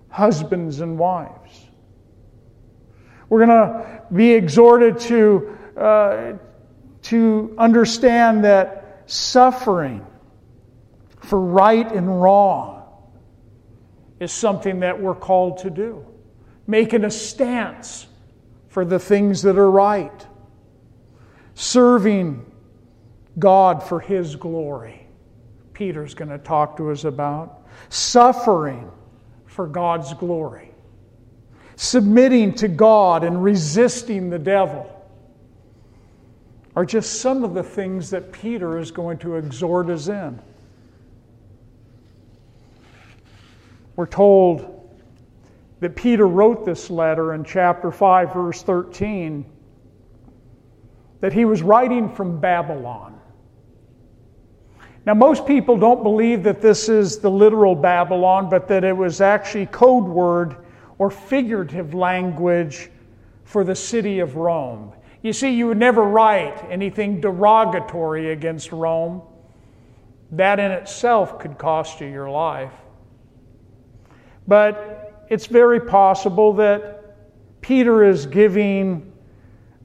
husbands 0.07 0.79
and 0.79 0.97
wives. 0.97 1.65
We're 3.27 3.45
going 3.45 3.49
to 3.49 4.03
be 4.13 4.31
exhorted 4.31 4.99
to, 4.99 5.57
uh, 5.75 6.33
to 7.01 7.55
understand 7.57 8.45
that 8.45 8.85
suffering 9.07 10.05
for 11.21 11.39
right 11.39 11.91
and 11.91 12.21
wrong 12.21 12.83
is 14.19 14.31
something 14.31 14.81
that 14.81 15.01
we're 15.01 15.15
called 15.15 15.59
to 15.59 15.69
do. 15.69 16.05
Making 16.67 17.05
a 17.05 17.11
stance 17.11 18.07
for 18.69 18.85
the 18.85 18.99
things 18.99 19.41
that 19.43 19.57
are 19.57 19.71
right. 19.71 20.25
Serving 21.55 22.45
God 23.39 23.81
for 23.81 23.99
His 23.99 24.35
glory. 24.35 25.07
Peter's 25.73 26.13
going 26.13 26.29
to 26.29 26.37
talk 26.37 26.77
to 26.77 26.91
us 26.91 27.03
about. 27.03 27.65
Suffering 27.89 28.91
for 29.45 29.67
God's 29.67 30.13
glory. 30.15 30.71
Submitting 31.75 32.53
to 32.55 32.67
God 32.67 33.23
and 33.23 33.43
resisting 33.43 34.29
the 34.29 34.39
devil 34.39 34.96
are 36.77 36.85
just 36.85 37.21
some 37.21 37.43
of 37.43 37.55
the 37.55 37.63
things 37.63 38.11
that 38.11 38.31
Peter 38.31 38.77
is 38.77 38.91
going 38.91 39.17
to 39.17 39.37
exhort 39.37 39.89
us 39.89 40.09
in. 40.09 40.39
We're 43.95 44.05
told 44.05 44.87
that 45.79 45.95
Peter 45.95 46.27
wrote 46.27 46.67
this 46.67 46.91
letter 46.91 47.33
in 47.33 47.43
chapter 47.43 47.91
5, 47.91 48.31
verse 48.31 48.61
13, 48.61 49.43
that 51.19 51.33
he 51.33 51.45
was 51.45 51.63
writing 51.63 52.13
from 52.13 52.39
Babylon. 52.39 53.19
Now, 55.03 55.15
most 55.15 55.47
people 55.47 55.77
don't 55.77 56.03
believe 56.03 56.43
that 56.43 56.61
this 56.61 56.89
is 56.89 57.17
the 57.17 57.31
literal 57.31 57.73
Babylon, 57.73 58.51
but 58.51 58.67
that 58.67 58.83
it 58.83 58.95
was 58.95 59.19
actually 59.19 59.65
code 59.65 60.03
word 60.03 60.57
or 60.99 61.09
figurative 61.09 61.95
language 61.95 62.91
for 63.45 63.63
the 63.63 63.73
city 63.73 64.19
of 64.19 64.35
Rome. 64.35 64.93
You 65.21 65.33
see, 65.33 65.49
you 65.49 65.67
would 65.67 65.77
never 65.77 66.03
write 66.03 66.63
anything 66.69 67.19
derogatory 67.19 68.31
against 68.31 68.71
Rome. 68.71 69.21
That 70.31 70.59
in 70.59 70.71
itself 70.71 71.39
could 71.39 71.57
cost 71.57 72.01
you 72.01 72.07
your 72.07 72.29
life. 72.29 72.73
But 74.47 75.25
it's 75.29 75.47
very 75.47 75.79
possible 75.81 76.53
that 76.53 77.61
Peter 77.61 78.03
is 78.03 78.25
giving 78.25 79.11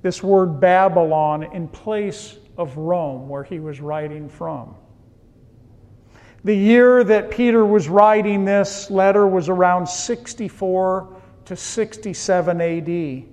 this 0.03 0.23
word 0.23 0.61
Babylon 0.61 1.45
in 1.45 1.69
place 1.69 2.37
of 2.57 2.77
Rome, 2.77 3.29
where 3.29 3.45
he 3.45 3.61
was 3.61 3.81
writing 3.81 4.29
from. 4.29 4.75
The 6.45 6.55
year 6.55 7.05
that 7.05 7.31
Peter 7.31 7.65
was 7.65 7.89
writing 7.89 8.45
this 8.45 8.91
letter 8.91 9.27
was 9.27 9.49
around 9.49 9.87
64 9.89 11.17
to 11.45 11.57
67 11.57 12.61
AD. 12.61 13.32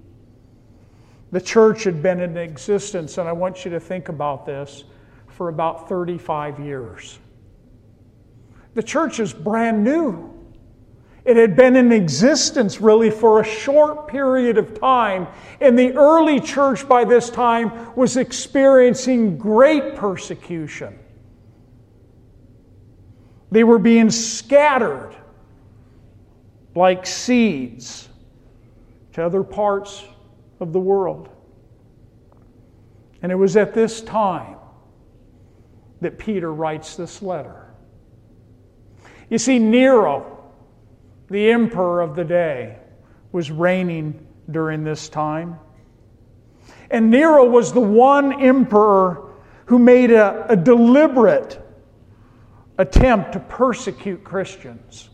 The 1.32 1.42
church 1.42 1.84
had 1.84 2.02
been 2.02 2.20
in 2.22 2.38
existence, 2.38 3.18
and 3.18 3.30
I 3.30 3.32
want 3.32 3.64
you 3.64 3.72
to 3.72 3.80
think 3.80 4.10
about 4.10 4.46
this, 4.46 4.84
for 5.28 5.50
about 5.50 5.88
35 5.88 6.60
years. 6.60 7.20
The 8.74 8.84
church 8.84 9.20
is 9.20 9.34
brand 9.34 9.84
new. 9.84 10.34
It 11.26 11.38
had 11.38 11.56
been 11.56 11.76
in 11.76 11.92
existence 11.92 12.82
really 12.82 13.12
for 13.12 13.40
a 13.40 13.44
short 13.44 14.08
period 14.08 14.58
of 14.58 14.80
time, 14.80 15.28
and 15.62 15.78
the 15.78 15.94
early 15.94 16.40
church 16.40 16.88
by 16.88 17.06
this 17.06 17.30
time 17.30 17.96
was 17.96 18.18
experiencing 18.18 19.38
great 19.38 19.96
persecution. 19.96 20.98
They 23.52 23.64
were 23.64 23.80
being 23.80 24.10
scattered 24.10 25.16
like 26.76 27.06
seeds 27.06 28.10
to 29.14 29.24
other 29.24 29.44
parts 29.44 30.04
of 30.60 30.74
the 30.74 30.80
world. 30.80 31.30
And 33.22 33.32
it 33.32 33.36
was 33.36 33.58
at 33.58 33.74
this 33.74 34.02
time 34.02 34.58
that 36.02 36.18
Peter 36.18 36.54
writes 36.54 36.96
this 36.96 37.22
letter. 37.22 37.74
You 39.30 39.38
see, 39.38 39.60
Nero, 39.60 40.52
the 41.30 41.52
emperor 41.52 42.02
of 42.02 42.16
the 42.16 42.24
day, 42.24 42.78
was 43.32 43.52
reigning 43.52 44.26
during 44.50 44.84
this 44.84 45.10
time. 45.10 45.60
And 46.90 47.12
Nero 47.12 47.46
was 47.46 47.74
the 47.74 47.82
one 47.82 48.42
emperor 48.42 49.34
who 49.66 49.78
made 49.78 50.10
a, 50.12 50.52
a 50.52 50.56
deliberate 50.56 51.62
attempt 52.80 53.34
to 53.34 53.40
persecute 53.40 54.24
Christians. 54.24 55.09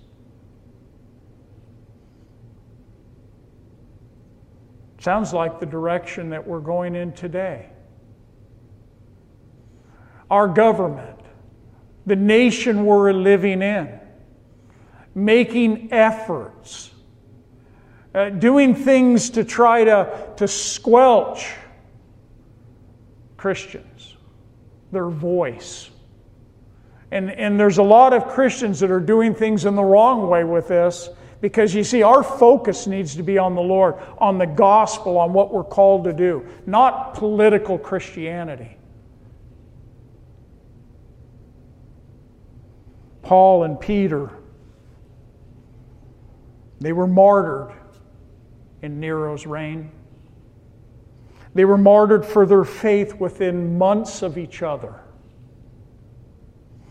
Sounds 5.06 5.34
like 5.34 5.60
the 5.60 5.68
direction 5.68 6.32
that 6.32 6.48
we're 6.48 6.62
going 6.62 6.96
in 6.96 7.14
today. 7.14 7.70
Our 10.32 10.48
government, 10.48 11.20
the 12.08 12.16
nation 12.16 12.88
we're 12.88 13.14
living 13.14 13.62
in, 13.62 14.00
making 15.14 15.94
efforts, 15.94 16.90
uh, 18.16 18.30
doing 18.30 18.74
things 18.74 19.30
to 19.30 19.44
try 19.44 19.84
to, 19.84 20.34
to 20.38 20.48
squelch 20.48 21.54
Christians, 23.38 24.18
their 24.92 25.10
voice. 25.10 25.92
And, 27.12 27.30
and 27.30 27.60
there's 27.60 27.78
a 27.78 27.84
lot 27.84 28.14
of 28.14 28.28
Christians 28.30 28.80
that 28.80 28.90
are 28.90 29.00
doing 29.00 29.36
things 29.36 29.66
in 29.66 29.76
the 29.76 29.84
wrong 29.84 30.28
way 30.30 30.44
with 30.44 30.70
this 30.70 31.10
because 31.42 31.74
you 31.74 31.84
see, 31.84 32.02
our 32.02 32.24
focus 32.24 32.88
needs 32.88 33.16
to 33.16 33.24
be 33.24 33.38
on 33.38 33.56
the 33.56 33.62
Lord, 33.62 33.96
on 34.18 34.38
the 34.38 34.46
gospel, 34.46 35.18
on 35.18 35.34
what 35.34 35.54
we're 35.54 35.64
called 35.64 36.06
to 36.06 36.14
do, 36.14 36.46
not 36.66 37.14
political 37.14 37.78
Christianity. 37.78 38.78
Paul 43.22 43.64
and 43.64 43.80
Peter, 43.80 44.32
they 46.80 46.94
were 46.94 47.08
martyred 47.08 47.76
in 48.82 49.00
Nero's 49.00 49.48
reign. 49.48 49.92
They 51.56 51.66
were 51.66 51.78
martyred 51.78 52.26
for 52.26 52.46
their 52.46 52.66
faith 52.66 53.16
within 53.16 53.78
months 53.78 54.22
of 54.22 54.38
each 54.38 54.62
other. 54.62 54.94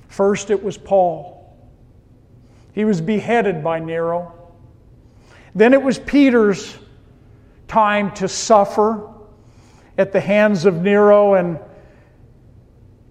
First, 0.09 0.51
it 0.51 0.63
was 0.63 0.77
Paul. 0.79 1.34
He 2.75 2.85
was 2.85 3.01
beheaded 3.01 3.63
by 3.63 3.79
Nero. 3.79 4.33
Then 5.55 5.73
it 5.73 5.83
was 5.83 5.99
Peter's 5.99 6.77
time 7.69 8.13
to 8.15 8.29
suffer 8.29 9.09
at 9.97 10.13
the 10.13 10.21
hands 10.21 10.67
of 10.67 10.83
Nero, 10.83 11.35
and 11.35 11.59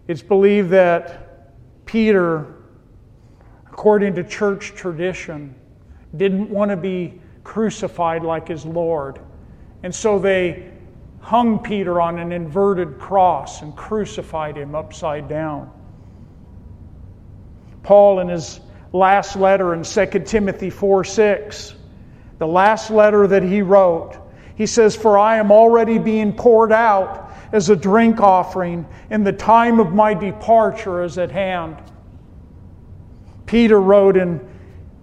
it's 0.10 0.22
believed 0.22 0.70
that 0.72 1.56
Peter, 1.86 2.56
according 3.68 4.16
to 4.16 4.24
church 4.24 4.74
tradition, 4.76 5.56
didn't 6.18 6.50
want 6.50 6.70
to 6.70 6.78
be 6.78 7.22
crucified 7.46 8.24
like 8.24 8.50
his 8.50 8.66
Lord. 8.66 9.20
And 9.84 9.96
so 9.96 10.20
they 10.20 10.72
hung 11.22 11.60
Peter 11.60 12.02
on 12.02 12.20
an 12.20 12.34
inverted 12.34 13.00
cross 13.00 13.62
and 13.62 13.74
crucified 13.78 14.58
him 14.58 14.76
upside 14.76 15.30
down. 15.30 15.72
Paul, 17.82 18.20
in 18.20 18.28
his 18.28 18.60
last 18.94 19.36
letter 19.36 19.74
in 19.74 19.84
2 19.84 20.06
Timothy 20.26 20.70
4 20.70 21.04
6, 21.04 21.76
the 22.38 22.48
last 22.48 22.90
letter 22.90 23.28
that 23.28 23.44
he 23.44 23.62
wrote, 23.62 24.18
he 24.56 24.68
says, 24.68 24.96
For 24.96 25.18
I 25.18 25.38
am 25.38 25.52
already 25.52 25.98
being 25.98 26.34
poured 26.34 26.72
out 26.72 27.32
as 27.52 27.70
a 27.70 27.76
drink 27.76 28.22
offering, 28.22 28.86
and 29.10 29.26
the 29.26 29.34
time 29.34 29.80
of 29.80 29.94
my 29.94 30.14
departure 30.14 31.04
is 31.04 31.18
at 31.18 31.32
hand. 31.32 31.78
Peter 33.46 33.80
wrote 33.80 34.16
in 34.16 34.40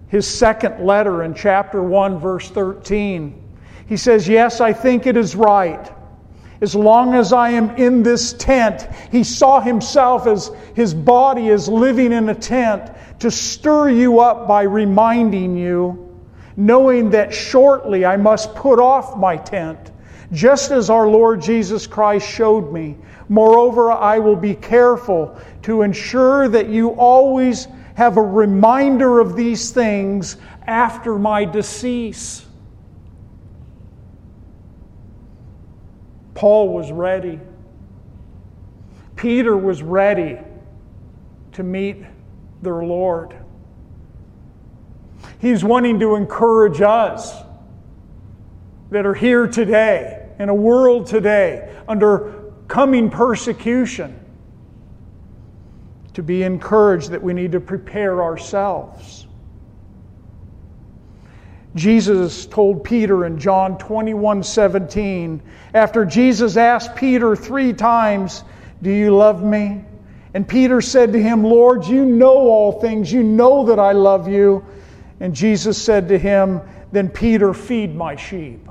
his 0.07 0.27
second 0.27 0.85
letter 0.85 1.23
in 1.23 1.33
chapter 1.33 1.81
1, 1.81 2.19
verse 2.19 2.49
13, 2.49 3.37
he 3.87 3.97
says, 3.97 4.27
Yes, 4.27 4.61
I 4.61 4.73
think 4.73 5.05
it 5.05 5.15
is 5.15 5.35
right. 5.35 5.91
As 6.61 6.75
long 6.75 7.15
as 7.15 7.33
I 7.33 7.49
am 7.49 7.71
in 7.71 8.03
this 8.03 8.33
tent, 8.33 8.87
he 9.11 9.23
saw 9.23 9.59
himself 9.59 10.27
as 10.27 10.51
his 10.75 10.93
body 10.93 11.47
is 11.47 11.67
living 11.67 12.13
in 12.13 12.29
a 12.29 12.35
tent 12.35 12.91
to 13.19 13.31
stir 13.31 13.89
you 13.89 14.19
up 14.19 14.47
by 14.47 14.61
reminding 14.63 15.57
you, 15.57 16.15
knowing 16.55 17.09
that 17.09 17.33
shortly 17.33 18.05
I 18.05 18.15
must 18.17 18.53
put 18.53 18.79
off 18.79 19.17
my 19.17 19.37
tent, 19.37 19.91
just 20.31 20.69
as 20.69 20.91
our 20.91 21.07
Lord 21.07 21.41
Jesus 21.41 21.87
Christ 21.87 22.29
showed 22.29 22.71
me. 22.71 22.95
Moreover, 23.27 23.91
I 23.91 24.19
will 24.19 24.35
be 24.35 24.53
careful 24.53 25.35
to 25.63 25.81
ensure 25.81 26.47
that 26.47 26.69
you 26.69 26.89
always 26.89 27.67
have 27.95 28.17
a 28.17 28.21
reminder 28.21 29.19
of 29.19 29.35
these 29.35 29.71
things 29.71 30.37
after 30.67 31.17
my 31.17 31.43
decease. 31.43 32.45
Paul 36.41 36.69
was 36.69 36.91
ready. 36.91 37.39
Peter 39.15 39.55
was 39.55 39.83
ready 39.83 40.39
to 41.51 41.61
meet 41.61 41.97
their 42.63 42.83
Lord. 42.83 43.35
He's 45.37 45.63
wanting 45.63 45.99
to 45.99 46.15
encourage 46.15 46.81
us 46.81 47.43
that 48.89 49.05
are 49.05 49.13
here 49.13 49.45
today, 49.45 50.29
in 50.39 50.49
a 50.49 50.55
world 50.55 51.05
today, 51.05 51.77
under 51.87 52.51
coming 52.67 53.11
persecution, 53.11 54.19
to 56.15 56.23
be 56.23 56.41
encouraged 56.41 57.11
that 57.11 57.21
we 57.21 57.33
need 57.33 57.51
to 57.51 57.59
prepare 57.59 58.23
ourselves. 58.23 59.20
Jesus 61.75 62.45
told 62.45 62.83
Peter 62.83 63.25
in 63.25 63.39
John 63.39 63.77
21 63.77 64.43
17, 64.43 65.41
after 65.73 66.05
Jesus 66.05 66.57
asked 66.57 66.95
Peter 66.95 67.35
three 67.35 67.71
times, 67.71 68.43
Do 68.81 68.91
you 68.91 69.15
love 69.15 69.43
me? 69.43 69.85
And 70.33 70.47
Peter 70.47 70.81
said 70.81 71.13
to 71.13 71.21
him, 71.21 71.43
Lord, 71.43 71.85
you 71.85 72.05
know 72.05 72.35
all 72.35 72.79
things. 72.79 73.11
You 73.11 73.23
know 73.23 73.65
that 73.65 73.79
I 73.79 73.91
love 73.91 74.27
you. 74.27 74.65
And 75.19 75.35
Jesus 75.35 75.81
said 75.81 76.07
to 76.09 76.17
him, 76.17 76.61
Then 76.91 77.09
Peter, 77.09 77.53
feed 77.53 77.95
my 77.95 78.15
sheep. 78.15 78.67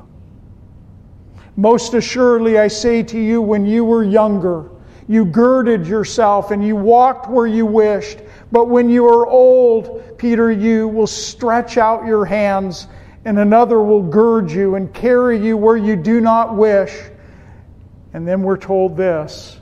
Most 1.57 1.95
assuredly, 1.95 2.59
I 2.59 2.69
say 2.69 3.03
to 3.03 3.19
you, 3.19 3.43
when 3.43 3.67
you 3.67 3.85
were 3.85 4.03
younger, 4.03 4.71
you 5.09 5.25
girded 5.25 5.87
yourself 5.87 6.51
and 6.51 6.65
you 6.65 6.77
walked 6.77 7.29
where 7.29 7.47
you 7.47 7.67
wished. 7.67 8.21
But 8.53 8.69
when 8.69 8.91
you 8.91 9.07
are 9.07 9.27
old, 9.27 10.19
Peter, 10.19 10.51
you 10.51 10.89
will 10.89 11.07
stretch 11.07 11.79
out 11.79 12.05
your 12.05 12.25
hands, 12.25 12.89
and 13.25 13.39
another 13.39 13.81
will 13.81 14.03
gird 14.03 14.51
you 14.51 14.75
and 14.75 14.93
carry 14.93 15.39
you 15.39 15.57
where 15.57 15.77
you 15.77 15.95
do 15.97 16.21
not 16.21 16.57
wish. 16.57 16.97
And 18.13 18.27
then 18.27 18.43
we're 18.43 18.57
told 18.57 18.97
this 18.97 19.59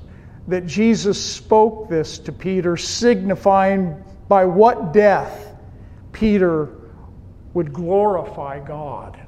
that 0.47 0.67
Jesus 0.67 1.23
spoke 1.23 1.91
this 1.91 2.19
to 2.21 2.33
Peter, 2.33 2.77
signifying 2.79 4.03
by 4.29 4.47
what 4.47 4.95
death 4.95 5.55
Peter 6.13 6.71
would 7.53 7.73
glorify 7.73 8.59
God. 8.59 9.21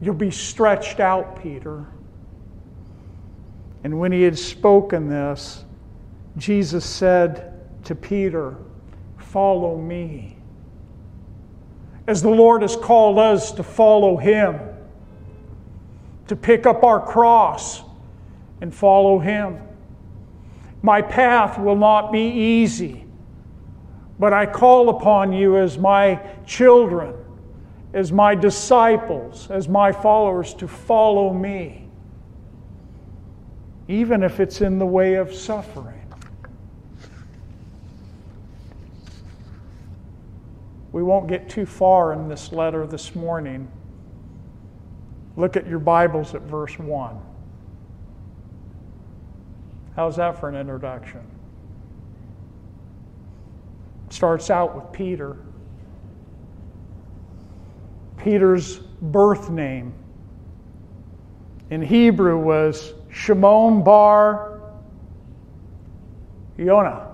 You'll 0.00 0.14
be 0.14 0.32
stretched 0.32 0.98
out, 0.98 1.40
Peter. 1.40 1.86
And 3.84 3.98
when 4.00 4.10
he 4.10 4.22
had 4.22 4.36
spoken 4.36 5.08
this, 5.08 5.64
Jesus 6.36 6.84
said 6.84 7.60
to 7.84 7.94
Peter, 7.94 8.56
Follow 9.18 9.76
me. 9.76 10.36
As 12.06 12.22
the 12.22 12.30
Lord 12.30 12.62
has 12.62 12.76
called 12.76 13.18
us 13.18 13.52
to 13.52 13.62
follow 13.62 14.16
him, 14.16 14.58
to 16.28 16.36
pick 16.36 16.66
up 16.66 16.82
our 16.82 17.04
cross 17.04 17.82
and 18.60 18.74
follow 18.74 19.18
Him. 19.18 19.60
My 20.82 21.02
path 21.02 21.58
will 21.58 21.76
not 21.76 22.12
be 22.12 22.28
easy, 22.28 23.04
but 24.18 24.32
I 24.32 24.46
call 24.46 24.88
upon 24.88 25.32
you 25.32 25.56
as 25.58 25.78
my 25.78 26.20
children, 26.46 27.14
as 27.92 28.12
my 28.12 28.34
disciples, 28.34 29.50
as 29.50 29.68
my 29.68 29.92
followers 29.92 30.54
to 30.54 30.68
follow 30.68 31.32
me, 31.32 31.88
even 33.88 34.22
if 34.22 34.40
it's 34.40 34.60
in 34.60 34.78
the 34.78 34.86
way 34.86 35.14
of 35.14 35.34
suffering. 35.34 35.95
We 40.96 41.02
won't 41.02 41.28
get 41.28 41.50
too 41.50 41.66
far 41.66 42.14
in 42.14 42.26
this 42.26 42.52
letter 42.52 42.86
this 42.86 43.14
morning. 43.14 43.70
Look 45.36 45.54
at 45.54 45.66
your 45.66 45.78
Bibles 45.78 46.34
at 46.34 46.40
verse 46.40 46.78
1. 46.78 47.20
How's 49.94 50.16
that 50.16 50.40
for 50.40 50.48
an 50.48 50.54
introduction? 50.54 51.20
Starts 54.08 54.48
out 54.48 54.74
with 54.74 54.90
Peter. 54.90 55.36
Peter's 58.16 58.78
birth 58.78 59.50
name 59.50 59.92
in 61.68 61.82
Hebrew 61.82 62.38
was 62.38 62.94
Shimon 63.10 63.84
bar 63.84 64.62
Yonah. 66.56 67.06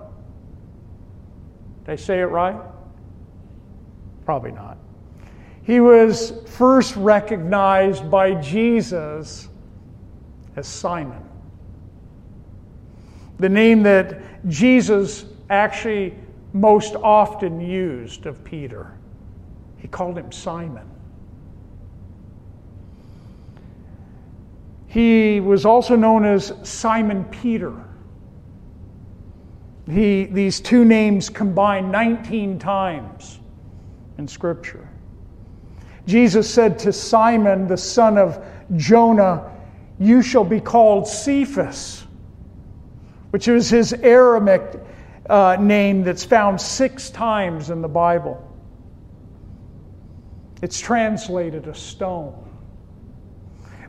Did 1.84 1.92
I 1.92 1.96
say 1.96 2.20
it 2.20 2.26
right? 2.26 2.60
Probably 4.32 4.52
not. 4.52 4.78
He 5.62 5.80
was 5.80 6.32
first 6.46 6.96
recognized 6.96 8.10
by 8.10 8.32
Jesus 8.40 9.46
as 10.56 10.66
Simon 10.66 11.22
the 13.38 13.50
name 13.50 13.82
that 13.82 14.22
Jesus 14.48 15.26
actually 15.50 16.14
most 16.54 16.94
often 16.94 17.60
used 17.60 18.24
of 18.24 18.42
Peter. 18.42 18.96
He 19.76 19.86
called 19.86 20.16
him 20.16 20.32
Simon. 20.32 20.88
He 24.86 25.40
was 25.40 25.66
also 25.66 25.94
known 25.94 26.24
as 26.24 26.54
Simon 26.62 27.26
Peter. 27.26 27.74
He, 29.90 30.24
these 30.24 30.58
two 30.58 30.86
names 30.86 31.28
combined 31.28 31.92
19 31.92 32.58
times 32.58 33.40
in 34.18 34.28
Scripture. 34.28 34.88
Jesus 36.06 36.52
said 36.52 36.78
to 36.80 36.92
Simon, 36.92 37.66
the 37.68 37.76
son 37.76 38.18
of 38.18 38.44
Jonah, 38.76 39.50
You 39.98 40.22
shall 40.22 40.44
be 40.44 40.60
called 40.60 41.06
Cephas 41.06 42.02
which 43.32 43.48
is 43.48 43.70
his 43.70 43.94
Aramaic 43.94 44.78
uh, 45.28 45.56
name 45.58 46.04
that's 46.04 46.22
found 46.22 46.60
six 46.60 47.08
times 47.08 47.70
in 47.70 47.80
the 47.80 47.88
Bible. 47.88 48.46
It's 50.60 50.78
translated 50.78 51.66
a 51.66 51.74
stone. 51.74 52.38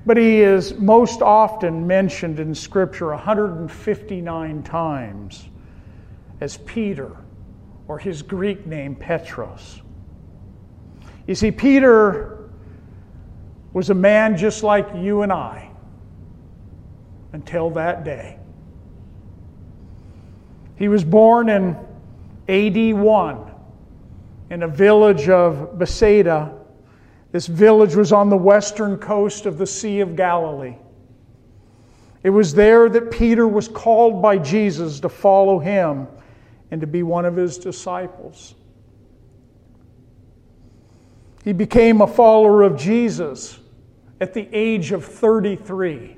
But 0.05 0.15
he 0.15 0.39
is 0.39 0.73
most 0.75 1.21
often 1.21 1.87
mentioned 1.87 2.39
in 2.39 2.55
Scripture 2.55 3.07
159 3.07 4.63
times 4.63 5.45
as 6.39 6.57
Peter, 6.59 7.11
or 7.89 7.99
his 7.99 8.21
Greek 8.21 8.65
name 8.65 8.95
Petros. 8.95 9.81
You 11.27 11.35
see, 11.35 11.51
Peter 11.51 12.49
was 13.71 13.89
a 13.89 13.93
man 13.93 14.37
just 14.37 14.63
like 14.63 14.87
you 14.95 15.21
and 15.21 15.31
I 15.31 15.69
until 17.31 17.69
that 17.71 18.03
day. 18.03 18.37
He 20.75 20.87
was 20.87 21.03
born 21.03 21.49
in 21.49 21.75
AD 22.47 22.95
1 22.95 23.51
in 24.49 24.63
a 24.63 24.67
village 24.67 25.29
of 25.29 25.79
Bethsaida. 25.79 26.53
This 27.31 27.47
village 27.47 27.95
was 27.95 28.11
on 28.11 28.29
the 28.29 28.37
western 28.37 28.97
coast 28.97 29.45
of 29.45 29.57
the 29.57 29.65
Sea 29.65 30.01
of 30.01 30.15
Galilee. 30.15 30.75
It 32.21 32.29
was 32.29 32.53
there 32.53 32.89
that 32.89 33.11
Peter 33.11 33.47
was 33.47 33.67
called 33.67 34.21
by 34.21 34.37
Jesus 34.37 34.99
to 35.01 35.09
follow 35.09 35.59
him 35.59 36.07
and 36.71 36.79
to 36.81 36.87
be 36.87 37.03
one 37.03 37.25
of 37.25 37.35
his 37.35 37.57
disciples. 37.57 38.55
He 41.43 41.51
became 41.51 42.01
a 42.01 42.07
follower 42.07 42.63
of 42.63 42.77
Jesus 42.77 43.59
at 44.21 44.33
the 44.33 44.47
age 44.53 44.91
of 44.91 45.03
33. 45.03 46.17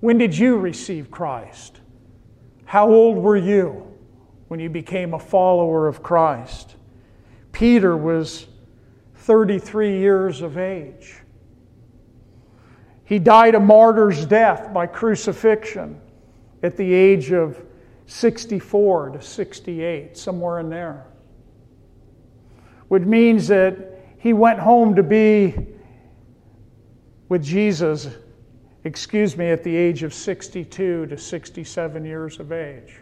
When 0.00 0.18
did 0.18 0.36
you 0.36 0.56
receive 0.56 1.10
Christ? 1.10 1.80
How 2.64 2.90
old 2.90 3.16
were 3.16 3.36
you 3.36 3.86
when 4.48 4.58
you 4.58 4.68
became 4.68 5.14
a 5.14 5.18
follower 5.18 5.86
of 5.86 6.02
Christ? 6.02 6.74
Peter 7.52 7.96
was 7.96 8.48
33 9.14 9.98
years 9.98 10.42
of 10.42 10.58
age. 10.58 11.14
He 13.04 13.20
died 13.20 13.54
a 13.54 13.60
martyr's 13.60 14.26
death 14.26 14.72
by 14.72 14.86
crucifixion 14.86 16.00
at 16.62 16.76
the 16.76 16.92
age 16.92 17.30
of 17.30 17.62
64 18.06 19.10
to 19.10 19.22
68, 19.22 20.16
somewhere 20.16 20.58
in 20.58 20.68
there. 20.68 21.06
Which 22.88 23.04
means 23.04 23.46
that 23.48 23.93
he 24.24 24.32
went 24.32 24.58
home 24.58 24.96
to 24.96 25.04
be 25.04 25.54
with 27.28 27.44
Jesus 27.44 28.08
excuse 28.84 29.36
me, 29.36 29.50
at 29.50 29.64
the 29.64 29.74
age 29.74 30.02
of 30.02 30.12
62 30.12 31.06
to 31.06 31.18
67 31.18 32.04
years 32.04 32.38
of 32.38 32.52
age. 32.52 33.00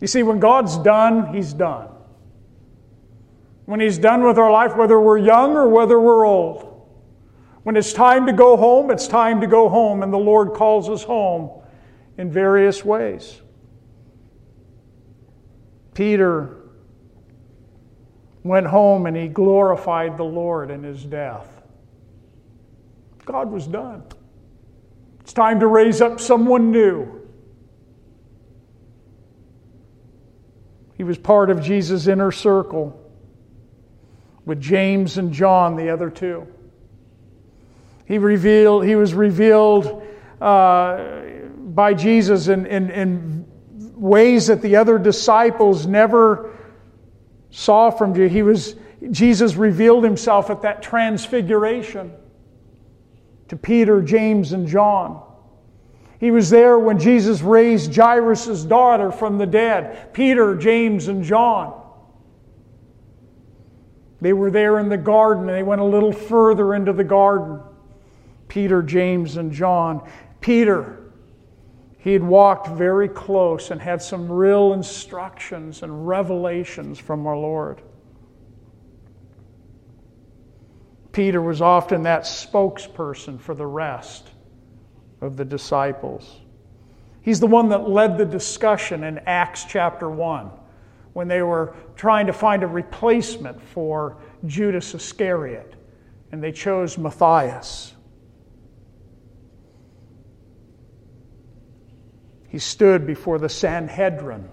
You 0.00 0.06
see, 0.06 0.22
when 0.22 0.38
God's 0.38 0.78
done, 0.78 1.34
He's 1.34 1.52
done. 1.52 1.88
When 3.66 3.80
He's 3.80 3.98
done 3.98 4.22
with 4.22 4.38
our 4.38 4.50
life, 4.50 4.76
whether 4.76 5.00
we're 5.00 5.18
young 5.18 5.56
or 5.56 5.68
whether 5.68 6.00
we're 6.00 6.24
old, 6.24 6.64
When 7.64 7.76
it's 7.76 7.92
time 7.92 8.24
to 8.26 8.32
go 8.32 8.56
home, 8.56 8.90
it's 8.90 9.08
time 9.08 9.40
to 9.40 9.46
go 9.46 9.68
home, 9.68 10.02
and 10.02 10.12
the 10.12 10.18
Lord 10.18 10.54
calls 10.54 10.88
us 10.88 11.02
home 11.02 11.50
in 12.16 12.30
various 12.30 12.84
ways. 12.84 13.42
Peter 15.92 16.57
went 18.42 18.66
home 18.66 19.06
and 19.06 19.16
he 19.16 19.28
glorified 19.28 20.16
the 20.16 20.24
Lord 20.24 20.70
in 20.70 20.82
his 20.82 21.04
death. 21.04 21.46
God 23.24 23.50
was 23.50 23.66
done. 23.66 24.02
It's 25.20 25.32
time 25.32 25.60
to 25.60 25.66
raise 25.66 26.00
up 26.00 26.20
someone 26.20 26.70
new. 26.70 27.20
He 30.96 31.04
was 31.04 31.18
part 31.18 31.50
of 31.50 31.62
Jesus' 31.62 32.06
inner 32.06 32.32
circle 32.32 32.98
with 34.44 34.60
James 34.60 35.18
and 35.18 35.32
John, 35.32 35.76
the 35.76 35.90
other 35.90 36.10
two. 36.10 36.46
He, 38.06 38.16
revealed, 38.16 38.86
he 38.86 38.96
was 38.96 39.12
revealed 39.12 40.02
uh, 40.40 41.20
by 41.58 41.92
Jesus 41.92 42.48
in, 42.48 42.64
in, 42.64 42.90
in 42.90 43.46
ways 43.94 44.46
that 44.46 44.62
the 44.62 44.76
other 44.76 44.98
disciples 44.98 45.86
never 45.86 46.57
saw 47.50 47.90
from 47.90 48.14
you. 48.16 48.28
He 48.28 48.42
was, 48.42 48.76
Jesus 49.10 49.54
revealed 49.54 50.04
himself 50.04 50.50
at 50.50 50.62
that 50.62 50.82
transfiguration 50.82 52.12
to 53.48 53.56
Peter, 53.56 54.02
James, 54.02 54.52
and 54.52 54.66
John. 54.66 55.22
He 56.20 56.30
was 56.30 56.50
there 56.50 56.78
when 56.78 56.98
Jesus 56.98 57.42
raised 57.42 57.94
Jairus' 57.94 58.64
daughter 58.64 59.12
from 59.12 59.38
the 59.38 59.46
dead, 59.46 60.12
Peter, 60.12 60.56
James, 60.56 61.08
and 61.08 61.22
John. 61.22 61.74
They 64.20 64.32
were 64.32 64.50
there 64.50 64.80
in 64.80 64.88
the 64.88 64.96
garden, 64.96 65.48
and 65.48 65.56
they 65.56 65.62
went 65.62 65.80
a 65.80 65.84
little 65.84 66.12
further 66.12 66.74
into 66.74 66.92
the 66.92 67.04
garden. 67.04 67.60
Peter, 68.48 68.82
James, 68.82 69.36
and 69.36 69.52
John. 69.52 70.10
Peter, 70.40 70.97
he 71.98 72.12
had 72.12 72.22
walked 72.22 72.68
very 72.68 73.08
close 73.08 73.70
and 73.70 73.80
had 73.80 74.00
some 74.00 74.30
real 74.30 74.72
instructions 74.72 75.82
and 75.82 76.06
revelations 76.06 76.98
from 76.98 77.26
our 77.26 77.36
Lord. 77.36 77.82
Peter 81.12 81.42
was 81.42 81.60
often 81.60 82.04
that 82.04 82.22
spokesperson 82.22 83.40
for 83.40 83.54
the 83.54 83.66
rest 83.66 84.30
of 85.20 85.36
the 85.36 85.44
disciples. 85.44 86.40
He's 87.20 87.40
the 87.40 87.46
one 87.48 87.68
that 87.70 87.88
led 87.90 88.16
the 88.16 88.24
discussion 88.24 89.02
in 89.02 89.18
Acts 89.26 89.64
chapter 89.64 90.08
1 90.08 90.50
when 91.14 91.26
they 91.26 91.42
were 91.42 91.74
trying 91.96 92.26
to 92.28 92.32
find 92.32 92.62
a 92.62 92.66
replacement 92.68 93.60
for 93.60 94.18
Judas 94.46 94.94
Iscariot, 94.94 95.74
and 96.30 96.40
they 96.40 96.52
chose 96.52 96.96
Matthias. 96.96 97.94
He 102.48 102.58
stood 102.58 103.06
before 103.06 103.38
the 103.38 103.48
Sanhedrin, 103.48 104.48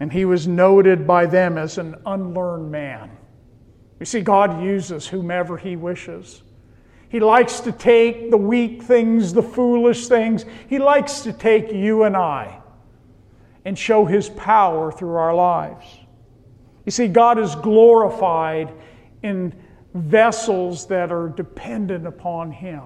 and 0.00 0.12
he 0.12 0.24
was 0.24 0.46
noted 0.46 1.06
by 1.06 1.26
them 1.26 1.58
as 1.58 1.78
an 1.78 1.96
unlearned 2.06 2.70
man. 2.70 3.10
You 3.98 4.06
see, 4.06 4.20
God 4.20 4.62
uses 4.62 5.06
whomever 5.08 5.56
He 5.56 5.76
wishes. 5.76 6.42
He 7.08 7.20
likes 7.20 7.60
to 7.60 7.72
take 7.72 8.30
the 8.30 8.36
weak 8.36 8.82
things, 8.82 9.32
the 9.32 9.42
foolish 9.42 10.08
things. 10.08 10.44
He 10.68 10.78
likes 10.78 11.20
to 11.20 11.32
take 11.32 11.72
you 11.72 12.04
and 12.04 12.16
I 12.16 12.60
and 13.64 13.78
show 13.78 14.04
His 14.04 14.28
power 14.28 14.92
through 14.92 15.16
our 15.16 15.34
lives. 15.34 15.86
You 16.84 16.92
see, 16.92 17.08
God 17.08 17.38
is 17.38 17.54
glorified 17.56 18.72
in 19.22 19.54
vessels 19.94 20.86
that 20.86 21.10
are 21.10 21.28
dependent 21.28 22.06
upon 22.06 22.52
Him 22.52 22.82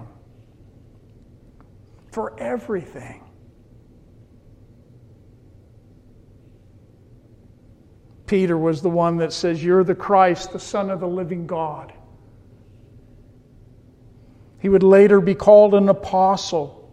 for 2.11 2.39
everything. 2.39 3.22
Peter 8.33 8.57
was 8.57 8.81
the 8.81 8.89
one 8.89 9.17
that 9.17 9.31
says, 9.31 9.63
You're 9.63 9.83
the 9.83 9.93
Christ, 9.93 10.53
the 10.53 10.59
Son 10.59 10.89
of 10.89 10.99
the 10.99 11.07
living 11.07 11.45
God. 11.45 11.93
He 14.59 14.69
would 14.69 14.81
later 14.81 15.21
be 15.21 15.35
called 15.35 15.75
an 15.75 15.87
apostle. 15.87 16.91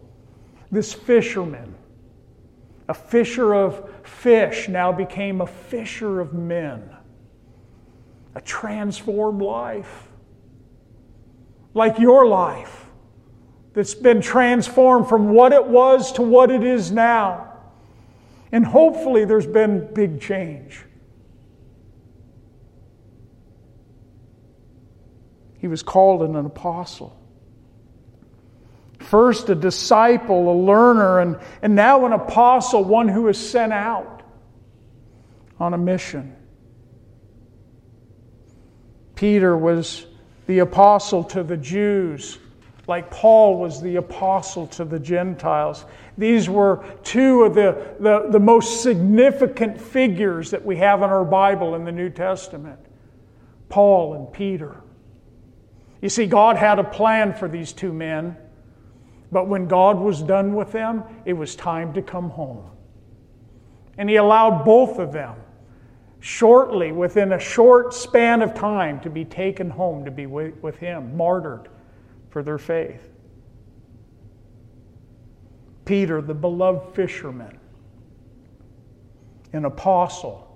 This 0.69 0.93
fisherman, 0.93 1.73
a 2.87 2.93
fisher 2.93 3.55
of 3.55 3.89
fish, 4.03 4.69
now 4.69 4.91
became 4.91 5.41
a 5.41 5.47
fisher 5.47 6.19
of 6.19 6.35
men. 6.35 6.87
A 8.35 8.41
transformed 8.41 9.41
life. 9.41 10.09
Like 11.73 11.97
your 11.97 12.27
life, 12.27 12.85
that's 13.73 13.95
been 13.95 14.21
transformed 14.21 15.09
from 15.09 15.29
what 15.29 15.53
it 15.53 15.65
was 15.65 16.11
to 16.11 16.21
what 16.21 16.51
it 16.51 16.63
is 16.63 16.91
now. 16.91 17.51
And 18.51 18.63
hopefully, 18.63 19.25
there's 19.25 19.47
been 19.47 19.91
big 19.95 20.21
change. 20.21 20.85
He 25.61 25.67
was 25.67 25.83
called 25.83 26.23
an 26.23 26.35
apostle. 26.35 27.15
First, 28.97 29.47
a 29.49 29.55
disciple, 29.55 30.51
a 30.51 30.57
learner, 30.57 31.19
and, 31.19 31.37
and 31.61 31.75
now 31.75 32.03
an 32.07 32.13
apostle, 32.13 32.83
one 32.83 33.07
who 33.07 33.27
is 33.27 33.37
sent 33.37 33.71
out 33.71 34.23
on 35.59 35.75
a 35.75 35.77
mission. 35.77 36.35
Peter 39.13 39.55
was 39.55 40.07
the 40.47 40.59
apostle 40.59 41.23
to 41.25 41.43
the 41.43 41.57
Jews, 41.57 42.39
like 42.87 43.11
Paul 43.11 43.59
was 43.59 43.79
the 43.83 43.97
apostle 43.97 44.65
to 44.67 44.83
the 44.83 44.97
Gentiles. 44.97 45.85
These 46.17 46.49
were 46.49 46.83
two 47.03 47.43
of 47.43 47.53
the, 47.53 47.95
the, 47.99 48.29
the 48.31 48.39
most 48.39 48.81
significant 48.81 49.79
figures 49.79 50.49
that 50.49 50.65
we 50.65 50.77
have 50.77 51.03
in 51.03 51.11
our 51.11 51.23
Bible 51.23 51.75
in 51.75 51.85
the 51.85 51.91
New 51.91 52.09
Testament 52.09 52.79
Paul 53.69 54.15
and 54.15 54.33
Peter. 54.33 54.81
You 56.01 56.09
see, 56.09 56.25
God 56.25 56.57
had 56.57 56.79
a 56.79 56.83
plan 56.83 57.33
for 57.33 57.47
these 57.47 57.73
two 57.73 57.93
men, 57.93 58.35
but 59.31 59.47
when 59.47 59.67
God 59.67 59.99
was 59.99 60.21
done 60.21 60.55
with 60.55 60.71
them, 60.71 61.03
it 61.25 61.33
was 61.33 61.55
time 61.55 61.93
to 61.93 62.01
come 62.01 62.31
home. 62.31 62.69
And 63.97 64.09
He 64.09 64.15
allowed 64.15 64.65
both 64.65 64.97
of 64.97 65.13
them, 65.13 65.35
shortly, 66.19 66.91
within 66.91 67.33
a 67.33 67.39
short 67.39 67.93
span 67.93 68.41
of 68.41 68.55
time, 68.55 68.99
to 69.01 69.09
be 69.09 69.23
taken 69.23 69.69
home 69.69 70.03
to 70.05 70.11
be 70.11 70.25
with 70.25 70.77
Him, 70.77 71.15
martyred 71.15 71.69
for 72.29 72.41
their 72.41 72.57
faith. 72.57 73.09
Peter, 75.85 76.21
the 76.21 76.33
beloved 76.33 76.95
fisherman, 76.95 77.59
an 79.53 79.65
apostle, 79.65 80.47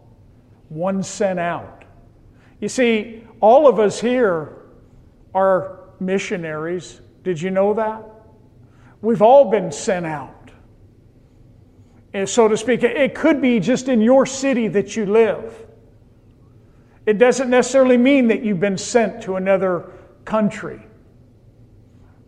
one 0.69 1.03
sent 1.03 1.39
out. 1.39 1.83
You 2.59 2.69
see, 2.69 3.23
all 3.41 3.67
of 3.67 3.79
us 3.79 3.99
here 3.99 4.54
are 5.35 5.81
missionaries. 5.99 6.99
Did 7.23 7.39
you 7.39 7.51
know 7.51 7.75
that? 7.75 8.03
We've 9.01 9.21
all 9.21 9.51
been 9.51 9.71
sent 9.71 10.07
out. 10.07 10.31
And 12.13 12.27
so 12.27 12.47
to 12.47 12.55
speak, 12.55 12.81
it 12.81 13.13
could 13.13 13.41
be 13.41 13.59
just 13.59 13.89
in 13.89 14.01
your 14.01 14.25
city 14.25 14.69
that 14.69 14.95
you 14.95 15.05
live. 15.05 15.53
It 17.05 17.17
doesn't 17.17 17.49
necessarily 17.49 17.97
mean 17.97 18.29
that 18.29 18.41
you've 18.41 18.61
been 18.61 18.77
sent 18.77 19.23
to 19.23 19.35
another 19.35 19.91
country. 20.23 20.81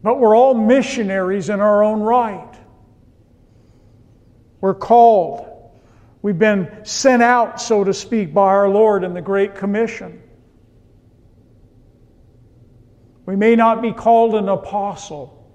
But 0.03 0.19
we're 0.19 0.35
all 0.35 0.53
missionaries 0.53 1.49
in 1.49 1.61
our 1.61 1.83
own 1.83 2.01
right. 2.01 2.53
We're 4.59 4.75
called. 4.75 5.47
We've 6.21 6.37
been 6.37 6.83
sent 6.83 7.23
out, 7.23 7.61
so 7.61 7.83
to 7.85 7.93
speak, 7.93 8.33
by 8.33 8.47
our 8.47 8.69
Lord 8.69 9.03
in 9.03 9.13
the 9.13 9.21
Great 9.21 9.55
Commission. 9.55 10.21
We 13.27 13.35
may 13.35 13.57
not 13.57 13.81
be 13.81 13.91
called 13.91 14.35
an 14.35 14.47
apostle, 14.47 15.53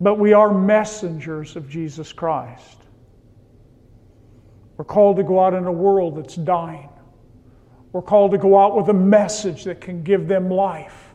but 0.00 0.18
we 0.18 0.32
are 0.32 0.52
messengers 0.52 1.54
of 1.54 1.68
Jesus 1.68 2.14
Christ. 2.14 2.78
We're 4.78 4.86
called 4.86 5.18
to 5.18 5.22
go 5.22 5.38
out 5.38 5.52
in 5.52 5.66
a 5.66 5.72
world 5.72 6.16
that's 6.16 6.34
dying. 6.34 6.88
We're 7.92 8.00
called 8.00 8.30
to 8.30 8.38
go 8.38 8.58
out 8.58 8.74
with 8.74 8.88
a 8.88 8.94
message 8.94 9.64
that 9.64 9.82
can 9.82 10.02
give 10.02 10.28
them 10.28 10.48
life, 10.48 11.14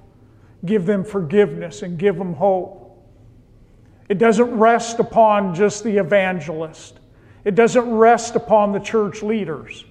give 0.64 0.86
them 0.86 1.04
forgiveness, 1.04 1.82
and 1.82 1.98
give 1.98 2.16
them 2.16 2.34
hope. 2.36 3.04
It 4.10 4.20
doesn't 4.20 4.52
rest 4.52 5.00
upon 5.00 5.56
just 5.56 5.84
the 5.84 5.98
evangelist, 5.98 7.00
it 7.46 7.56
doesn't 7.56 7.90
rest 7.90 8.36
upon 8.36 8.74
the 8.74 8.80
church 8.80 9.24
leaders. 9.24 9.86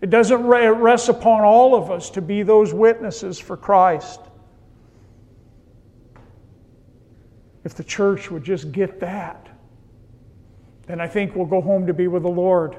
It 0.00 0.08
doesn't 0.08 0.42
rest 0.46 1.08
upon 1.08 1.42
all 1.42 1.74
of 1.74 1.90
us 1.90 2.08
to 2.10 2.22
be 2.22 2.42
those 2.42 2.72
witnesses 2.72 3.38
for 3.38 3.56
Christ. 3.56 4.20
If 7.64 7.74
the 7.74 7.84
church 7.84 8.30
would 8.30 8.42
just 8.42 8.72
get 8.72 9.00
that, 9.00 9.48
then 10.86 11.00
I 11.00 11.06
think 11.06 11.36
we'll 11.36 11.44
go 11.44 11.60
home 11.60 11.86
to 11.86 11.92
be 11.92 12.08
with 12.08 12.22
the 12.22 12.30
Lord. 12.30 12.76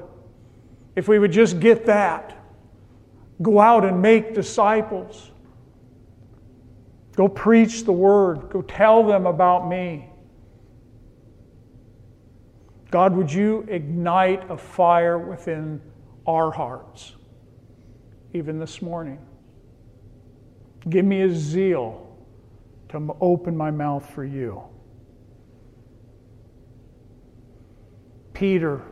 If 0.96 1.06
we 1.06 1.20
would 1.20 1.30
just 1.32 1.60
get 1.60 1.86
that, 1.86 2.36
go 3.40 3.60
out 3.60 3.84
and 3.84 4.02
make 4.02 4.34
disciples. 4.34 5.30
Go 7.14 7.28
preach 7.28 7.84
the 7.84 7.92
word. 7.92 8.50
Go 8.50 8.62
tell 8.62 9.04
them 9.04 9.26
about 9.26 9.68
me. 9.68 10.10
God, 12.90 13.16
would 13.16 13.32
you 13.32 13.64
ignite 13.68 14.50
a 14.50 14.56
fire 14.56 15.18
within 15.18 15.80
our 16.26 16.50
hearts, 16.50 17.14
even 18.32 18.58
this 18.58 18.82
morning? 18.82 19.18
Give 20.88 21.04
me 21.04 21.22
a 21.22 21.34
zeal 21.34 22.08
to 22.90 23.16
open 23.20 23.56
my 23.56 23.70
mouth 23.70 24.08
for 24.10 24.24
you. 24.24 24.62
Peter 28.34 28.82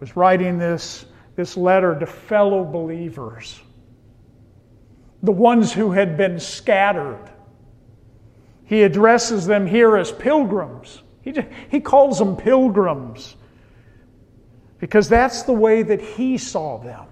was 0.00 0.16
writing 0.16 0.58
this, 0.58 1.04
this 1.36 1.56
letter 1.56 1.98
to 1.98 2.06
fellow 2.06 2.64
believers, 2.64 3.60
the 5.22 5.32
ones 5.32 5.72
who 5.72 5.92
had 5.92 6.16
been 6.16 6.40
scattered. 6.40 7.30
He 8.64 8.82
addresses 8.82 9.46
them 9.46 9.66
here 9.66 9.96
as 9.96 10.12
pilgrims. 10.12 11.02
He, 11.22 11.34
he 11.70 11.80
calls 11.80 12.18
them 12.18 12.36
pilgrims 12.36 13.36
because 14.80 15.08
that's 15.08 15.42
the 15.42 15.52
way 15.52 15.82
that 15.82 16.00
he 16.00 16.38
saw 16.38 16.78
them. 16.78 17.06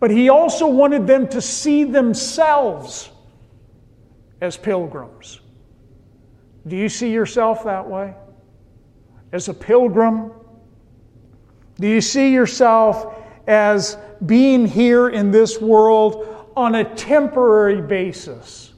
But 0.00 0.10
he 0.10 0.28
also 0.28 0.68
wanted 0.68 1.06
them 1.06 1.28
to 1.28 1.40
see 1.42 1.84
themselves 1.84 3.10
as 4.40 4.56
pilgrims. 4.56 5.40
Do 6.66 6.76
you 6.76 6.88
see 6.88 7.12
yourself 7.12 7.64
that 7.64 7.88
way? 7.88 8.14
As 9.32 9.48
a 9.48 9.54
pilgrim? 9.54 10.32
Do 11.80 11.88
you 11.88 12.00
see 12.00 12.32
yourself 12.32 13.16
as 13.46 13.96
being 14.24 14.66
here 14.66 15.08
in 15.08 15.30
this 15.30 15.60
world 15.60 16.52
on 16.56 16.74
a 16.76 16.94
temporary 16.94 17.80
basis? 17.80 18.72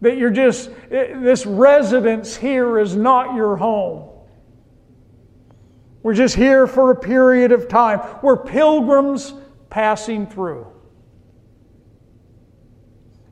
That 0.00 0.16
you're 0.16 0.30
just, 0.30 0.70
eh, 0.90 1.18
this 1.20 1.46
residence 1.46 2.36
here 2.36 2.78
is 2.78 2.96
not 2.96 3.36
your 3.36 3.56
home. 3.56 4.11
We're 6.02 6.14
just 6.14 6.34
here 6.34 6.66
for 6.66 6.90
a 6.90 6.96
period 6.96 7.52
of 7.52 7.68
time. 7.68 8.00
We're 8.22 8.36
pilgrims 8.36 9.34
passing 9.70 10.26
through. 10.26 10.66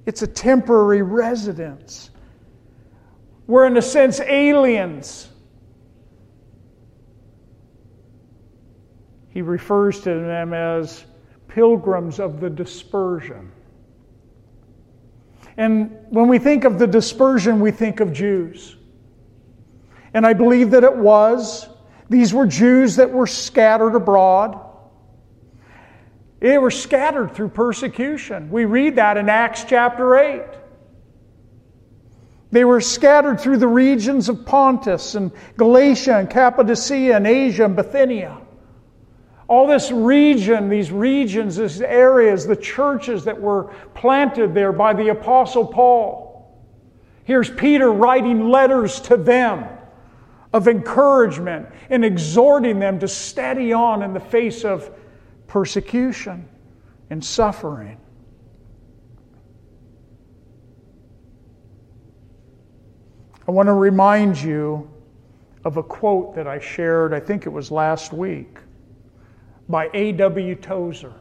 It's 0.06 0.22
a 0.22 0.26
temporary 0.26 1.02
residence. 1.02 2.10
We're, 3.46 3.66
in 3.66 3.76
a 3.76 3.82
sense, 3.82 4.20
aliens. 4.20 5.28
He 9.30 9.42
refers 9.42 10.00
to 10.02 10.10
them 10.14 10.52
as 10.52 11.04
pilgrims 11.48 12.20
of 12.20 12.40
the 12.40 12.50
dispersion. 12.50 13.50
And 15.56 15.96
when 16.08 16.28
we 16.28 16.38
think 16.38 16.64
of 16.64 16.78
the 16.78 16.86
dispersion, 16.86 17.60
we 17.60 17.70
think 17.70 18.00
of 18.00 18.12
Jews. 18.12 18.76
And 20.14 20.24
I 20.24 20.32
believe 20.32 20.70
that 20.70 20.84
it 20.84 20.96
was. 20.96 21.68
These 22.10 22.34
were 22.34 22.46
Jews 22.46 22.96
that 22.96 23.12
were 23.12 23.28
scattered 23.28 23.94
abroad. 23.94 24.60
They 26.40 26.58
were 26.58 26.72
scattered 26.72 27.34
through 27.34 27.50
persecution. 27.50 28.50
We 28.50 28.64
read 28.64 28.96
that 28.96 29.16
in 29.16 29.28
Acts 29.28 29.62
chapter 29.62 30.16
8. 30.18 30.42
They 32.50 32.64
were 32.64 32.80
scattered 32.80 33.40
through 33.40 33.58
the 33.58 33.68
regions 33.68 34.28
of 34.28 34.44
Pontus 34.44 35.14
and 35.14 35.30
Galatia 35.56 36.18
and 36.18 36.28
Cappadocia 36.28 37.14
and 37.14 37.28
Asia 37.28 37.66
and 37.66 37.76
Bithynia. 37.76 38.38
All 39.46 39.68
this 39.68 39.92
region, 39.92 40.68
these 40.68 40.90
regions, 40.90 41.56
these 41.56 41.80
areas, 41.80 42.44
the 42.44 42.56
churches 42.56 43.24
that 43.24 43.40
were 43.40 43.72
planted 43.94 44.52
there 44.52 44.72
by 44.72 44.94
the 44.94 45.08
Apostle 45.10 45.66
Paul. 45.66 46.58
Here's 47.22 47.50
Peter 47.50 47.92
writing 47.92 48.48
letters 48.48 49.00
to 49.02 49.16
them 49.16 49.64
of 50.52 50.66
encouragement 50.66 51.68
and 51.90 52.04
exhorting 52.04 52.78
them 52.78 52.98
to 52.98 53.08
steady 53.08 53.72
on 53.72 54.02
in 54.02 54.12
the 54.12 54.20
face 54.20 54.64
of 54.64 54.90
persecution 55.46 56.48
and 57.10 57.24
suffering. 57.24 57.96
I 63.46 63.52
want 63.52 63.66
to 63.66 63.72
remind 63.72 64.40
you 64.40 64.88
of 65.64 65.76
a 65.76 65.82
quote 65.82 66.34
that 66.36 66.46
I 66.46 66.58
shared, 66.58 67.12
I 67.12 67.20
think 67.20 67.46
it 67.46 67.50
was 67.50 67.70
last 67.70 68.12
week, 68.12 68.58
by 69.68 69.90
A.W. 69.92 70.54
Tozer. 70.56 71.12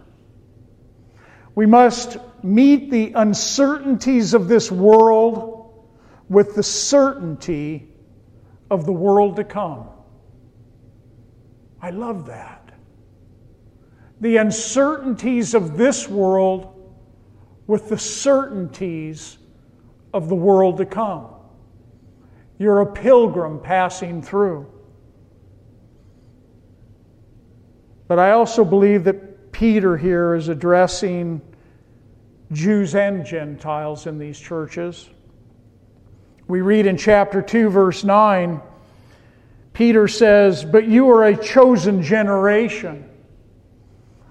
We 1.55 1.65
must 1.65 2.17
meet 2.43 2.89
the 2.89 3.13
uncertainties 3.15 4.33
of 4.33 4.47
this 4.47 4.71
world 4.71 5.73
with 6.29 6.55
the 6.55 6.63
certainty 6.63 7.88
of 8.69 8.85
the 8.85 8.91
world 8.91 9.35
to 9.37 9.43
come. 9.43 9.87
I 11.81 11.91
love 11.91 12.25
that. 12.27 12.73
The 14.21 14.37
uncertainties 14.37 15.53
of 15.53 15.77
this 15.77 16.07
world 16.07 16.75
with 17.67 17.89
the 17.89 17.97
certainties 17.97 19.37
of 20.13 20.27
the 20.27 20.35
world 20.35 20.77
to 20.77 20.85
come. 20.85 21.27
You're 22.57 22.81
a 22.81 22.91
pilgrim 22.91 23.61
passing 23.61 24.21
through. 24.21 24.67
But 28.07 28.19
I 28.19 28.31
also 28.31 28.65
believe 28.65 29.03
that 29.05 29.51
Peter 29.51 29.95
here 29.95 30.35
is 30.35 30.49
addressing 30.49 31.41
Jews 32.51 32.95
and 32.95 33.25
Gentiles 33.25 34.07
in 34.07 34.17
these 34.17 34.39
churches. 34.39 35.09
We 36.49 36.61
read 36.61 36.87
in 36.87 36.97
chapter 36.97 37.43
2, 37.43 37.69
verse 37.69 38.03
9, 38.03 38.59
Peter 39.71 40.07
says, 40.07 40.65
But 40.65 40.87
you 40.87 41.11
are 41.11 41.25
a 41.25 41.37
chosen 41.37 42.01
generation, 42.01 43.07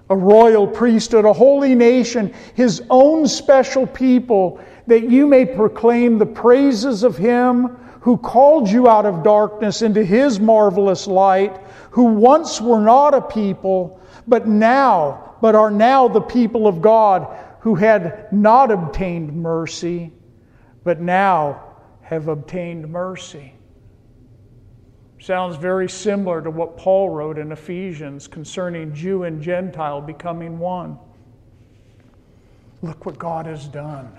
a 0.09 0.17
royal 0.17 0.67
priesthood, 0.67 1.23
a 1.23 1.31
holy 1.31 1.75
nation, 1.75 2.33
his 2.55 2.83
own 2.89 3.25
special 3.25 3.87
people, 3.87 4.59
that 4.87 5.09
you 5.09 5.27
may 5.27 5.45
proclaim 5.45 6.17
the 6.17 6.25
praises 6.25 7.03
of 7.03 7.15
him 7.15 7.67
who 8.01 8.17
called 8.17 8.69
you 8.69 8.89
out 8.89 9.05
of 9.05 9.23
darkness 9.23 9.81
into 9.81 10.03
his 10.03 10.41
marvelous 10.41 11.07
light, 11.07 11.55
who 11.91 12.03
once 12.03 12.59
were 12.59 12.81
not 12.81 13.13
a 13.13 13.21
people, 13.21 13.97
but 14.27 14.45
now, 14.45 15.35
but 15.39 15.55
are 15.55 15.71
now 15.71 16.09
the 16.09 16.19
people 16.19 16.67
of 16.67 16.81
God, 16.81 17.33
who 17.61 17.75
had 17.75 18.27
not 18.33 18.71
obtained 18.71 19.33
mercy, 19.33 20.11
but 20.83 20.99
now 20.99 21.63
have 22.09 22.27
obtained 22.27 22.89
mercy. 22.89 23.53
Sounds 25.19 25.57
very 25.57 25.87
similar 25.87 26.41
to 26.41 26.49
what 26.49 26.75
Paul 26.75 27.11
wrote 27.11 27.37
in 27.37 27.51
Ephesians 27.51 28.27
concerning 28.27 28.95
Jew 28.95 29.25
and 29.25 29.39
Gentile 29.39 30.01
becoming 30.01 30.57
one. 30.57 30.97
Look 32.81 33.05
what 33.05 33.19
God 33.19 33.45
has 33.45 33.67
done. 33.67 34.11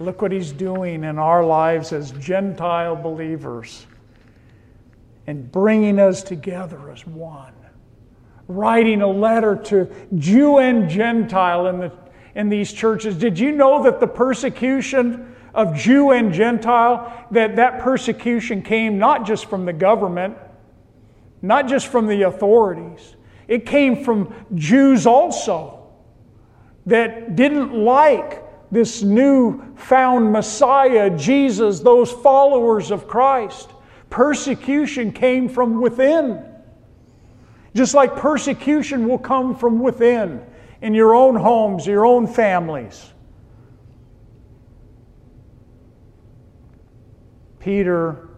Look 0.00 0.22
what 0.22 0.32
He's 0.32 0.50
doing 0.50 1.04
in 1.04 1.18
our 1.18 1.44
lives 1.44 1.92
as 1.92 2.12
Gentile 2.12 2.96
believers 2.96 3.86
and 5.26 5.52
bringing 5.52 5.98
us 5.98 6.22
together 6.22 6.90
as 6.90 7.06
one. 7.06 7.52
Writing 8.48 9.02
a 9.02 9.06
letter 9.06 9.56
to 9.56 9.90
Jew 10.14 10.56
and 10.56 10.88
Gentile 10.88 11.66
in, 11.66 11.80
the, 11.80 11.92
in 12.34 12.48
these 12.48 12.72
churches. 12.72 13.18
Did 13.18 13.38
you 13.38 13.52
know 13.52 13.82
that 13.82 14.00
the 14.00 14.06
persecution 14.06 15.31
of 15.54 15.74
Jew 15.76 16.12
and 16.12 16.32
Gentile, 16.32 17.26
that 17.30 17.56
that 17.56 17.80
persecution 17.80 18.62
came 18.62 18.98
not 18.98 19.26
just 19.26 19.46
from 19.46 19.64
the 19.64 19.72
government, 19.72 20.36
not 21.42 21.68
just 21.68 21.88
from 21.88 22.06
the 22.06 22.22
authorities, 22.22 23.16
it 23.48 23.66
came 23.66 24.04
from 24.04 24.34
Jews 24.54 25.06
also 25.06 25.90
that 26.86 27.36
didn't 27.36 27.74
like 27.74 28.42
this 28.70 29.02
new 29.02 29.62
found 29.76 30.32
Messiah, 30.32 31.10
Jesus, 31.16 31.80
those 31.80 32.10
followers 32.10 32.90
of 32.90 33.06
Christ. 33.06 33.70
Persecution 34.08 35.12
came 35.12 35.48
from 35.48 35.80
within. 35.80 36.42
Just 37.74 37.94
like 37.94 38.16
persecution 38.16 39.08
will 39.08 39.18
come 39.18 39.54
from 39.56 39.80
within 39.80 40.44
in 40.80 40.94
your 40.94 41.14
own 41.14 41.36
homes, 41.36 41.86
your 41.86 42.06
own 42.06 42.26
families. 42.26 43.11
Peter, 47.62 48.28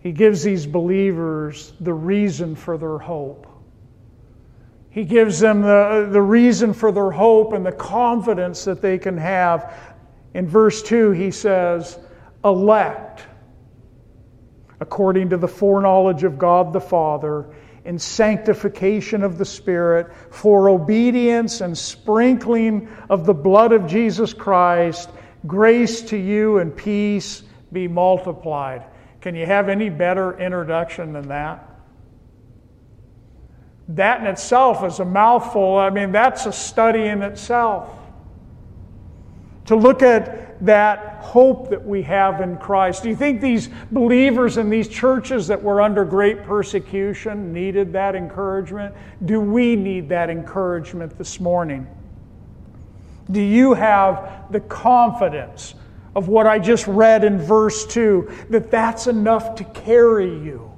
he 0.00 0.12
gives 0.12 0.42
these 0.42 0.66
believers 0.66 1.72
the 1.80 1.92
reason 1.92 2.54
for 2.54 2.76
their 2.76 2.98
hope. 2.98 3.46
He 4.90 5.04
gives 5.04 5.40
them 5.40 5.62
the, 5.62 6.06
the 6.10 6.20
reason 6.20 6.74
for 6.74 6.92
their 6.92 7.10
hope 7.10 7.54
and 7.54 7.64
the 7.64 7.72
confidence 7.72 8.64
that 8.64 8.82
they 8.82 8.98
can 8.98 9.16
have. 9.16 9.74
In 10.34 10.46
verse 10.46 10.82
2, 10.82 11.12
he 11.12 11.30
says, 11.30 11.98
elect 12.44 13.22
according 14.80 15.30
to 15.30 15.38
the 15.38 15.48
foreknowledge 15.48 16.24
of 16.24 16.38
God 16.38 16.74
the 16.74 16.80
Father 16.80 17.46
in 17.86 17.98
sanctification 17.98 19.22
of 19.22 19.38
the 19.38 19.46
Spirit, 19.46 20.12
for 20.30 20.68
obedience 20.68 21.62
and 21.62 21.76
sprinkling 21.76 22.86
of 23.08 23.24
the 23.24 23.32
blood 23.32 23.72
of 23.72 23.86
Jesus 23.86 24.34
Christ, 24.34 25.08
grace 25.46 26.02
to 26.02 26.18
you 26.18 26.58
and 26.58 26.76
peace 26.76 27.44
be 27.72 27.88
multiplied. 27.88 28.84
Can 29.20 29.34
you 29.34 29.46
have 29.46 29.68
any 29.68 29.90
better 29.90 30.38
introduction 30.38 31.12
than 31.12 31.28
that? 31.28 31.64
That 33.88 34.20
in 34.20 34.26
itself 34.26 34.84
is 34.84 35.00
a 35.00 35.04
mouthful. 35.04 35.76
I 35.76 35.90
mean, 35.90 36.12
that's 36.12 36.46
a 36.46 36.52
study 36.52 37.04
in 37.04 37.22
itself. 37.22 37.90
To 39.66 39.76
look 39.76 40.02
at 40.02 40.64
that 40.64 41.18
hope 41.20 41.70
that 41.70 41.84
we 41.84 42.02
have 42.02 42.40
in 42.40 42.56
Christ. 42.56 43.02
Do 43.02 43.08
you 43.08 43.16
think 43.16 43.40
these 43.40 43.68
believers 43.92 44.56
in 44.56 44.70
these 44.70 44.88
churches 44.88 45.46
that 45.48 45.62
were 45.62 45.80
under 45.80 46.04
great 46.04 46.42
persecution 46.42 47.52
needed 47.52 47.92
that 47.92 48.14
encouragement? 48.14 48.94
Do 49.24 49.40
we 49.40 49.76
need 49.76 50.08
that 50.08 50.30
encouragement 50.30 51.16
this 51.16 51.38
morning? 51.38 51.86
Do 53.30 53.40
you 53.40 53.74
have 53.74 54.50
the 54.50 54.60
confidence 54.60 55.74
of 56.18 56.26
what 56.26 56.48
I 56.48 56.58
just 56.58 56.88
read 56.88 57.22
in 57.22 57.38
verse 57.38 57.86
2 57.86 58.46
that 58.50 58.72
that's 58.72 59.06
enough 59.06 59.54
to 59.54 59.62
carry 59.62 60.28
you 60.28 60.68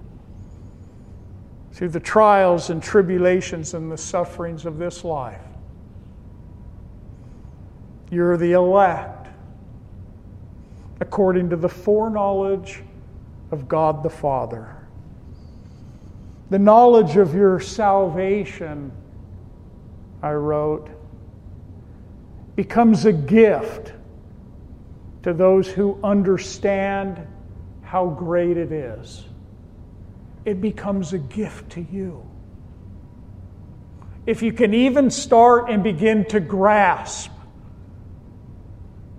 through 1.72 1.88
the 1.88 1.98
trials 1.98 2.68
and 2.68 2.82
tribulations 2.82 3.72
and 3.72 3.90
the 3.90 3.96
sufferings 3.96 4.66
of 4.66 4.76
this 4.76 5.02
life? 5.02 5.40
You're 8.10 8.36
the 8.36 8.52
elect 8.52 9.28
according 11.00 11.48
to 11.48 11.56
the 11.56 11.70
foreknowledge 11.70 12.82
of 13.50 13.66
God 13.66 14.02
the 14.02 14.10
Father. 14.10 14.76
The 16.50 16.58
knowledge 16.58 17.16
of 17.16 17.34
your 17.34 17.60
salvation, 17.60 18.92
I 20.22 20.32
wrote, 20.32 20.90
becomes 22.56 23.06
a 23.06 23.12
gift 23.14 23.94
to 25.22 25.34
those 25.34 25.68
who 25.68 25.98
understand 26.02 27.26
how 27.82 28.06
great 28.06 28.56
it 28.56 28.72
is. 28.72 29.24
It 30.44 30.60
becomes 30.60 31.12
a 31.12 31.18
gift 31.18 31.72
to 31.72 31.82
you. 31.82 32.26
If 34.26 34.42
you 34.42 34.52
can 34.52 34.72
even 34.72 35.10
start 35.10 35.70
and 35.70 35.82
begin 35.82 36.24
to 36.26 36.40
grasp 36.40 37.32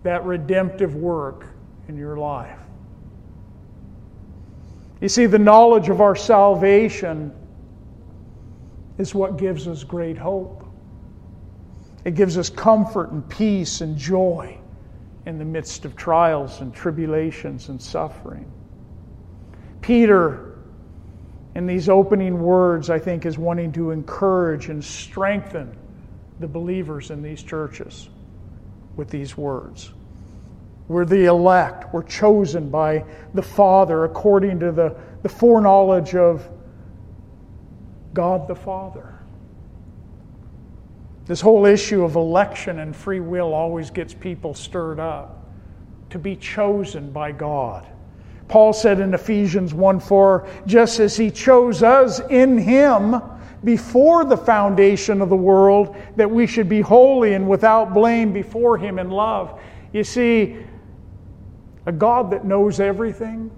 that 0.03 0.25
redemptive 0.25 0.95
work 0.95 1.47
in 1.87 1.97
your 1.97 2.17
life. 2.17 2.57
You 4.99 5.09
see, 5.09 5.25
the 5.25 5.39
knowledge 5.39 5.89
of 5.89 6.01
our 6.01 6.15
salvation 6.15 7.33
is 8.97 9.13
what 9.13 9.37
gives 9.37 9.67
us 9.67 9.83
great 9.83 10.17
hope. 10.17 10.63
It 12.05 12.15
gives 12.15 12.37
us 12.37 12.49
comfort 12.49 13.11
and 13.11 13.27
peace 13.29 13.81
and 13.81 13.97
joy 13.97 14.60
in 15.25 15.37
the 15.37 15.45
midst 15.45 15.85
of 15.85 15.95
trials 15.95 16.61
and 16.61 16.73
tribulations 16.73 17.69
and 17.69 17.81
suffering. 17.81 18.51
Peter, 19.81 20.57
in 21.55 21.67
these 21.67 21.89
opening 21.89 22.41
words, 22.41 22.89
I 22.89 22.99
think, 22.99 23.25
is 23.25 23.37
wanting 23.37 23.71
to 23.73 23.91
encourage 23.91 24.69
and 24.69 24.83
strengthen 24.83 25.75
the 26.39 26.47
believers 26.47 27.11
in 27.11 27.21
these 27.21 27.43
churches 27.43 28.09
with 28.95 29.09
these 29.09 29.37
words. 29.37 29.91
We're 30.87 31.05
the 31.05 31.25
elect, 31.25 31.93
we're 31.93 32.03
chosen 32.03 32.69
by 32.69 33.05
the 33.33 33.41
Father 33.41 34.03
according 34.03 34.59
to 34.59 34.71
the, 34.71 34.97
the 35.23 35.29
foreknowledge 35.29 36.15
of 36.15 36.47
God 38.13 38.47
the 38.47 38.55
Father. 38.55 39.10
This 41.31 41.39
whole 41.39 41.65
issue 41.65 42.03
of 42.03 42.17
election 42.17 42.79
and 42.79 42.93
free 42.93 43.21
will 43.21 43.53
always 43.53 43.89
gets 43.89 44.13
people 44.13 44.53
stirred 44.53 44.99
up 44.99 45.45
to 46.09 46.19
be 46.19 46.35
chosen 46.35 47.09
by 47.09 47.31
God. 47.31 47.87
Paul 48.49 48.73
said 48.73 48.99
in 48.99 49.13
Ephesians 49.13 49.73
1 49.73 50.01
4, 50.01 50.45
just 50.65 50.99
as 50.99 51.15
he 51.15 51.31
chose 51.31 51.83
us 51.83 52.19
in 52.29 52.57
him 52.57 53.21
before 53.63 54.25
the 54.25 54.35
foundation 54.35 55.21
of 55.21 55.29
the 55.29 55.35
world, 55.37 55.95
that 56.17 56.29
we 56.29 56.45
should 56.45 56.67
be 56.67 56.81
holy 56.81 57.33
and 57.33 57.47
without 57.47 57.93
blame 57.93 58.33
before 58.33 58.77
him 58.77 58.99
in 58.99 59.09
love. 59.09 59.57
You 59.93 60.03
see, 60.03 60.57
a 61.85 61.93
God 61.93 62.29
that 62.31 62.43
knows 62.43 62.81
everything, 62.81 63.49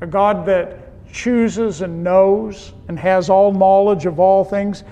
a 0.00 0.06
God 0.06 0.46
that 0.46 1.12
chooses 1.12 1.82
and 1.82 2.02
knows 2.02 2.72
and 2.88 2.98
has 2.98 3.28
all 3.28 3.52
knowledge 3.52 4.06
of 4.06 4.18
all 4.18 4.42
things 4.42 4.84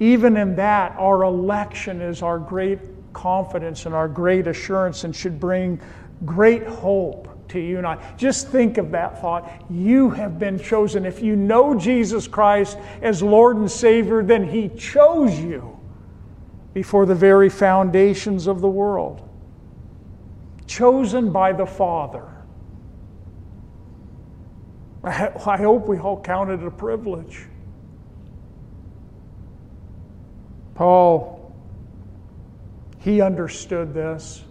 even 0.00 0.36
in 0.36 0.56
that, 0.56 0.94
our 0.98 1.24
election 1.24 2.00
is 2.00 2.22
our 2.22 2.38
great 2.38 2.78
confidence 3.12 3.86
and 3.86 3.94
our 3.94 4.08
great 4.08 4.46
assurance 4.46 5.04
and 5.04 5.14
should 5.14 5.40
bring 5.40 5.80
great 6.24 6.66
hope 6.66 7.28
to 7.48 7.58
you 7.58 7.78
and 7.78 7.86
I. 7.86 8.14
Just 8.16 8.48
think 8.48 8.78
of 8.78 8.90
that 8.92 9.20
thought. 9.20 9.64
You 9.70 10.10
have 10.10 10.38
been 10.38 10.58
chosen. 10.58 11.06
If 11.06 11.22
you 11.22 11.34
know 11.34 11.74
Jesus 11.74 12.28
Christ 12.28 12.78
as 13.02 13.22
Lord 13.22 13.56
and 13.56 13.70
Savior, 13.70 14.22
then 14.22 14.46
He 14.46 14.68
chose 14.68 15.38
you 15.38 15.78
before 16.74 17.06
the 17.06 17.14
very 17.14 17.48
foundations 17.48 18.46
of 18.46 18.60
the 18.60 18.68
world. 18.68 19.28
Chosen 20.66 21.32
by 21.32 21.52
the 21.52 21.66
Father. 21.66 22.28
I 25.02 25.56
hope 25.56 25.88
we 25.88 25.98
all 25.98 26.20
count 26.20 26.50
it 26.50 26.62
a 26.62 26.70
privilege. 26.70 27.46
Paul, 30.78 31.52
he 33.00 33.20
understood 33.20 33.92
this. 33.92 34.44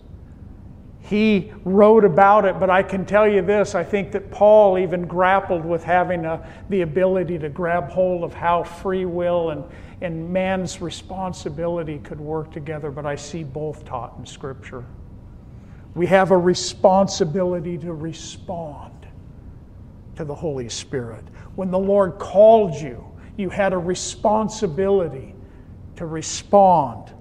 He 0.99 1.53
wrote 1.63 2.03
about 2.03 2.43
it, 2.43 2.59
but 2.59 2.69
I 2.69 2.83
can 2.83 3.05
tell 3.05 3.25
you 3.25 3.41
this 3.41 3.75
I 3.75 3.85
think 3.85 4.11
that 4.11 4.29
Paul 4.29 4.77
even 4.77 5.07
grappled 5.07 5.63
with 5.63 5.85
having 5.85 6.25
a, 6.25 6.45
the 6.67 6.81
ability 6.81 7.39
to 7.39 7.47
grab 7.47 7.87
hold 7.87 8.25
of 8.25 8.33
how 8.33 8.61
free 8.61 9.05
will 9.05 9.51
and, 9.51 9.63
and 10.01 10.29
man's 10.29 10.81
responsibility 10.81 11.99
could 11.99 12.19
work 12.19 12.51
together, 12.51 12.91
but 12.91 13.05
I 13.05 13.15
see 13.15 13.45
both 13.45 13.85
taught 13.85 14.13
in 14.19 14.25
Scripture. 14.25 14.83
We 15.95 16.07
have 16.07 16.31
a 16.31 16.37
responsibility 16.37 17.77
to 17.77 17.93
respond 17.93 19.07
to 20.17 20.25
the 20.25 20.35
Holy 20.35 20.67
Spirit. 20.67 21.23
When 21.55 21.71
the 21.71 21.79
Lord 21.79 22.19
called 22.19 22.75
you, 22.75 23.09
you 23.37 23.49
had 23.49 23.71
a 23.71 23.77
responsibility 23.77 25.35
to 25.97 26.05
respond 26.05 27.11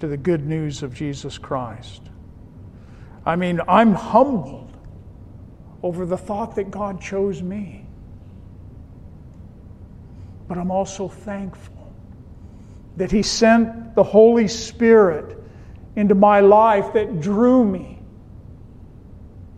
to 0.00 0.06
the 0.06 0.16
good 0.16 0.46
news 0.46 0.82
of 0.82 0.94
Jesus 0.94 1.38
Christ. 1.38 2.02
I 3.24 3.36
mean, 3.36 3.60
I'm 3.66 3.94
humbled 3.94 4.76
over 5.82 6.06
the 6.06 6.18
thought 6.18 6.56
that 6.56 6.70
God 6.70 7.00
chose 7.00 7.42
me. 7.42 7.86
But 10.46 10.58
I'm 10.58 10.70
also 10.70 11.08
thankful 11.08 11.92
that 12.96 13.10
He 13.10 13.22
sent 13.22 13.94
the 13.94 14.02
Holy 14.02 14.48
Spirit 14.48 15.38
into 15.94 16.14
my 16.14 16.40
life 16.40 16.92
that 16.94 17.20
drew 17.20 17.64
me 17.64 18.00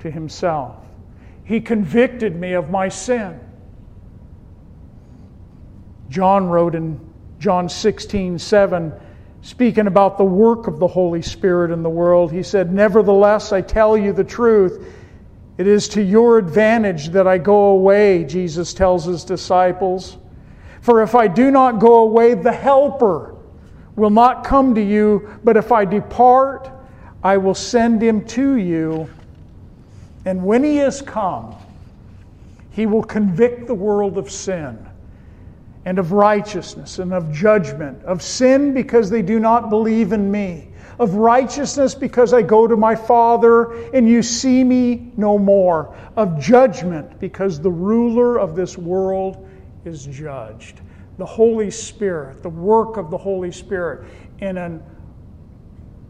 to 0.00 0.10
Himself. 0.10 0.76
He 1.44 1.60
convicted 1.60 2.36
me 2.36 2.52
of 2.52 2.70
my 2.70 2.88
sin. 2.88 3.40
John 6.08 6.48
wrote 6.48 6.74
in 6.74 7.09
John 7.40 7.70
16, 7.70 8.38
7, 8.38 8.92
speaking 9.40 9.86
about 9.86 10.18
the 10.18 10.24
work 10.24 10.66
of 10.66 10.78
the 10.78 10.86
Holy 10.86 11.22
Spirit 11.22 11.70
in 11.70 11.82
the 11.82 11.88
world, 11.88 12.30
he 12.30 12.42
said, 12.42 12.70
Nevertheless, 12.70 13.50
I 13.50 13.62
tell 13.62 13.96
you 13.96 14.12
the 14.12 14.22
truth. 14.22 14.86
It 15.56 15.66
is 15.66 15.88
to 15.88 16.02
your 16.02 16.36
advantage 16.36 17.08
that 17.08 17.26
I 17.26 17.38
go 17.38 17.70
away, 17.70 18.24
Jesus 18.24 18.74
tells 18.74 19.06
his 19.06 19.24
disciples. 19.24 20.18
For 20.82 21.02
if 21.02 21.14
I 21.14 21.28
do 21.28 21.50
not 21.50 21.78
go 21.80 22.00
away, 22.00 22.34
the 22.34 22.52
Helper 22.52 23.34
will 23.96 24.10
not 24.10 24.44
come 24.44 24.74
to 24.74 24.82
you, 24.82 25.38
but 25.42 25.56
if 25.56 25.72
I 25.72 25.86
depart, 25.86 26.70
I 27.24 27.38
will 27.38 27.54
send 27.54 28.02
him 28.02 28.22
to 28.26 28.56
you. 28.56 29.08
And 30.26 30.44
when 30.44 30.62
he 30.62 30.76
has 30.76 31.00
come, 31.00 31.56
he 32.70 32.84
will 32.84 33.02
convict 33.02 33.66
the 33.66 33.74
world 33.74 34.18
of 34.18 34.30
sin 34.30 34.89
and 35.84 35.98
of 35.98 36.12
righteousness 36.12 36.98
and 36.98 37.12
of 37.12 37.32
judgment, 37.32 38.02
of 38.04 38.22
sin 38.22 38.74
because 38.74 39.08
they 39.10 39.22
do 39.22 39.40
not 39.40 39.70
believe 39.70 40.12
in 40.12 40.30
me, 40.30 40.68
of 40.98 41.14
righteousness 41.14 41.94
because 41.94 42.34
I 42.34 42.42
go 42.42 42.66
to 42.66 42.76
my 42.76 42.94
Father 42.94 43.72
and 43.92 44.08
you 44.08 44.22
see 44.22 44.62
me 44.62 45.12
no 45.16 45.38
more, 45.38 45.94
of 46.16 46.38
judgment 46.38 47.18
because 47.18 47.60
the 47.60 47.70
ruler 47.70 48.38
of 48.38 48.54
this 48.54 48.76
world 48.76 49.48
is 49.84 50.04
judged. 50.06 50.80
The 51.16 51.26
Holy 51.26 51.70
Spirit, 51.70 52.42
the 52.42 52.50
work 52.50 52.96
of 52.96 53.10
the 53.10 53.18
Holy 53.18 53.52
Spirit 53.52 54.06
in 54.40 54.58
a 54.58 54.80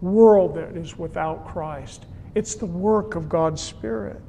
world 0.00 0.56
that 0.56 0.76
is 0.76 0.98
without 0.98 1.46
Christ. 1.46 2.06
It's 2.34 2.54
the 2.54 2.66
work 2.66 3.14
of 3.14 3.28
God's 3.28 3.60
Spirit. 3.60 4.22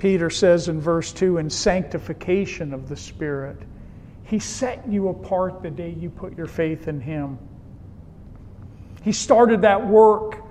Peter 0.00 0.30
says 0.30 0.68
in 0.68 0.80
verse 0.80 1.12
2 1.12 1.36
in 1.36 1.50
sanctification 1.50 2.72
of 2.72 2.88
the 2.88 2.96
Spirit. 2.96 3.58
He 4.24 4.38
set 4.38 4.88
you 4.88 5.08
apart 5.08 5.62
the 5.62 5.70
day 5.70 5.90
you 5.90 6.08
put 6.08 6.36
your 6.36 6.46
faith 6.46 6.88
in 6.88 7.00
Him. 7.00 7.38
He 9.02 9.12
started 9.12 9.62
that 9.62 9.86
work 9.86 10.42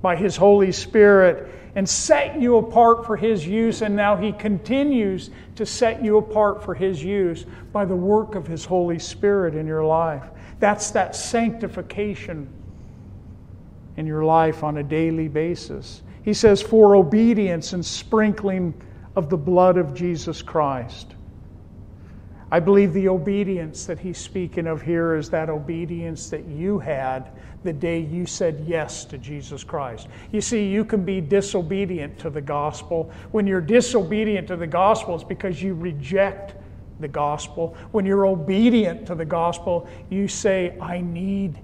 by 0.00 0.14
His 0.14 0.36
Holy 0.36 0.70
Spirit 0.70 1.52
and 1.74 1.88
set 1.88 2.40
you 2.40 2.56
apart 2.56 3.04
for 3.04 3.16
His 3.16 3.44
use, 3.44 3.82
and 3.82 3.96
now 3.96 4.16
He 4.16 4.30
continues 4.30 5.30
to 5.56 5.66
set 5.66 6.04
you 6.04 6.18
apart 6.18 6.62
for 6.62 6.72
His 6.72 7.02
use 7.02 7.44
by 7.72 7.84
the 7.84 7.96
work 7.96 8.36
of 8.36 8.46
His 8.46 8.64
Holy 8.64 9.00
Spirit 9.00 9.56
in 9.56 9.66
your 9.66 9.84
life. 9.84 10.22
That's 10.60 10.92
that 10.92 11.16
sanctification 11.16 12.48
in 13.96 14.06
your 14.06 14.24
life 14.24 14.62
on 14.62 14.76
a 14.76 14.84
daily 14.84 15.26
basis. 15.26 16.03
He 16.24 16.32
says, 16.32 16.62
for 16.62 16.96
obedience 16.96 17.72
and 17.74 17.84
sprinkling 17.84 18.74
of 19.14 19.28
the 19.28 19.36
blood 19.36 19.76
of 19.76 19.94
Jesus 19.94 20.42
Christ. 20.42 21.14
I 22.50 22.60
believe 22.60 22.92
the 22.92 23.08
obedience 23.08 23.84
that 23.86 23.98
he's 23.98 24.16
speaking 24.16 24.66
of 24.66 24.80
here 24.80 25.16
is 25.16 25.28
that 25.30 25.50
obedience 25.50 26.30
that 26.30 26.46
you 26.46 26.78
had 26.78 27.30
the 27.64 27.72
day 27.72 27.98
you 27.98 28.26
said 28.26 28.64
yes 28.66 29.04
to 29.06 29.18
Jesus 29.18 29.64
Christ. 29.64 30.08
You 30.30 30.40
see, 30.40 30.68
you 30.68 30.84
can 30.84 31.04
be 31.04 31.20
disobedient 31.20 32.18
to 32.20 32.30
the 32.30 32.40
gospel. 32.40 33.10
When 33.32 33.46
you're 33.46 33.60
disobedient 33.60 34.46
to 34.48 34.56
the 34.56 34.66
gospel, 34.66 35.14
it's 35.14 35.24
because 35.24 35.62
you 35.62 35.74
reject 35.74 36.54
the 37.00 37.08
gospel. 37.08 37.76
When 37.90 38.06
you're 38.06 38.26
obedient 38.26 39.06
to 39.08 39.14
the 39.14 39.24
gospel, 39.24 39.88
you 40.08 40.28
say, 40.28 40.78
I 40.80 41.00
need 41.00 41.58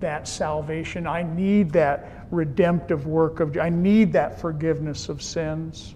that 0.00 0.28
salvation. 0.28 1.06
I 1.06 1.22
need 1.22 1.70
that 1.72 2.15
redemptive 2.30 3.06
work 3.06 3.40
of 3.40 3.56
I 3.56 3.68
need 3.68 4.12
that 4.14 4.40
forgiveness 4.40 5.08
of 5.08 5.22
sins 5.22 5.94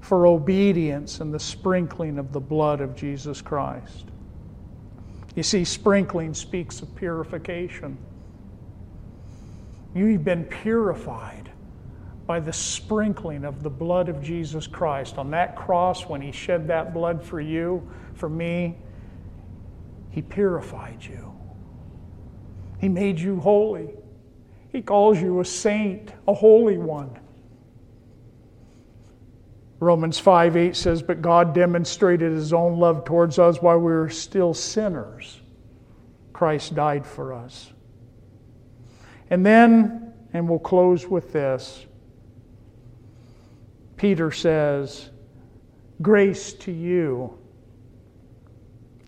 for 0.00 0.26
obedience 0.26 1.20
and 1.20 1.32
the 1.32 1.38
sprinkling 1.38 2.18
of 2.18 2.32
the 2.32 2.40
blood 2.40 2.80
of 2.80 2.96
Jesus 2.96 3.42
Christ. 3.42 4.06
You 5.34 5.42
see, 5.42 5.64
sprinkling 5.64 6.34
speaks 6.34 6.80
of 6.80 6.94
purification. 6.96 7.98
You've 9.94 10.24
been 10.24 10.44
purified 10.44 11.50
by 12.26 12.40
the 12.40 12.52
sprinkling 12.52 13.44
of 13.44 13.62
the 13.62 13.70
blood 13.70 14.08
of 14.08 14.22
Jesus 14.22 14.66
Christ. 14.66 15.18
On 15.18 15.30
that 15.30 15.56
cross, 15.56 16.06
when 16.06 16.20
He 16.20 16.32
shed 16.32 16.68
that 16.68 16.92
blood 16.92 17.22
for 17.22 17.40
you, 17.40 17.88
for 18.14 18.28
me, 18.28 18.76
He 20.10 20.22
purified 20.22 21.04
you. 21.04 21.32
He 22.80 22.88
made 22.88 23.18
you 23.18 23.40
holy. 23.40 23.90
He 24.78 24.82
calls 24.82 25.20
you 25.20 25.40
a 25.40 25.44
saint, 25.44 26.12
a 26.28 26.32
holy 26.32 26.78
one. 26.78 27.18
Romans 29.80 30.20
5 30.20 30.56
8 30.56 30.76
says, 30.76 31.02
But 31.02 31.20
God 31.20 31.52
demonstrated 31.52 32.30
his 32.30 32.52
own 32.52 32.78
love 32.78 33.04
towards 33.04 33.40
us 33.40 33.60
while 33.60 33.78
we 33.78 33.90
were 33.90 34.08
still 34.08 34.54
sinners. 34.54 35.40
Christ 36.32 36.76
died 36.76 37.04
for 37.04 37.34
us. 37.34 37.72
And 39.30 39.44
then, 39.44 40.12
and 40.32 40.48
we'll 40.48 40.60
close 40.60 41.08
with 41.08 41.32
this 41.32 41.84
Peter 43.96 44.30
says, 44.30 45.10
Grace 46.00 46.52
to 46.52 46.70
you 46.70 47.36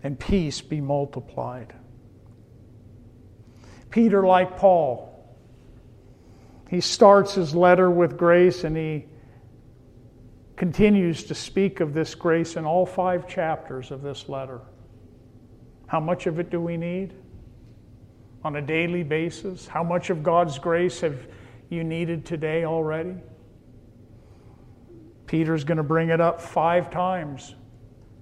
and 0.03 0.19
peace 0.19 0.59
be 0.59 0.81
multiplied. 0.81 1.73
Peter, 3.89 4.25
like 4.27 4.57
Paul, 4.57 5.10
he 6.71 6.79
starts 6.79 7.33
his 7.33 7.53
letter 7.53 7.91
with 7.91 8.17
grace 8.17 8.63
and 8.63 8.77
he 8.77 9.05
continues 10.55 11.25
to 11.25 11.35
speak 11.35 11.81
of 11.81 11.93
this 11.93 12.15
grace 12.15 12.55
in 12.55 12.63
all 12.63 12.85
five 12.85 13.27
chapters 13.27 13.91
of 13.91 14.01
this 14.01 14.29
letter. 14.29 14.61
How 15.87 15.99
much 15.99 16.27
of 16.27 16.39
it 16.39 16.49
do 16.49 16.61
we 16.61 16.77
need 16.77 17.13
on 18.41 18.55
a 18.55 18.61
daily 18.61 19.03
basis? 19.03 19.67
How 19.67 19.83
much 19.83 20.09
of 20.09 20.23
God's 20.23 20.59
grace 20.59 21.01
have 21.01 21.27
you 21.67 21.83
needed 21.83 22.25
today 22.25 22.63
already? 22.63 23.15
Peter's 25.27 25.65
going 25.65 25.77
to 25.77 25.83
bring 25.83 26.07
it 26.07 26.21
up 26.21 26.39
five 26.39 26.89
times 26.89 27.53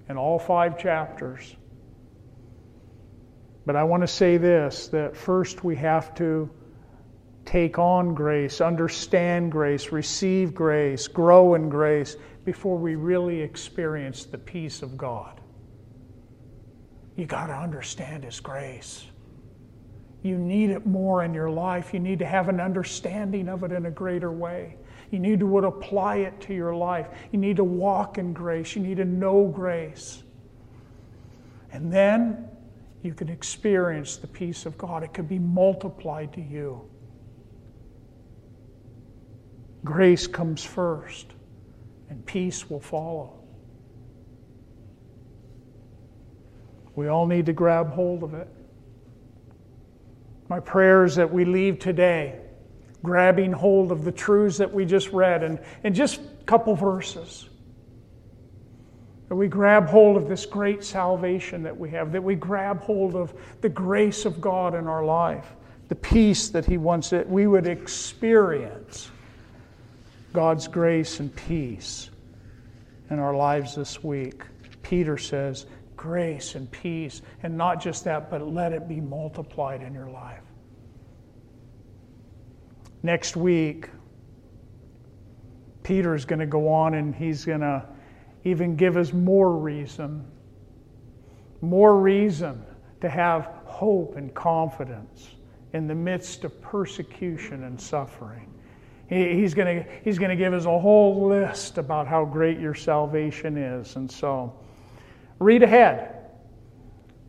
in 0.08 0.16
all 0.16 0.40
five 0.40 0.76
chapters. 0.76 1.54
But 3.64 3.76
I 3.76 3.84
want 3.84 4.02
to 4.02 4.08
say 4.08 4.38
this 4.38 4.88
that 4.88 5.16
first 5.16 5.62
we 5.62 5.76
have 5.76 6.16
to 6.16 6.50
take 7.50 7.80
on 7.80 8.14
grace, 8.14 8.60
understand 8.60 9.50
grace, 9.50 9.90
receive 9.90 10.54
grace, 10.54 11.08
grow 11.08 11.54
in 11.54 11.68
grace 11.68 12.16
before 12.44 12.78
we 12.78 12.94
really 12.94 13.40
experience 13.40 14.24
the 14.24 14.38
peace 14.38 14.82
of 14.82 14.96
God. 14.96 15.40
You 17.16 17.26
got 17.26 17.48
to 17.48 17.52
understand 17.52 18.22
His 18.22 18.38
grace. 18.38 19.04
You 20.22 20.38
need 20.38 20.70
it 20.70 20.86
more 20.86 21.24
in 21.24 21.34
your 21.34 21.50
life. 21.50 21.92
You 21.92 21.98
need 21.98 22.20
to 22.20 22.24
have 22.24 22.48
an 22.48 22.60
understanding 22.60 23.48
of 23.48 23.64
it 23.64 23.72
in 23.72 23.86
a 23.86 23.90
greater 23.90 24.30
way. 24.30 24.76
You 25.10 25.18
need 25.18 25.40
to 25.40 25.58
apply 25.58 26.18
it 26.18 26.40
to 26.42 26.54
your 26.54 26.76
life. 26.76 27.08
You 27.32 27.40
need 27.40 27.56
to 27.56 27.64
walk 27.64 28.16
in 28.16 28.32
grace. 28.32 28.76
You 28.76 28.82
need 28.82 28.98
to 28.98 29.04
know 29.04 29.48
grace. 29.48 30.22
And 31.72 31.92
then 31.92 32.48
you 33.02 33.12
can 33.12 33.28
experience 33.28 34.18
the 34.18 34.28
peace 34.28 34.66
of 34.66 34.78
God. 34.78 35.02
It 35.02 35.12
could 35.12 35.28
be 35.28 35.40
multiplied 35.40 36.32
to 36.34 36.40
you. 36.40 36.89
Grace 39.84 40.26
comes 40.26 40.64
first, 40.64 41.32
and 42.10 42.24
peace 42.26 42.68
will 42.68 42.80
follow. 42.80 43.40
We 46.94 47.08
all 47.08 47.26
need 47.26 47.46
to 47.46 47.52
grab 47.52 47.90
hold 47.90 48.22
of 48.22 48.34
it. 48.34 48.48
My 50.48 50.60
prayer 50.60 51.04
is 51.04 51.16
that 51.16 51.32
we 51.32 51.44
leave 51.44 51.78
today 51.78 52.40
grabbing 53.02 53.52
hold 53.52 53.92
of 53.92 54.04
the 54.04 54.12
truths 54.12 54.58
that 54.58 54.72
we 54.72 54.84
just 54.84 55.10
read 55.10 55.42
and 55.42 55.58
in 55.84 55.94
just 55.94 56.20
a 56.20 56.44
couple 56.44 56.74
verses. 56.74 57.48
That 59.28 59.36
we 59.36 59.48
grab 59.48 59.86
hold 59.86 60.16
of 60.16 60.28
this 60.28 60.44
great 60.44 60.84
salvation 60.84 61.62
that 61.62 61.76
we 61.76 61.88
have, 61.90 62.12
that 62.12 62.22
we 62.22 62.34
grab 62.34 62.80
hold 62.80 63.14
of 63.14 63.32
the 63.60 63.68
grace 63.68 64.24
of 64.26 64.40
God 64.40 64.74
in 64.74 64.86
our 64.86 65.04
life, 65.04 65.54
the 65.88 65.94
peace 65.94 66.48
that 66.48 66.66
He 66.66 66.76
wants 66.76 67.10
that 67.10 67.28
we 67.28 67.46
would 67.46 67.66
experience 67.66 69.10
God's 70.32 70.68
grace 70.68 71.20
and 71.20 71.34
peace 71.34 72.10
in 73.10 73.18
our 73.18 73.34
lives 73.34 73.74
this 73.74 74.02
week. 74.02 74.42
Peter 74.82 75.18
says, 75.18 75.66
grace 75.96 76.54
and 76.54 76.70
peace. 76.70 77.22
And 77.42 77.56
not 77.56 77.80
just 77.80 78.04
that, 78.04 78.30
but 78.30 78.46
let 78.46 78.72
it 78.72 78.88
be 78.88 79.00
multiplied 79.00 79.82
in 79.82 79.92
your 79.92 80.08
life. 80.08 80.42
Next 83.02 83.36
week, 83.36 83.88
Peter 85.82 86.14
is 86.14 86.24
going 86.24 86.38
to 86.38 86.46
go 86.46 86.68
on 86.68 86.94
and 86.94 87.14
he's 87.14 87.44
going 87.44 87.60
to 87.60 87.84
even 88.44 88.76
give 88.76 88.96
us 88.96 89.12
more 89.12 89.56
reason, 89.56 90.24
more 91.60 91.96
reason 91.96 92.62
to 93.00 93.08
have 93.08 93.46
hope 93.64 94.16
and 94.16 94.32
confidence 94.34 95.30
in 95.72 95.86
the 95.86 95.94
midst 95.94 96.44
of 96.44 96.60
persecution 96.60 97.64
and 97.64 97.80
suffering. 97.80 98.52
He's 99.10 99.54
going 99.54 99.84
he's 100.04 100.18
to 100.20 100.36
give 100.36 100.54
us 100.54 100.66
a 100.66 100.78
whole 100.78 101.26
list 101.26 101.78
about 101.78 102.06
how 102.06 102.24
great 102.24 102.60
your 102.60 102.74
salvation 102.74 103.58
is. 103.58 103.96
And 103.96 104.08
so, 104.08 104.54
read 105.40 105.64
ahead. 105.64 106.14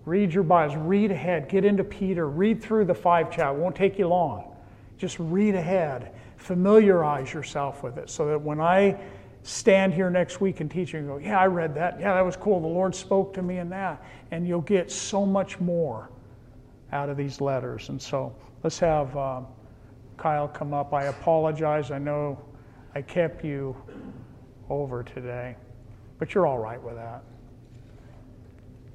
Read 0.05 0.31
your 0.31 0.43
Bibles. 0.43 0.77
Read 0.77 1.09
ahead. 1.09 1.49
Get 1.49 1.65
into 1.65 1.83
Peter. 1.83 2.29
Read 2.29 2.61
through 2.61 2.85
the 2.85 2.93
five 2.93 3.31
chapters. 3.31 3.57
It 3.57 3.63
won't 3.63 3.75
take 3.75 3.97
you 3.97 4.07
long. 4.07 4.55
Just 4.99 5.17
read 5.17 5.55
ahead. 5.55 6.13
Familiarize 6.37 7.33
yourself 7.33 7.81
with 7.81 7.97
it 7.97 8.11
so 8.11 8.27
that 8.27 8.39
when 8.39 8.61
I 8.61 8.99
stand 9.41 9.91
here 9.91 10.11
next 10.11 10.39
week 10.39 10.59
and 10.59 10.69
teach 10.69 10.93
you 10.93 10.99
and 10.99 11.07
go, 11.07 11.17
Yeah, 11.17 11.39
I 11.39 11.47
read 11.47 11.73
that. 11.75 11.99
Yeah, 11.99 12.13
that 12.13 12.23
was 12.23 12.35
cool. 12.35 12.59
The 12.59 12.67
Lord 12.67 12.93
spoke 12.93 13.33
to 13.33 13.41
me 13.41 13.57
in 13.57 13.69
that. 13.69 14.03
And 14.29 14.47
you'll 14.47 14.61
get 14.61 14.91
so 14.91 15.25
much 15.25 15.59
more 15.59 16.11
out 16.91 17.09
of 17.09 17.17
these 17.17 17.41
letters. 17.41 17.89
And 17.89 17.99
so, 17.99 18.35
let's 18.61 18.77
have. 18.77 19.17
Uh, 19.17 19.41
Kyle 20.21 20.47
come 20.47 20.71
up. 20.71 20.93
I 20.93 21.05
apologize. 21.05 21.89
I 21.89 21.97
know 21.97 22.39
I 22.93 23.01
kept 23.01 23.43
you 23.43 23.75
over 24.69 25.01
today, 25.01 25.55
but 26.19 26.35
you're 26.35 26.45
all 26.45 26.59
right 26.59 26.81
with 26.81 26.93
that. 26.93 27.23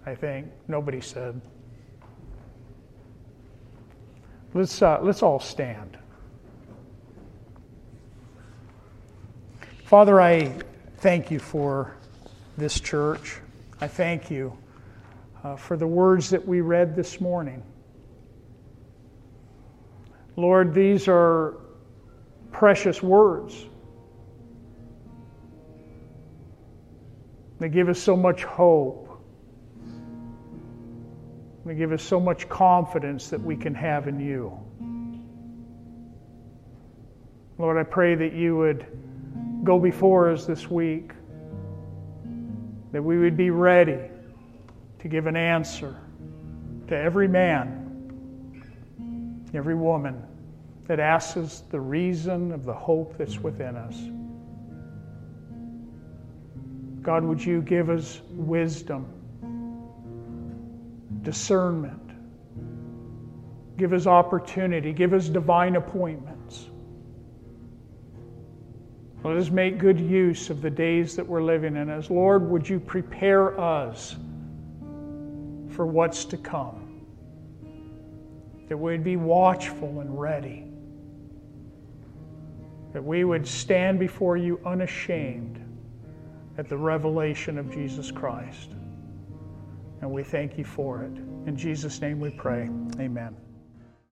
I 0.06 0.14
think 0.14 0.46
nobody 0.68 1.00
said. 1.00 1.40
Let's 4.54 4.80
uh, 4.80 5.00
let's 5.02 5.24
all 5.24 5.40
stand. 5.40 5.98
Father, 9.82 10.20
I 10.20 10.54
thank 10.98 11.32
you 11.32 11.40
for 11.40 11.96
this 12.56 12.78
church. 12.78 13.38
I 13.80 13.88
thank 13.88 14.30
you 14.30 14.56
uh, 15.42 15.56
for 15.56 15.76
the 15.76 15.88
words 15.88 16.30
that 16.30 16.46
we 16.46 16.60
read 16.60 16.94
this 16.94 17.20
morning. 17.20 17.64
Lord, 20.36 20.74
these 20.74 21.08
are 21.08 21.56
precious 22.52 23.02
words. 23.02 23.66
They 27.58 27.68
give 27.70 27.88
us 27.88 27.98
so 27.98 28.16
much 28.16 28.44
hope. 28.44 29.02
They 31.64 31.74
give 31.74 31.92
us 31.92 32.02
so 32.02 32.20
much 32.20 32.48
confidence 32.48 33.30
that 33.30 33.40
we 33.40 33.56
can 33.56 33.74
have 33.74 34.08
in 34.08 34.20
you. 34.20 34.56
Lord, 37.58 37.78
I 37.78 37.82
pray 37.82 38.14
that 38.14 38.34
you 38.34 38.56
would 38.56 38.86
go 39.64 39.78
before 39.78 40.30
us 40.30 40.44
this 40.44 40.70
week, 40.70 41.12
that 42.92 43.02
we 43.02 43.18
would 43.18 43.36
be 43.36 43.50
ready 43.50 43.98
to 44.98 45.08
give 45.08 45.26
an 45.26 45.36
answer 45.36 45.96
to 46.88 46.96
every 46.96 47.26
man, 47.26 47.85
every 49.56 49.74
woman 49.74 50.22
that 50.86 51.00
asks 51.00 51.36
us 51.36 51.62
the 51.70 51.80
reason 51.80 52.52
of 52.52 52.64
the 52.64 52.72
hope 52.72 53.16
that's 53.18 53.38
within 53.38 53.76
us. 53.76 53.96
God, 57.02 57.24
would 57.24 57.44
you 57.44 57.62
give 57.62 57.88
us 57.90 58.20
wisdom, 58.30 59.06
discernment, 61.22 62.10
give 63.76 63.92
us 63.92 64.06
opportunity, 64.06 64.92
give 64.92 65.12
us 65.12 65.28
divine 65.28 65.76
appointments. 65.76 66.66
Let 69.22 69.36
us 69.36 69.50
make 69.50 69.78
good 69.78 69.98
use 69.98 70.50
of 70.50 70.62
the 70.62 70.70
days 70.70 71.16
that 71.16 71.26
we're 71.26 71.42
living 71.42 71.76
in. 71.76 71.90
As 71.90 72.10
Lord, 72.10 72.48
would 72.48 72.68
you 72.68 72.78
prepare 72.78 73.58
us 73.60 74.14
for 75.70 75.84
what's 75.84 76.24
to 76.26 76.36
come? 76.36 76.85
That 78.68 78.76
we'd 78.76 79.04
be 79.04 79.16
watchful 79.16 80.00
and 80.00 80.18
ready. 80.18 80.64
That 82.92 83.04
we 83.04 83.24
would 83.24 83.46
stand 83.46 83.98
before 83.98 84.36
you 84.36 84.60
unashamed 84.64 85.62
at 86.58 86.68
the 86.68 86.76
revelation 86.76 87.58
of 87.58 87.70
Jesus 87.70 88.10
Christ. 88.10 88.70
And 90.00 90.10
we 90.10 90.22
thank 90.22 90.58
you 90.58 90.64
for 90.64 91.02
it. 91.02 91.12
In 91.46 91.56
Jesus' 91.56 92.00
name 92.00 92.20
we 92.20 92.30
pray. 92.30 92.68
Amen. 92.98 93.36